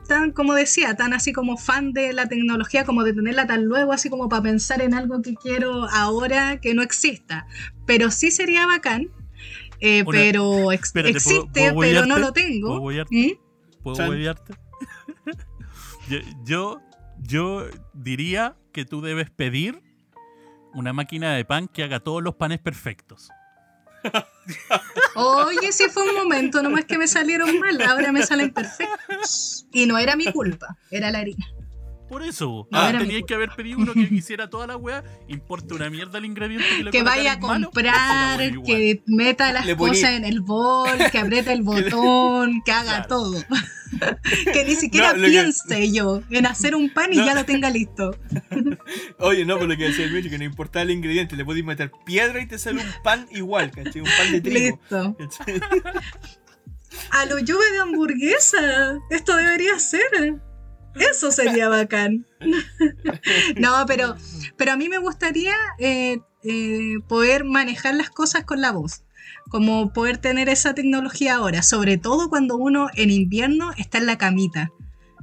[0.08, 3.94] tan, como decía, tan así como fan de la tecnología, como de tenerla tan luego,
[3.94, 7.48] así como para pensar en algo que quiero ahora que no exista.
[7.86, 9.10] Pero sí sería bacán.
[9.80, 12.80] eh, Una- pero ex- Espérate, ¿puedo- existe, puedo pero no lo ¿Puedo tengo.
[12.80, 13.16] huevearte?
[13.16, 13.84] ¿Mm?
[13.84, 14.54] ¿Puedo huevearte?
[16.10, 16.82] yo, yo,
[17.22, 19.82] yo diría que tú debes pedir
[20.74, 23.30] una máquina de pan que haga todos los panes perfectos.
[25.16, 29.66] Oye, sí fue un momento, nomás que me salieron mal, ahora me salen perfectos.
[29.72, 31.46] Y no era mi culpa, era la harina.
[32.14, 33.26] Por eso, No, ah, mi culpa.
[33.28, 36.84] que haber pedido uno que hiciera toda la weá, importa una mierda el ingrediente que
[36.84, 40.90] le que vaya a malo, comprar, que meta las Le poní- cosas en el bol,
[41.12, 43.08] que apriete el botón, que haga Claro.
[43.08, 43.44] todo.
[44.54, 47.26] que ni siquiera No, lo que- piense yo en hacer un pan y No.
[47.26, 48.16] ya lo tenga listo.
[49.18, 51.66] Oye, no, por lo que decía el Michi, que no importaba el ingrediente, le podéis
[51.66, 54.02] meter piedra y te sale un pan igual, ¿cachai?
[54.02, 54.80] Un pan de trigo.
[54.80, 55.16] Listo.
[55.18, 55.62] ¿cachai?
[57.10, 59.00] A lo lluvia de hamburguesa.
[59.10, 60.36] Esto debería ser.
[60.96, 62.26] Eso sería bacán.
[63.58, 64.16] no, pero,
[64.58, 69.04] pero a mí me gustaría eh, eh, poder manejar las cosas con la voz.
[69.50, 71.64] Como poder tener esa tecnología ahora.
[71.64, 74.72] Sobre todo cuando uno en invierno está en la camita.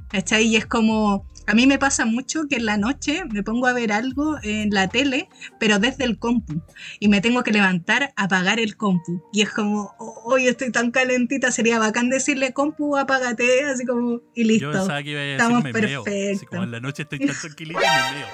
[0.09, 0.45] ¿Cachai?
[0.45, 1.25] Y es como.
[1.47, 4.69] A mí me pasa mucho que en la noche me pongo a ver algo en
[4.69, 5.27] la tele,
[5.59, 6.61] pero desde el compu.
[6.99, 9.23] Y me tengo que levantar, apagar el compu.
[9.33, 9.93] Y es como,
[10.23, 14.71] hoy estoy tan calentita, sería bacán decirle compu, apágate, así como, y Yo listo.
[14.71, 16.01] pensaba que iba a decir Estamos me meo.
[16.01, 16.49] Así perfectos.
[16.49, 17.79] como en la noche estoy tan tranquilito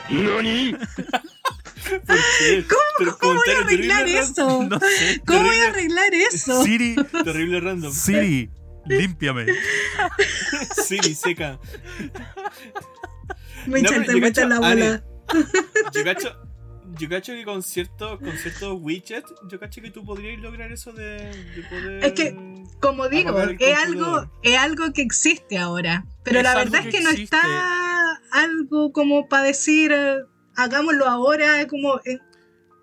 [0.10, 0.78] y me meo.
[2.06, 2.66] ¿Por qué?
[3.00, 4.64] Pero ¿Cómo voy a arreglar eso?
[4.70, 5.22] No sé.
[5.26, 6.64] ¿Cómo voy a arreglar eso?
[6.64, 7.94] Siri, Terrible random.
[7.94, 8.50] Siri,
[8.86, 9.46] límpiame.
[10.86, 11.60] Siri seca.
[13.72, 15.04] Me No, pero intenté yo meter cacho, la bola.
[15.94, 16.36] Yo cacho,
[16.98, 20.94] yo cacho que con ciertos con ciertos widgets, yo cacho que tú podrías lograr eso
[20.94, 22.06] de, de poder.
[22.06, 22.34] Es que,
[22.80, 26.06] Como digo, es algo, es algo que existe ahora.
[26.24, 30.18] Pero Es la verdad que es que no está algo como para decir, eh,
[30.56, 32.20] hagámoslo ahora, es como, eh,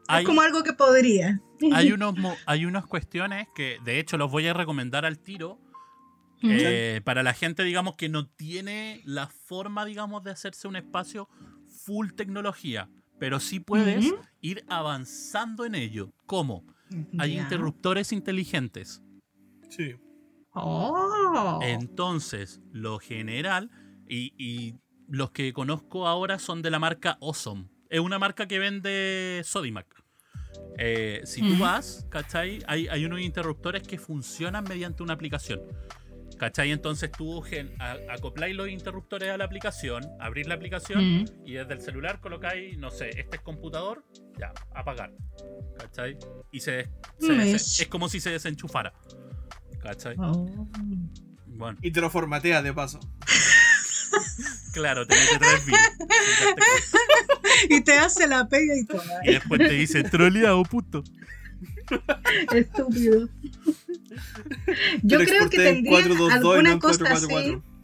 [0.09, 1.41] Hay- es como algo que podría.
[1.73, 2.15] hay unos
[2.47, 5.59] hay unas cuestiones que de hecho los voy a recomendar al tiro
[6.43, 11.29] Eh, para la gente digamos que no tiene la forma digamos de hacerse un espacio
[11.85, 16.67] full tecnología pero sí puedes ir avanzando en ello ¿cómo?
[17.19, 19.01] hay interruptores inteligentes
[19.71, 19.95] Sí.
[20.53, 21.59] Oh.
[21.63, 23.71] entonces lo general
[24.07, 24.75] y, y
[25.09, 29.87] los que conozco ahora son de la marca Awesome es una marca que vende Sodimac
[30.79, 32.61] Eh, si tú vas, ¿cachai?
[32.67, 35.61] Hay, hay unos interruptores que funcionan mediante una aplicación.
[36.39, 36.73] ¿Cachai?
[36.73, 41.25] Entonces tú gen- a- acopláis los interruptores a la aplicación, abrís la aplicación Mm.
[41.47, 44.05] y desde el celular colocáis, no sé, este es computador,
[44.39, 45.13] ya, apagar.
[45.79, 46.19] ¿Cachai?
[46.51, 46.89] Y se, des-
[47.21, 47.81] se des- Mesh.
[47.83, 48.93] es como si se desenchufara.
[49.83, 50.17] ¿Cachai?
[50.19, 50.69] Oh.
[51.47, 51.79] Bueno.
[51.83, 52.99] Y te lo formatea de paso.
[54.73, 55.81] Claro, te mete tres virus.
[57.71, 59.03] y te hace la pega y todo.
[59.25, 61.05] Y después te dice, troleado, puto.
[62.53, 63.29] Estúpido.
[65.03, 67.27] Yo creo que tendría 422 y no alguna cosa así.
[67.27, 67.75] 444.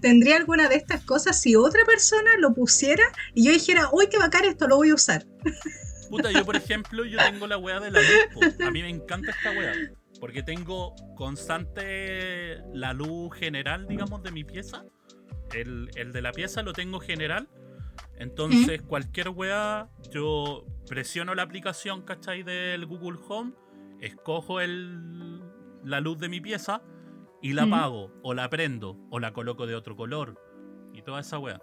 [0.00, 3.04] Tendría alguna de estas cosas si otra persona lo pusiera
[3.34, 5.26] y yo dijera, uy, qué bacán esto, lo voy a usar.
[6.10, 8.10] Puta, yo por ejemplo, yo tengo la weá de la luz.
[8.34, 8.64] po.
[8.64, 9.72] A mí me encanta esta weá.
[10.18, 14.84] Porque tengo constante la luz general, digamos, de mi pieza.
[15.54, 17.48] El, el de la pieza lo tengo general.
[18.18, 22.42] Entonces, cualquier weá, yo presiono la aplicación, ¿cachai?
[22.42, 23.52] Del Google Home,
[24.00, 25.40] escojo el,
[25.84, 26.82] la luz de mi pieza
[27.42, 27.74] y la Mm.
[27.74, 30.38] apago, o la prendo, o la coloco de otro color.
[30.92, 31.60] Y toda esa weá.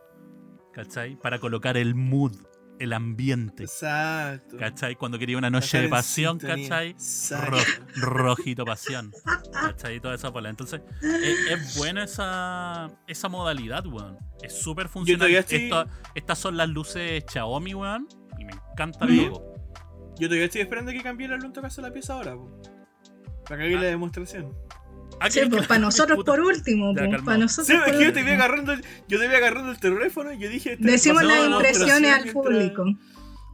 [0.73, 1.15] ¿Cachai?
[1.18, 2.34] Para colocar el mood,
[2.80, 3.64] el ambiente.
[3.64, 4.57] Exacto.
[4.57, 4.95] ¿Cachai?
[4.95, 6.38] Cuando quería una noche de pasión.
[6.38, 6.95] ¿cachai?
[7.31, 7.57] Ro-
[7.95, 9.11] rojito pasión.
[9.51, 9.99] ¿Cachai?
[9.99, 10.49] Toda esa bola.
[10.49, 14.18] Entonces, es, es buena esa, esa modalidad, weón.
[14.43, 15.30] Es súper funcional.
[15.31, 15.72] estoy-
[16.15, 18.07] estas son las luces Xiaomi, weón.
[18.39, 19.47] Y me encanta el logo.
[20.19, 22.61] Yo todavía estoy esperando que cambie la luz en caso la pieza ahora, po.
[23.48, 23.81] Para que haga Ah.
[23.84, 24.53] la demostración.
[25.19, 28.14] Ah, Sí, pues para nosotros por último, pues, para nosotros Sí, por es que yo
[28.14, 30.73] te vi agarrando el, yo te vi agarrando el teléfono y yo dije...
[30.73, 32.85] este Decimos las impresiones al público.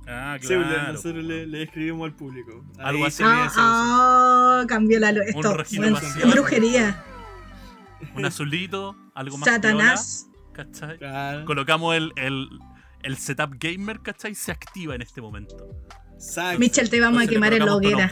[0.07, 0.93] Ah, Sí, pues, claro.
[0.93, 2.65] nosotros le, le escribimos al público.
[2.77, 3.23] Ahí Algo así.
[3.25, 5.23] Ah, ah, cambió la luz.
[5.33, 5.97] Un Esto, bueno,
[6.31, 7.03] brujería.
[8.15, 10.27] Un azulito, algo más Satanás.
[10.29, 10.97] piola, ¿cachai?
[10.97, 11.45] Claro.
[11.45, 12.49] Colocamos el, el,
[13.03, 14.35] el setup gamer, ¿cachai?
[14.35, 15.55] Se activa en este momento.
[16.25, 16.59] Exacto.
[16.59, 18.09] Michel, te vamos a Entonces quemar en la hoguera.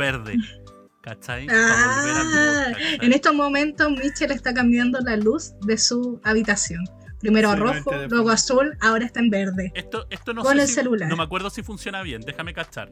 [1.02, 1.48] ¿cachai?
[1.50, 2.98] Ah, ¿cachai?
[3.02, 6.84] en estos momentos Michel está cambiando la luz de su habitación.
[7.20, 9.72] Primero rojo, luego azul, ahora está en verde.
[9.76, 11.08] Esto, esto no Con sé el si- celular.
[11.10, 12.92] No me acuerdo si funciona bien, déjame cachar.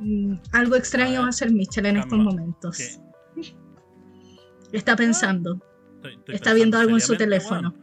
[0.00, 2.76] Mm, algo extraño va a ser Michel en estos momentos.
[2.76, 3.42] ¿Qué?
[4.72, 5.60] Está pensando,
[5.96, 7.74] Estoy- estoy está viendo algo en su teléfono.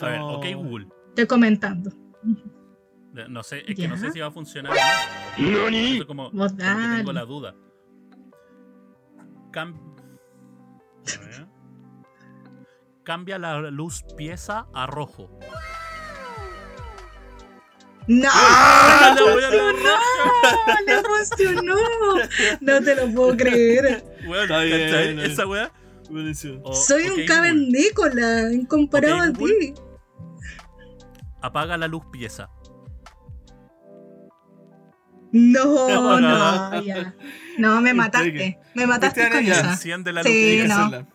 [0.00, 0.88] A ver, ok Google.
[1.10, 1.90] Estoy comentando.
[3.28, 5.68] No sé, es que no sé si va a funcionar o no.
[5.68, 7.54] Eso como, como que tengo la duda.
[9.52, 9.78] Cam-
[11.16, 11.46] A ver.
[13.04, 15.38] Cambia la luz pieza a rojo.
[18.06, 18.28] ¡No!
[18.30, 19.96] ¡Ah, la ¡Le wea la funcionó!
[20.86, 21.74] ¡Le funcionó!
[22.60, 23.86] No te lo puedo creer.
[23.86, 24.82] Está bien, ¿cachai?
[24.82, 25.18] está bien.
[25.20, 25.72] Esa wea.
[26.10, 26.60] Buenísimo.
[26.64, 29.74] O- Soy ok, un cavernícola en comparado Ok, a ti.
[31.40, 32.50] Apaga la luz pieza.
[35.36, 37.12] No, no, ya.
[37.58, 38.32] No, me mataste.
[38.32, 39.54] que- Me mataste con ya.
[39.54, 39.70] esa.
[39.72, 41.06] Enciende la Sí, no.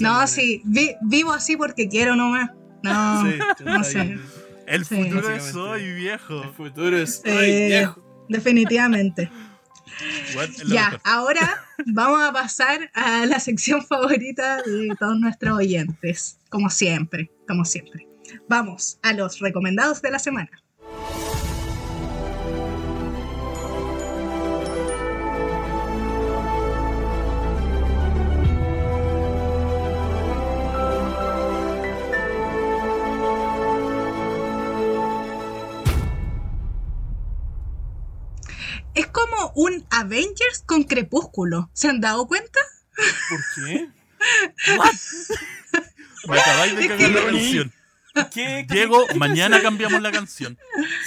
[0.00, 2.50] No, sí, vi- vivo así porque quiero nomás.
[2.84, 3.24] No,
[3.58, 4.18] Sí, no sé.
[4.66, 4.94] El Sí.
[5.04, 6.42] futuro es hoy, viejo.
[6.44, 8.24] El futuro es Eh, hoy, viejo.
[8.28, 9.28] definitivamente.
[10.68, 11.00] Ya, mejor.
[11.04, 16.38] ahora vamos a pasar a la sección favorita de todos nuestros oyentes.
[16.48, 18.06] Como siempre, como siempre.
[18.48, 20.50] Vamos a los recomendados de la semana.
[39.22, 41.70] Como un Avengers con crepúsculo.
[41.72, 42.60] ¿Se han dado cuenta?
[43.28, 43.88] ¿Por qué?
[46.28, 47.72] Me acabáis de cagar la canción.
[48.30, 48.66] ¿Qué?
[48.68, 50.58] Diego, mañana cambiamos la canción.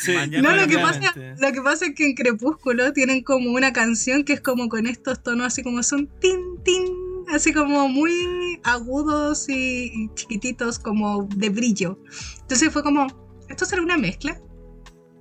[0.02, 3.52] Sí, Mañana No, lo que, pasa, lo que pasa es que en Crepúsculo tienen como
[3.52, 6.84] una canción que es como con estos tonos así como son tin, tin,
[7.32, 12.00] así como muy agudos y chiquititos como de brillo.
[12.42, 13.06] Entonces fue como,
[13.50, 14.42] ¿esto será una mezcla?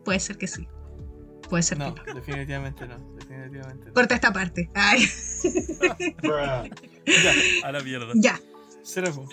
[0.05, 0.66] Puede ser que sí.
[1.55, 2.98] Puede ser No, definitivamente no.
[3.14, 3.94] Definitivamente no.
[3.94, 4.68] Corta esta parte.
[4.74, 5.05] Ay,
[7.62, 8.09] A la mierda.
[8.16, 8.40] ya.
[8.85, 9.31] Cerramos.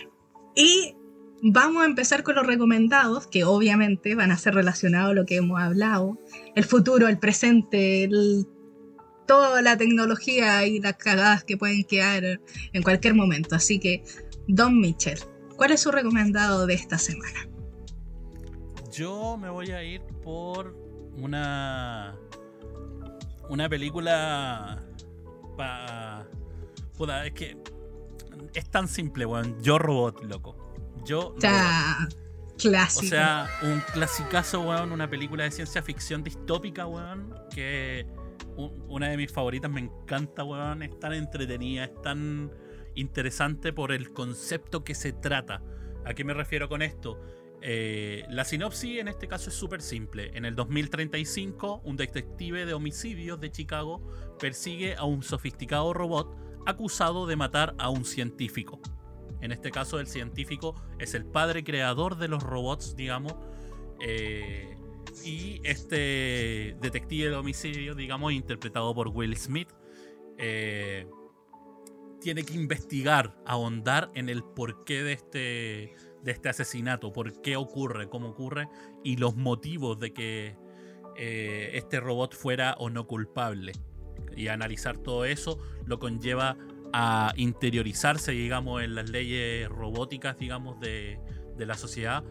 [0.56, 0.96] Y
[1.42, 5.38] vamos a empezar con los recomendados, que obviamente van a ser relacionados a lo que
[5.38, 6.20] hemos hablado.
[6.56, 8.46] El futuro, el presente, el-
[9.26, 12.24] toda la tecnología y las cagadas que pueden quedar
[12.74, 13.56] en cualquier momento.
[13.56, 14.04] Así que,
[14.48, 15.18] Don Mitchell,
[15.58, 17.48] ¿cuál es su recomendado de esta semana?
[18.92, 20.76] Yo me voy a ir por
[21.22, 22.16] una.
[23.50, 24.84] Una película.
[25.58, 26.26] Pa.
[26.98, 27.58] Puta, es que.
[28.54, 29.62] Es tan simple, weón.
[29.62, 30.56] Yo robot, loco.
[31.06, 31.36] Yo.
[32.58, 33.06] Clásico.
[33.06, 34.92] O sea, un clasicazo, weón.
[34.92, 37.34] Una película de ciencia ficción distópica, weón.
[37.54, 38.08] Que.
[38.88, 40.84] Una de mis favoritas, me encanta, weón.
[40.84, 42.52] Es tan entretenida, es tan
[42.96, 45.62] interesante por el concepto que se trata.
[46.06, 47.20] ¿A qué me refiero con esto?
[47.62, 50.32] Eh, la sinopsis en este caso es súper simple.
[50.34, 54.02] En el 2035, un detective de homicidios de Chicago
[54.40, 56.36] persigue a un sofisticado robot
[56.66, 58.80] acusado de matar a un científico.
[59.42, 63.36] En este caso, el científico es el padre creador de los robots, digamos.
[64.04, 64.76] eh,
[65.24, 69.70] y este detective de homicidio, digamos, interpretado por Will Smith,
[70.38, 71.08] eh,
[72.20, 78.10] tiene que investigar, ahondar en el porqué de este, de este asesinato, por qué ocurre,
[78.10, 78.68] cómo ocurre
[79.04, 80.56] y los motivos de que
[81.18, 83.74] eh, este robot fuera o no culpable.
[84.36, 86.58] Y analizar todo eso lo conlleva
[86.94, 91.20] a interiorizarse, digamos, en las leyes robóticas, digamos, de,
[91.58, 92.24] de la sociedad.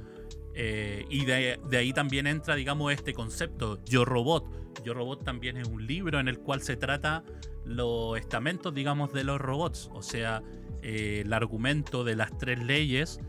[0.55, 4.83] Eh, y de, de ahí también entra, digamos, este concepto, Yo Robot.
[4.85, 7.25] Yo Robot también es un libro en el cual se trata
[7.65, 9.91] los estamentos, digamos, de los robots.
[9.93, 10.43] O sea,
[10.83, 13.21] eh, el argumento de las tres leyes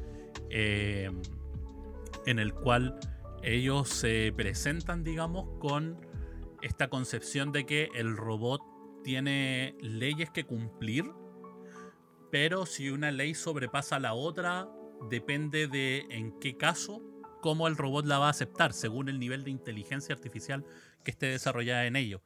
[0.51, 1.09] eh,
[2.25, 2.99] en el cual
[3.43, 6.05] ellos se presentan, digamos, con
[6.61, 8.61] esta concepción de que el robot
[9.03, 11.05] tiene leyes que cumplir,
[12.31, 14.69] pero si una ley sobrepasa la otra,
[15.09, 17.01] depende de en qué caso,
[17.41, 20.65] cómo el robot la va a aceptar, según el nivel de inteligencia artificial
[21.03, 22.21] que esté desarrollada en ello.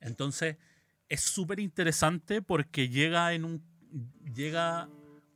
[0.00, 0.56] Entonces,
[1.08, 3.64] es súper interesante porque llega en un.
[4.34, 4.88] llega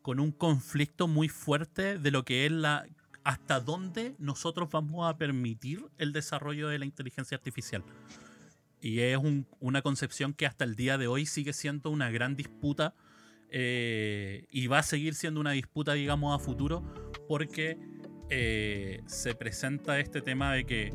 [0.05, 2.87] con un conflicto muy fuerte de lo que es la.
[3.27, 7.83] hasta dónde nosotros vamos a permitir el desarrollo de la inteligencia artificial.
[8.83, 12.37] Y es un- una concepción que hasta el día de hoy sigue siendo una gran
[12.37, 12.95] disputa.
[13.57, 16.83] eh, y va a seguir siendo una disputa, digamos, a futuro.
[17.29, 17.79] Porque
[18.29, 20.93] eh, se presenta este tema de que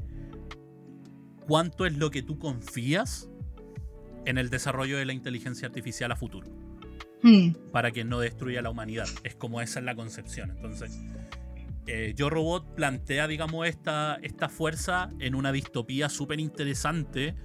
[1.48, 3.27] cuánto es lo que tú confías
[4.26, 6.48] en el desarrollo de la inteligencia artificial a futuro
[7.22, 7.52] Hmm.
[7.74, 9.08] para que no destruya la humanidad.
[9.24, 10.52] Es como esa es la concepción.
[10.52, 10.98] Entonces,
[11.86, 17.36] eh, Yo Robot plantea, digamos, esta, esta fuerza en una distopía súper interesante,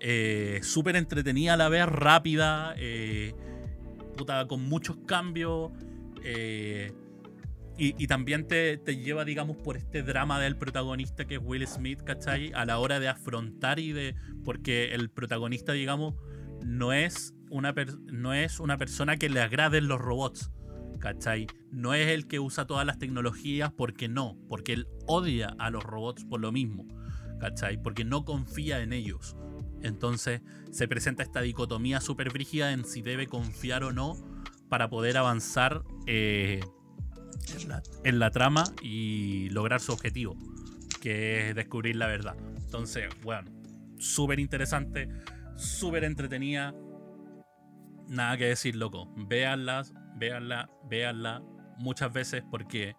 [0.00, 3.34] eh, súper entretenida a la vez, rápida, eh,
[4.48, 5.70] con muchos cambios.
[7.76, 11.66] y, y también te, te lleva, digamos, por este drama del protagonista que es Will
[11.66, 12.52] Smith, ¿cachai?
[12.54, 14.14] A la hora de afrontar y de.
[14.44, 16.14] Porque el protagonista, digamos,
[16.64, 17.72] no es una,
[18.06, 20.50] no es una persona que le agraden los robots,
[20.98, 21.46] ¿cachai?
[21.70, 25.84] No es el que usa todas las tecnologías porque no, porque él odia a los
[25.84, 26.84] robots por lo mismo,
[27.38, 27.80] ¿cachai?
[27.80, 29.36] Porque no confía en ellos.
[29.82, 34.16] Entonces se presenta esta dicotomía súper brígida en si debe confiar o no
[34.68, 36.60] para poder avanzar eh,
[37.60, 40.36] en, la, en la trama y lograr su objetivo,
[41.00, 42.34] que es descubrir la verdad.
[42.56, 43.48] Entonces, bueno,
[43.98, 45.08] súper interesante,
[45.54, 46.74] súper entretenida.
[48.08, 49.12] Nada que decir, loco.
[49.16, 51.42] Véanlas, véanla, véanla
[51.78, 52.94] muchas veces porque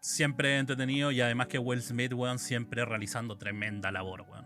[0.00, 4.44] siempre es entretenido y además que Will Smith, weón, siempre realizando tremenda labor, weón.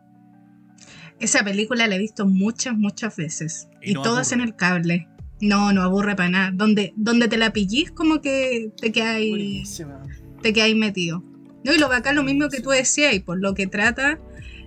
[1.19, 3.69] Esa película la he visto muchas, muchas veces.
[3.83, 5.09] Y Y, no todas en el cable.
[5.41, 6.51] No, no aburre para nada.
[6.53, 10.03] Donde, donde te la pillís, como que te quedáis, Buenísima.
[10.43, 11.25] te quedáis metido.
[11.65, 14.19] No, y lo bacán, lo mismo que tú decías, y por lo que trata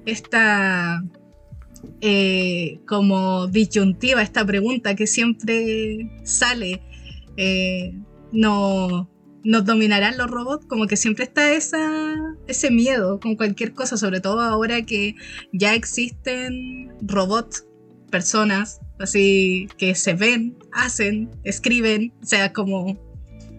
[0.05, 1.03] esta
[2.02, 6.82] eh, como disyuntiva, esta pregunta que siempre sale.
[7.38, 7.94] eh,
[8.32, 9.10] no,
[9.44, 10.66] ¿Nos dominarán los robots?
[10.68, 12.16] Como que siempre está esa,
[12.48, 15.16] ese miedo con cualquier cosa, sobre todo ahora que
[15.52, 17.66] ya existen robots,
[18.12, 22.99] personas, así que se ven, hacen, escriben, o sea, como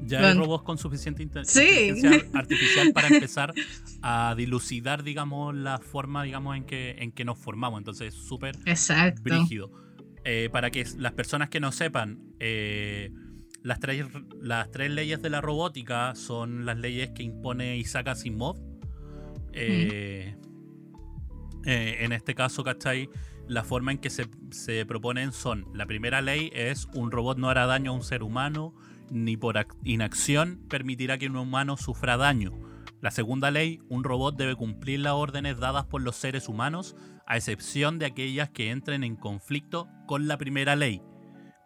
[0.05, 1.61] Ya hay robots con suficiente Sí.
[1.61, 3.53] inteligencia artificial para empezar
[4.03, 7.79] a dilucidar, digamos, la forma, digamos, en que, en que nos formamos.
[7.79, 9.23] Entonces, súper Exacto.
[9.23, 9.71] brígido.
[10.25, 13.11] Eh, para que las personas que no sepan, eh,
[13.63, 14.07] las, tres,
[14.41, 18.57] las tres leyes de la robótica son las leyes que impone Isaac Asimov.
[19.53, 20.35] Eh,
[21.65, 23.09] eh, en este caso, ¿cachai?
[23.49, 27.49] La forma en que se, se proponen son, la primera ley es un robot no
[27.51, 28.75] hará daño a un ser humano,
[29.13, 32.53] ni por ac- inacción permitirá que un humano sufra daño.
[33.01, 37.37] La segunda ley, un robot debe cumplir las órdenes dadas por los seres humanos, a
[37.37, 41.03] excepción de aquellas que entren en conflicto con la primera ley.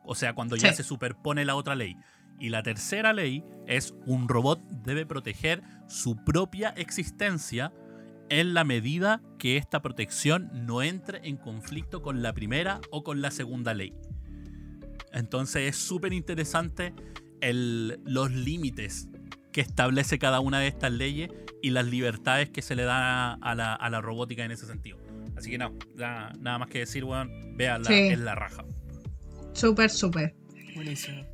[0.04, 0.76] O sea, cuando ya Sí.
[0.76, 1.96] se superpone la otra ley.
[2.38, 7.72] Y la tercera ley es un robot debe proteger su propia existencia
[8.28, 13.20] en la medida que esta protección no entre en conflicto con la primera o con
[13.22, 13.94] la segunda ley.
[15.12, 16.94] Entonces es súper interesante
[17.40, 19.08] el- los límites
[19.52, 21.30] que establece cada una de estas leyes
[21.62, 24.66] y las libertades que se le dan a, a la, a la robótica en ese
[24.66, 24.98] sentido.
[25.36, 27.94] Así que no, na- nada más que decir, weón, véanla, Sí.
[27.94, 28.64] es la raja.
[29.52, 30.34] Súper, súper.
[30.74, 31.24] Buenísimo.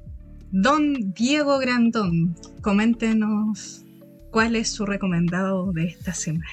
[0.52, 3.84] Don Diego Grandón, coméntenos
[4.30, 6.50] cuál es su recomendado de esta semana.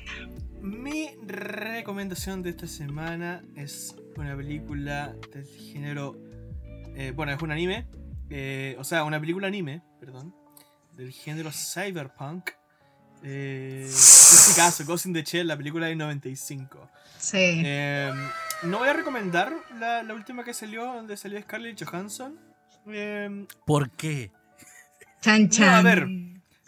[0.62, 6.16] Mi recomendación de esta semana es una película del género.
[6.96, 7.86] eh, bueno, es un anime.
[8.30, 10.34] Eh, o sea, una película anime, perdón.
[10.96, 12.50] del género cyberpunk.
[13.24, 16.90] Eh, en este caso, Ghost in the Shell, la película del 95.
[17.18, 17.38] Sí.
[17.66, 18.12] Eh,
[18.64, 22.40] no voy a recomendar la, la última que salió, donde salió Scarlett Johansson.
[22.88, 24.32] Eh, ¿Por qué?
[25.22, 25.70] Chan, No, chan.
[25.70, 26.08] a ver.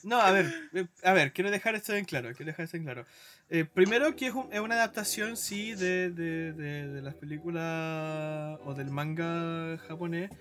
[0.03, 2.29] no, a ver, eh, a ver, quiero dejar esto bien claro.
[2.35, 3.05] Quiero dejar esto bien claro.
[3.49, 8.59] Eh, primero que es, un- es una adaptación, sí, de, de, de, de las películas
[8.65, 10.31] o del manga japonés.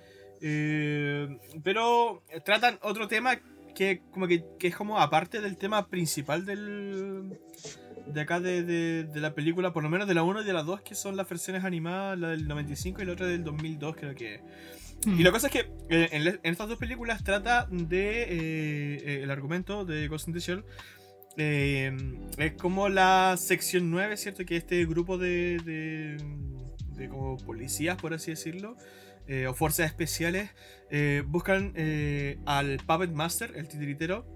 [0.40, 1.28] Eh,
[1.62, 3.38] pero tratan otro tema
[3.74, 7.38] que como que, que es como aparte del tema principal del
[8.06, 10.52] de acá de, de, de la película, por lo menos de la 1 y de
[10.52, 13.96] la 2, que son las versiones animadas, la del 95 y la otra del 2002
[13.96, 14.42] creo que es.
[15.06, 15.20] Mm.
[15.20, 18.22] Y la cosa es que eh, en, estas dos películas trata de.
[18.22, 20.64] eh, eh, el argumento de Ghost in the Shell.
[21.36, 21.96] eh,
[22.38, 24.44] es como la sección 9, ¿cierto?
[24.44, 25.58] Que este grupo de.
[25.64, 26.16] de,
[26.96, 28.76] de como policías, por así decirlo.
[29.30, 30.50] Eh, o fuerzas especiales.
[30.90, 34.26] eh, buscan eh, al Puppet Master, el titiritero.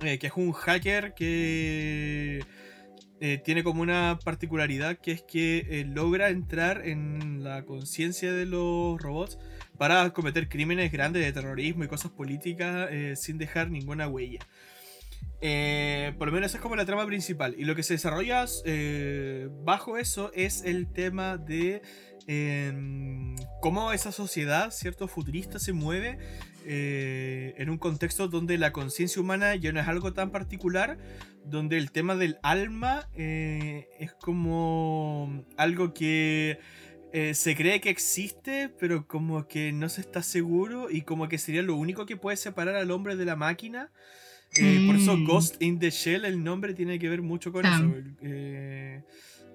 [0.00, 2.44] que es un hacker que.
[3.44, 9.38] tiene como una particularidad que es que logra entrar en la conciencia de los robots
[9.78, 14.40] para cometer crímenes grandes de terrorismo y cosas políticas sin dejar ninguna huella.
[16.18, 17.54] Por lo menos esa es como la trama principal.
[17.56, 18.44] Y lo que se desarrolla
[19.64, 21.80] bajo eso es el tema de
[23.60, 25.08] cómo esa sociedad, ¿cierto?
[25.08, 26.18] Futurista se mueve
[26.66, 30.98] eh, en un contexto donde la conciencia humana ya no es algo tan particular,
[31.44, 36.58] donde el tema del alma eh, es como algo que
[37.12, 41.38] eh, se cree que existe, pero como que no se está seguro y como que
[41.38, 43.90] sería lo único que puede separar al hombre de la máquina.
[44.86, 45.24] Por eso Mm.
[45.24, 47.74] Ghost in the Shell, el nombre tiene que ver mucho con Ah.
[47.74, 47.86] eso.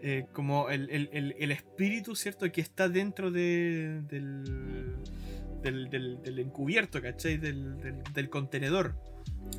[0.01, 2.51] Eh, como el, el- el- el espíritu, ¿cierto?
[2.51, 4.95] Que está dentro de- del,
[5.63, 7.37] del, del- del encubierto, ¿cachai?
[7.37, 8.95] Del, del- del contenedor.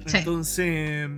[0.07, 0.19] Sí.
[0.19, 1.09] Entonces,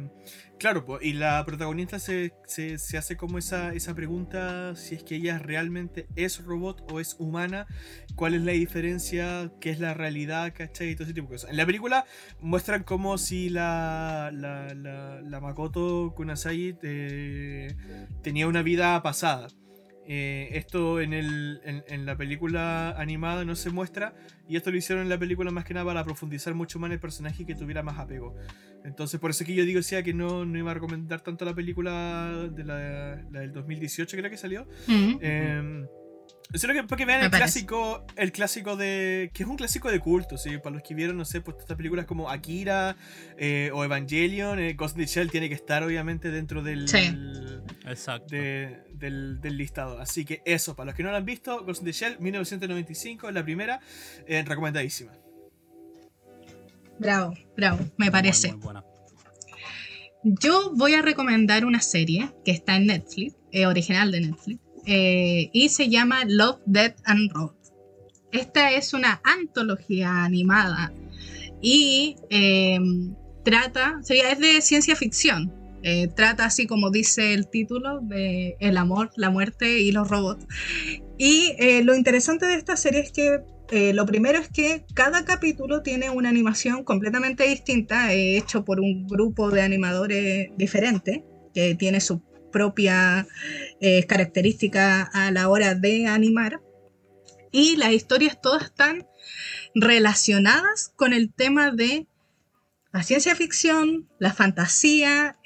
[0.61, 5.17] claro, y la protagonista se, se- se hace como esa, esa pregunta si es que
[5.17, 7.67] ella realmente es robot o es humana,
[8.15, 10.91] cuál es la diferencia, qué es la realidad, ¿cachai?
[10.91, 11.51] Y todo ese tipo de cosas.
[11.51, 12.05] En la película
[12.41, 17.77] muestran como si la, la, la, la Makoto Kunasai eh,
[18.23, 19.49] tenía una vida pasada.
[20.13, 24.13] Eh, esto en, el, en, en la película animada no se muestra
[24.49, 26.95] y esto lo hicieron en la película más que nada para profundizar mucho más en
[26.95, 28.35] el personaje y que tuviera más apego.
[28.85, 31.55] Entonces por eso que yo digo decía que no, no iba a recomendar tanto la
[31.55, 34.67] película de la, la del 2018 creo que salió.
[34.89, 35.19] Mm.
[35.21, 35.87] Eh,
[36.59, 37.67] solo que para que vean Me el parece.
[37.67, 39.31] clásico, el clásico de.
[39.33, 40.59] que es un clásico de culto, ¿sí?
[40.59, 42.97] Para los que vieron, no sé, pues estas películas como Akira
[43.39, 46.89] eh, o Evangelion, eh, Ghost in the Shell tiene que estar obviamente dentro del.
[46.89, 47.17] Sí.
[47.87, 48.35] Exacto.
[48.35, 49.99] de- del, del listado.
[50.01, 53.31] Así que eso, para los que no lo han visto, Ghost in the Shell 1995,
[53.31, 53.81] la primera,
[54.27, 55.13] eh, recomendadísima.
[56.99, 58.49] Bravo, bravo, me parece.
[58.49, 58.85] Muy, muy buena.
[60.23, 65.51] Yo voy a recomendar una serie que está en Netflix, eh, original de Netflix, eh,
[65.53, 67.53] y se llama Love, Death and Road.
[68.33, 70.93] Esta es una antología animada
[71.61, 72.79] y eh,
[73.45, 75.53] trata, sería, es de ciencia ficción.
[75.83, 80.47] Eh, trata así como dice el título de el amor, la muerte y los robots.
[81.17, 83.41] Y eh, lo interesante de esta serie es que
[83.71, 88.81] eh, lo primero es que cada capítulo tiene una animación completamente distinta, eh, hecho por
[88.81, 91.25] un grupo de animadores diferente,
[91.55, 92.21] que tiene su
[92.51, 93.27] propia
[93.81, 96.61] eh, característica a la hora de animar.
[97.53, 99.07] Y las historias todas están
[99.75, 102.07] relacionadas con el tema de
[102.93, 105.39] la ciencia ficción, la fantasía,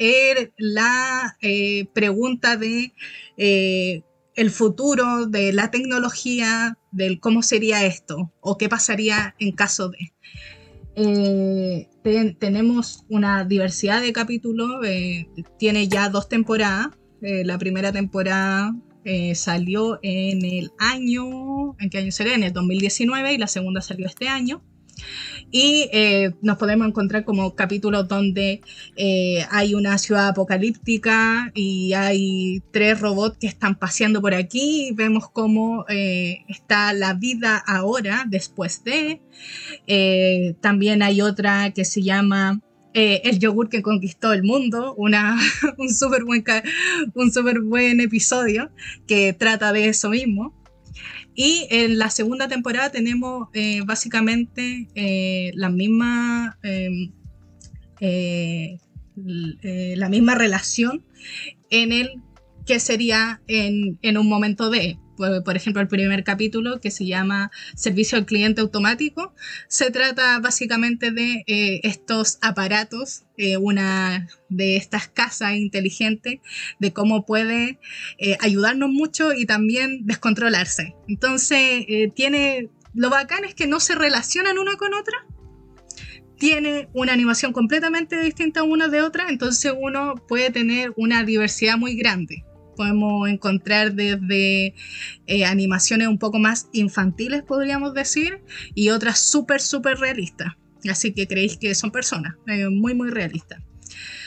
[0.57, 2.95] la eh, pregunta de
[3.37, 4.03] eh,
[4.35, 10.14] el futuro, de la tecnología, del cómo sería esto o qué pasaría en caso de.
[10.97, 15.27] Eh, ten- tenemos una diversidad de capítulos, eh,
[15.59, 16.89] tiene ya dos temporadas.
[17.23, 18.75] Eh, la primera temporada
[19.35, 22.35] salió en el año, ¿en qué año sería?
[22.37, 24.63] En el 2019 y la segunda salió este año.
[25.51, 28.61] Y eh, nos podemos encontrar como capítulos donde
[28.97, 34.91] eh, hay una ciudad apocalíptica y hay tres robots que están paseando por aquí.
[34.95, 39.21] Vemos cómo eh, está la vida ahora, después de.
[40.61, 42.61] También hay otra que se llama
[42.93, 45.37] El yogur que conquistó el mundo, una,
[45.79, 46.45] un súper buen,
[47.15, 48.71] un súper buen episodio
[49.07, 50.64] que trata de eso mismo.
[51.35, 56.59] Y en la segunda temporada tenemos eh, básicamente eh, la misma
[59.17, 61.05] l- eh, la misma relación
[61.71, 62.11] en el
[62.67, 67.07] que sería en, en un momento de Por, por ejemplo, el primer capítulo que se
[67.07, 69.35] llama Servicio al Cliente Automático,
[69.69, 76.41] se trata básicamente de eh, estos aparatos, eh, una de estas casas inteligentes,
[76.79, 77.79] de cómo puede
[78.19, 80.95] eh, ayudarnos mucho y también descontrolarse.
[81.09, 85.27] Entonces, eh, tiene, lo bacán es que no se relacionan una con otra,
[86.39, 91.97] tiene una animación completamente distinta una de otra, entonces uno puede tener una diversidad muy
[91.97, 92.45] grande.
[92.77, 94.75] Podemos encontrar desde
[95.27, 98.41] eh, animaciones un poco más infantiles, podríamos decir,
[98.75, 100.53] y otras súper, súper realistas.
[100.91, 103.63] Así que creéis que son personas, eh, muy, muy realistas.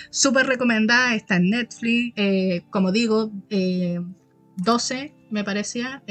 [0.09, 3.99] Súper recomendada, está en Netflix, eh, como digo, eh,
[4.55, 6.01] 12 me parecía,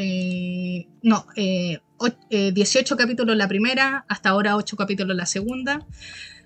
[1.03, 5.85] no, eh, o- eh, 18 capítulos la primera, hasta ahora 8 capítulos la segunda.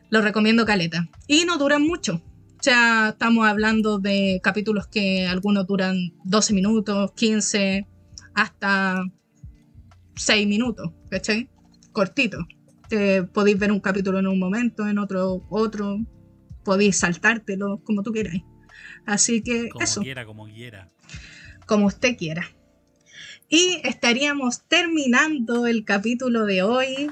[0.08, 1.08] Lo recomiendo caleta.
[1.26, 2.22] Y no duran mucho.
[2.60, 7.86] O sea, estamos hablando de capítulos que algunos duran 12 minutos, 15,
[8.34, 9.02] hasta
[10.16, 11.48] 6 minutos, ¿cachai?
[11.92, 12.46] Cortito.
[12.90, 16.00] Te podéis ver un capítulo en un momento, en otro, otro.
[16.62, 18.42] Podéis saltártelo, como tú queráis.
[19.06, 20.90] Así que Como eso quiera, como quiera.
[21.66, 22.44] como usted quiera.
[23.48, 27.10] Y estaríamos terminando el capítulo de hoy.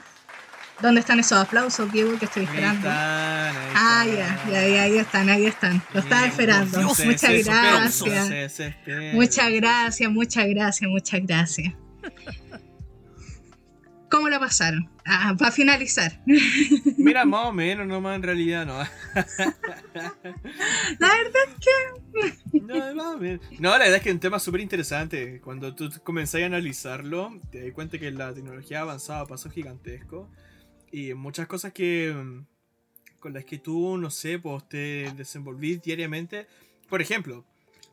[0.80, 2.88] ¿Dónde están esos aplausos, Diego, que estoy Ahí esperando?
[2.88, 4.50] están, ahí Ah, están.
[4.52, 5.82] ya, ya, ya, ahí están, ahí están.
[5.92, 6.80] Lo estaba esperando.
[6.82, 8.52] Muchas se gracias.
[8.52, 8.76] se-.
[9.12, 11.74] Muchas gracias, muchas gracias, muchas gracias.
[14.10, 14.88] ¿Cómo la pasaron?
[15.05, 16.20] Ah, para finalizar.
[16.96, 18.78] Mira, más o menos, nomás en realidad, no.
[20.98, 21.44] La verdad
[22.52, 23.40] No, más o menos.
[23.59, 25.40] No, la verdad es que es un tema súper interesante.
[25.42, 29.52] Cuando tú comenzás a analizarlo, te das cuenta que la tecnología ha avanzado a pasos
[29.52, 30.28] gigantescos.
[30.93, 32.47] Y muchas cosas que mm,
[33.20, 36.47] con las que tú, no sé, pues te desenvolvís diariamente.
[36.89, 37.44] Por ejemplo,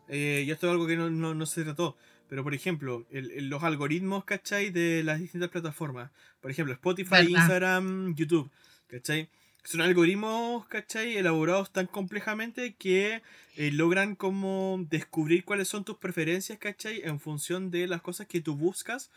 [0.07, 1.97] eh, y esto es algo que no, no- no se trató,
[2.29, 4.69] pero por ejemplo, el- el- los algoritmos, ¿cachai?
[4.69, 6.11] De las distintas plataformas.
[6.41, 7.29] Por ejemplo, Spotify, Verdad.
[7.29, 8.49] Instagram, YouTube,
[8.87, 9.29] ¿cachai?
[9.63, 11.17] Son algoritmos, ¿cachai?
[11.17, 13.23] Elaborados tan complejamente que
[13.57, 17.01] eh, logran como descubrir cuáles son tus preferencias, ¿cachai?
[17.03, 19.09] En función de las cosas que tú buscas.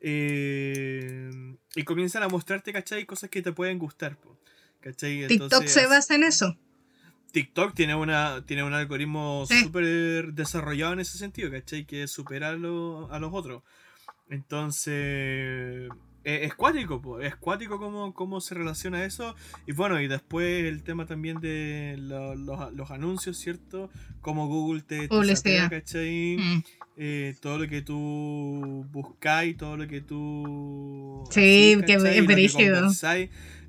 [0.00, 1.30] Eh,
[1.74, 3.06] y comienzan a mostrarte, ¿cachai?
[3.06, 4.18] Cosas que te pueden gustar,
[4.80, 5.26] ¿cachai?
[5.26, 6.56] TikTok Entonces, se basa en eso.
[7.32, 9.64] TikTok tiene, una, tiene un algoritmo Sí.
[9.64, 11.84] súper desarrollado en ese sentido, ¿cachai?
[11.84, 13.62] Que supera a, lo- a los otros.
[14.28, 15.88] Entonces,
[16.24, 19.36] es cuático, es cuático cómo, cómo se relaciona eso.
[19.66, 23.90] Y bueno, y después el tema también de lo- los, los anuncios, ¿cierto?
[24.20, 26.36] Cómo Google te, te ¿cachai?
[26.38, 26.62] Mm.
[26.98, 31.24] Eh, todo lo que tú buscáis, todo lo que tú.
[31.30, 32.88] Sí, que es brígido.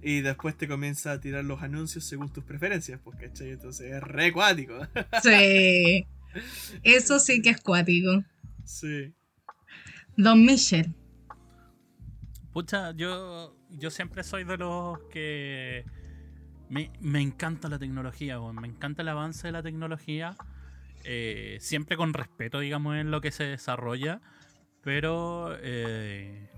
[0.02, 3.52] Y después te comienza a tirar los anuncios según tus preferencias, pues, ¿cachai?
[3.52, 4.80] Entonces es re cuático.
[5.24, 6.06] Sí.
[6.84, 8.24] Eso sí que es cuático.
[8.64, 9.14] sí.
[10.16, 10.94] Don Michel.
[12.54, 15.86] Pucha, yo, yo siempre soy de los que
[16.70, 20.36] me, me encanta la tecnología, me encanta el avance de la tecnología,
[21.10, 24.20] eh, siempre con respeto, digamos, en lo que se desarrolla,
[24.82, 26.50] pero eh,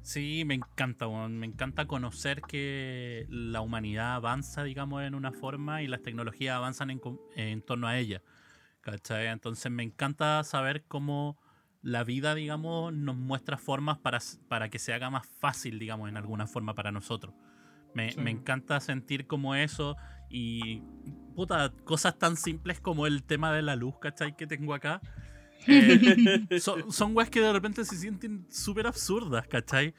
[0.00, 5.86] sí, me encanta, me encanta conocer que la humanidad avanza, digamos, en una forma y
[5.86, 6.90] las tecnologías avanzan
[7.36, 8.22] en, torno a ella,
[8.80, 9.28] ¿cachai?
[9.28, 11.38] Entonces me encanta saber cómo
[11.80, 14.18] la vida, digamos, nos muestra formas para,
[14.48, 17.36] para que se haga más fácil, digamos, en alguna forma para nosotros.
[17.94, 18.20] Me, Sí.
[18.20, 19.96] me encanta sentir como eso
[20.32, 20.82] y,
[21.36, 24.34] puta, cosas tan simples como el tema de la luz, ¿cachai?
[24.36, 25.00] Que tengo acá.
[25.64, 29.94] Eh, son, son weas que de repente se sienten súper absurdas, ¿cachai?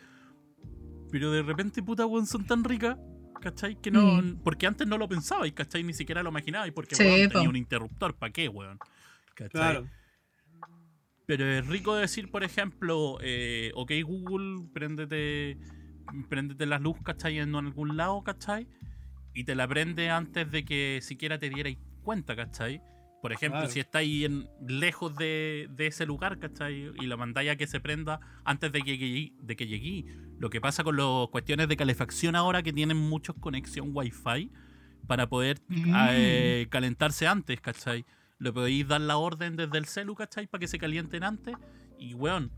[1.09, 2.97] Pero de repente, puta, weón, son tan ricas,
[3.39, 3.79] ¿cachai?
[3.79, 4.21] Que no.
[4.21, 4.41] Mm.
[4.43, 5.83] Porque antes no lo pensaba, ¿cachai?
[5.83, 6.67] Ni siquiera lo imaginaba.
[6.67, 8.77] Y porque, Sí, weón, tenía un interruptor, ¿para qué, weón?
[9.35, 9.51] ¿Cachai?
[9.51, 9.87] Claro.
[11.25, 15.57] Pero es rico decir, por ejemplo, eh, ok Google, préndete,
[16.27, 17.39] préndete la luz, ¿cachai?
[17.39, 18.67] En algún lado, ¿cachai?
[19.33, 22.81] Y te la prende antes de que siquiera te dierais cuenta, ¿cachai?
[23.21, 23.73] Por ejemplo, Claro.
[23.73, 26.91] si estáis en, lejos de, de ese lugar, ¿cachai?
[27.01, 29.31] Y la mandáis a que se prenda antes de que llegué.
[29.41, 30.05] De que llegué.
[30.39, 34.51] Lo que pasa con las cuestiones de calefacción ahora que tienen muchos conexión Wi-Fi
[35.07, 35.93] para poder Mm.
[36.11, 38.05] eh, calentarse antes, ¿cachai?
[38.39, 40.47] Le podéis dar la orden desde el celu, ¿cachai?
[40.47, 41.55] Para que se calienten antes.
[41.97, 42.51] Y, weón,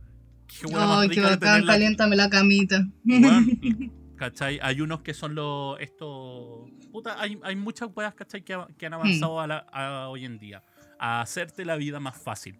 [0.48, 2.88] qué weón Ay, qué rica bacán, tenerla- caliéntame la camita.
[3.06, 3.60] Weón,
[4.16, 4.60] ¿cachai?
[4.62, 5.80] Hay unos que son los.
[5.80, 6.70] Estos.
[6.92, 8.44] Puta, hay, hay muchas weas, ¿cachai?
[8.44, 10.64] Que, ha- que han avanzado a la- a hoy en día.
[11.00, 12.58] A hacerte la vida más fácil.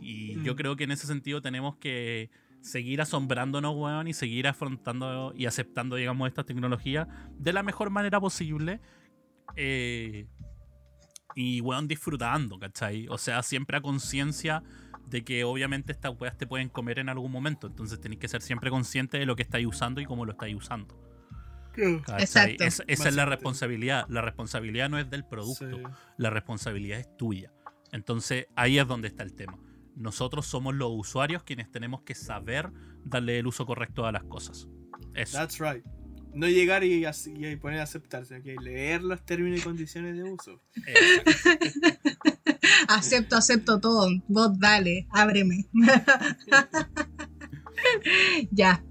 [0.00, 0.56] Y yo Mm.
[0.56, 5.96] creo que en ese sentido tenemos que seguir asombrándonos, weón, y seguir afrontando y aceptando,
[5.96, 7.06] digamos, estas tecnologías
[7.38, 8.80] de la mejor manera posible.
[9.56, 10.26] Eh,
[11.34, 13.06] y, weón, disfrutando, ¿cachai?
[13.08, 14.62] O sea, siempre a conciencia
[15.08, 17.66] de que obviamente estas weas te pueden comer en algún momento.
[17.66, 20.54] Entonces tenéis que ser siempre consciente de lo que estáis usando y cómo lo estáis
[20.56, 20.98] usando.
[21.74, 22.20] ¿cachai?
[22.20, 22.64] Exacto.
[22.64, 24.06] Es- esa es la responsabilidad.
[24.08, 25.82] La responsabilidad no es del producto, Sí.
[26.18, 27.52] la responsabilidad es tuya.
[27.92, 29.58] Entonces ahí es donde está el tema.
[29.96, 32.70] Nosotros somos los usuarios quienes tenemos que saber
[33.04, 34.68] darle el uso correcto a las cosas.
[35.14, 35.36] Eso.
[35.38, 35.84] That's right.
[36.32, 37.04] No llegar y,
[37.60, 40.60] poner a aceptar, sino que leer los términos y condiciones de uso.
[42.88, 44.08] Acepto, acepto todo.
[44.28, 45.66] Vos dale, ábreme.
[48.50, 48.84] ya.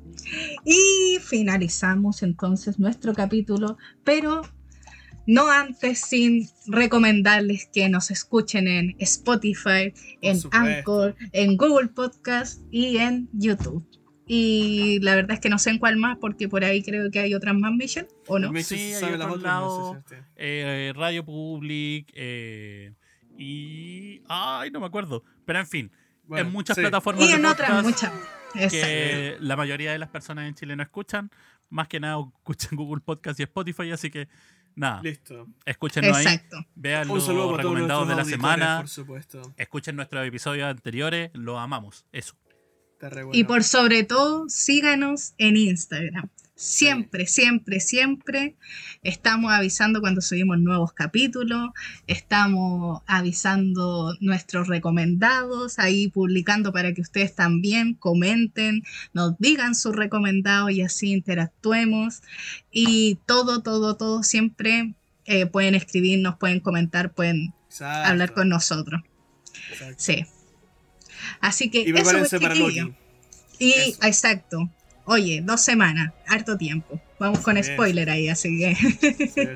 [0.65, 4.41] Y finalizamos entonces nuestro capítulo, pero
[5.25, 10.39] no antes sin recomendarles que nos escuchen en Spotify, en.
[10.51, 13.85] Anchor, en Google Podcast y en YouTube.
[14.25, 17.19] Y la verdad es que no sé en cuál más, porque por ahí creo que
[17.19, 18.47] hay otras más, Mission, ¿o no?
[18.63, 20.23] Sí, hay no sé si usted.
[20.37, 22.93] Eh, Radio Public eh,
[23.37, 24.21] y...
[24.27, 25.23] Ay, no me acuerdo.
[25.45, 25.91] Pero en fin,
[26.25, 26.81] Bueno, en muchas sí.
[26.81, 28.11] plataformas Y de en otras muchas.
[28.55, 28.69] Exacto.
[28.71, 31.31] que la mayoría de las personas en Chile no escuchan.
[31.69, 34.27] Más que nada escuchan Google Podcast y Spotify, así que
[34.75, 35.47] nada, Listo.
[35.65, 36.57] escúchenlo ahí, Exacto.
[36.75, 39.41] vean Un los recomendados de la semana, por supuesto.
[39.57, 42.35] escuchen nuestros episodios anteriores, los amamos, eso.
[43.33, 46.29] Y por sobre todo, síganos en Instagram.
[46.55, 48.55] Siempre, siempre, siempre
[49.01, 51.71] estamos avisando cuando subimos nuevos capítulos,
[52.07, 60.71] estamos avisando nuestros recomendados, ahí publicando para que ustedes también comenten, nos digan sus recomendados
[60.71, 62.21] y así interactuemos.
[62.71, 64.93] Y todo, todo, todo siempre
[65.25, 69.01] eh, pueden escribirnos, pueden comentar, pueden Exacto, hablar con nosotros.
[69.71, 69.95] exacto.
[69.97, 70.25] Sí.
[71.41, 72.85] Así que Y eso, prepárense para chiquillos.
[72.87, 72.97] Loki.
[73.59, 73.97] Y Eso.
[74.03, 74.69] exacto.
[75.05, 76.99] Oye, dos semanas, harto tiempo.
[77.19, 78.75] Vamos con spoiler ahí, así que.
[78.75, 79.47] Sí, sí, sí.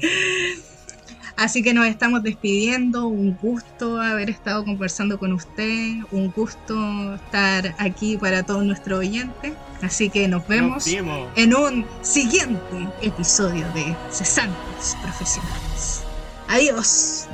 [1.37, 3.07] así que nos estamos despidiendo.
[3.07, 5.95] Un gusto haber estado conversando con usted.
[6.11, 9.53] Un gusto estar aquí para todos nuestros oyentes.
[9.81, 16.03] Así que nos vemos Nos en un siguiente episodio de Cesantes Profesionales.
[16.47, 17.27] Adiós,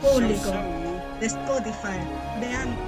[0.00, 0.52] público
[1.20, 1.98] de Spotify,
[2.40, 2.85] de Anchor,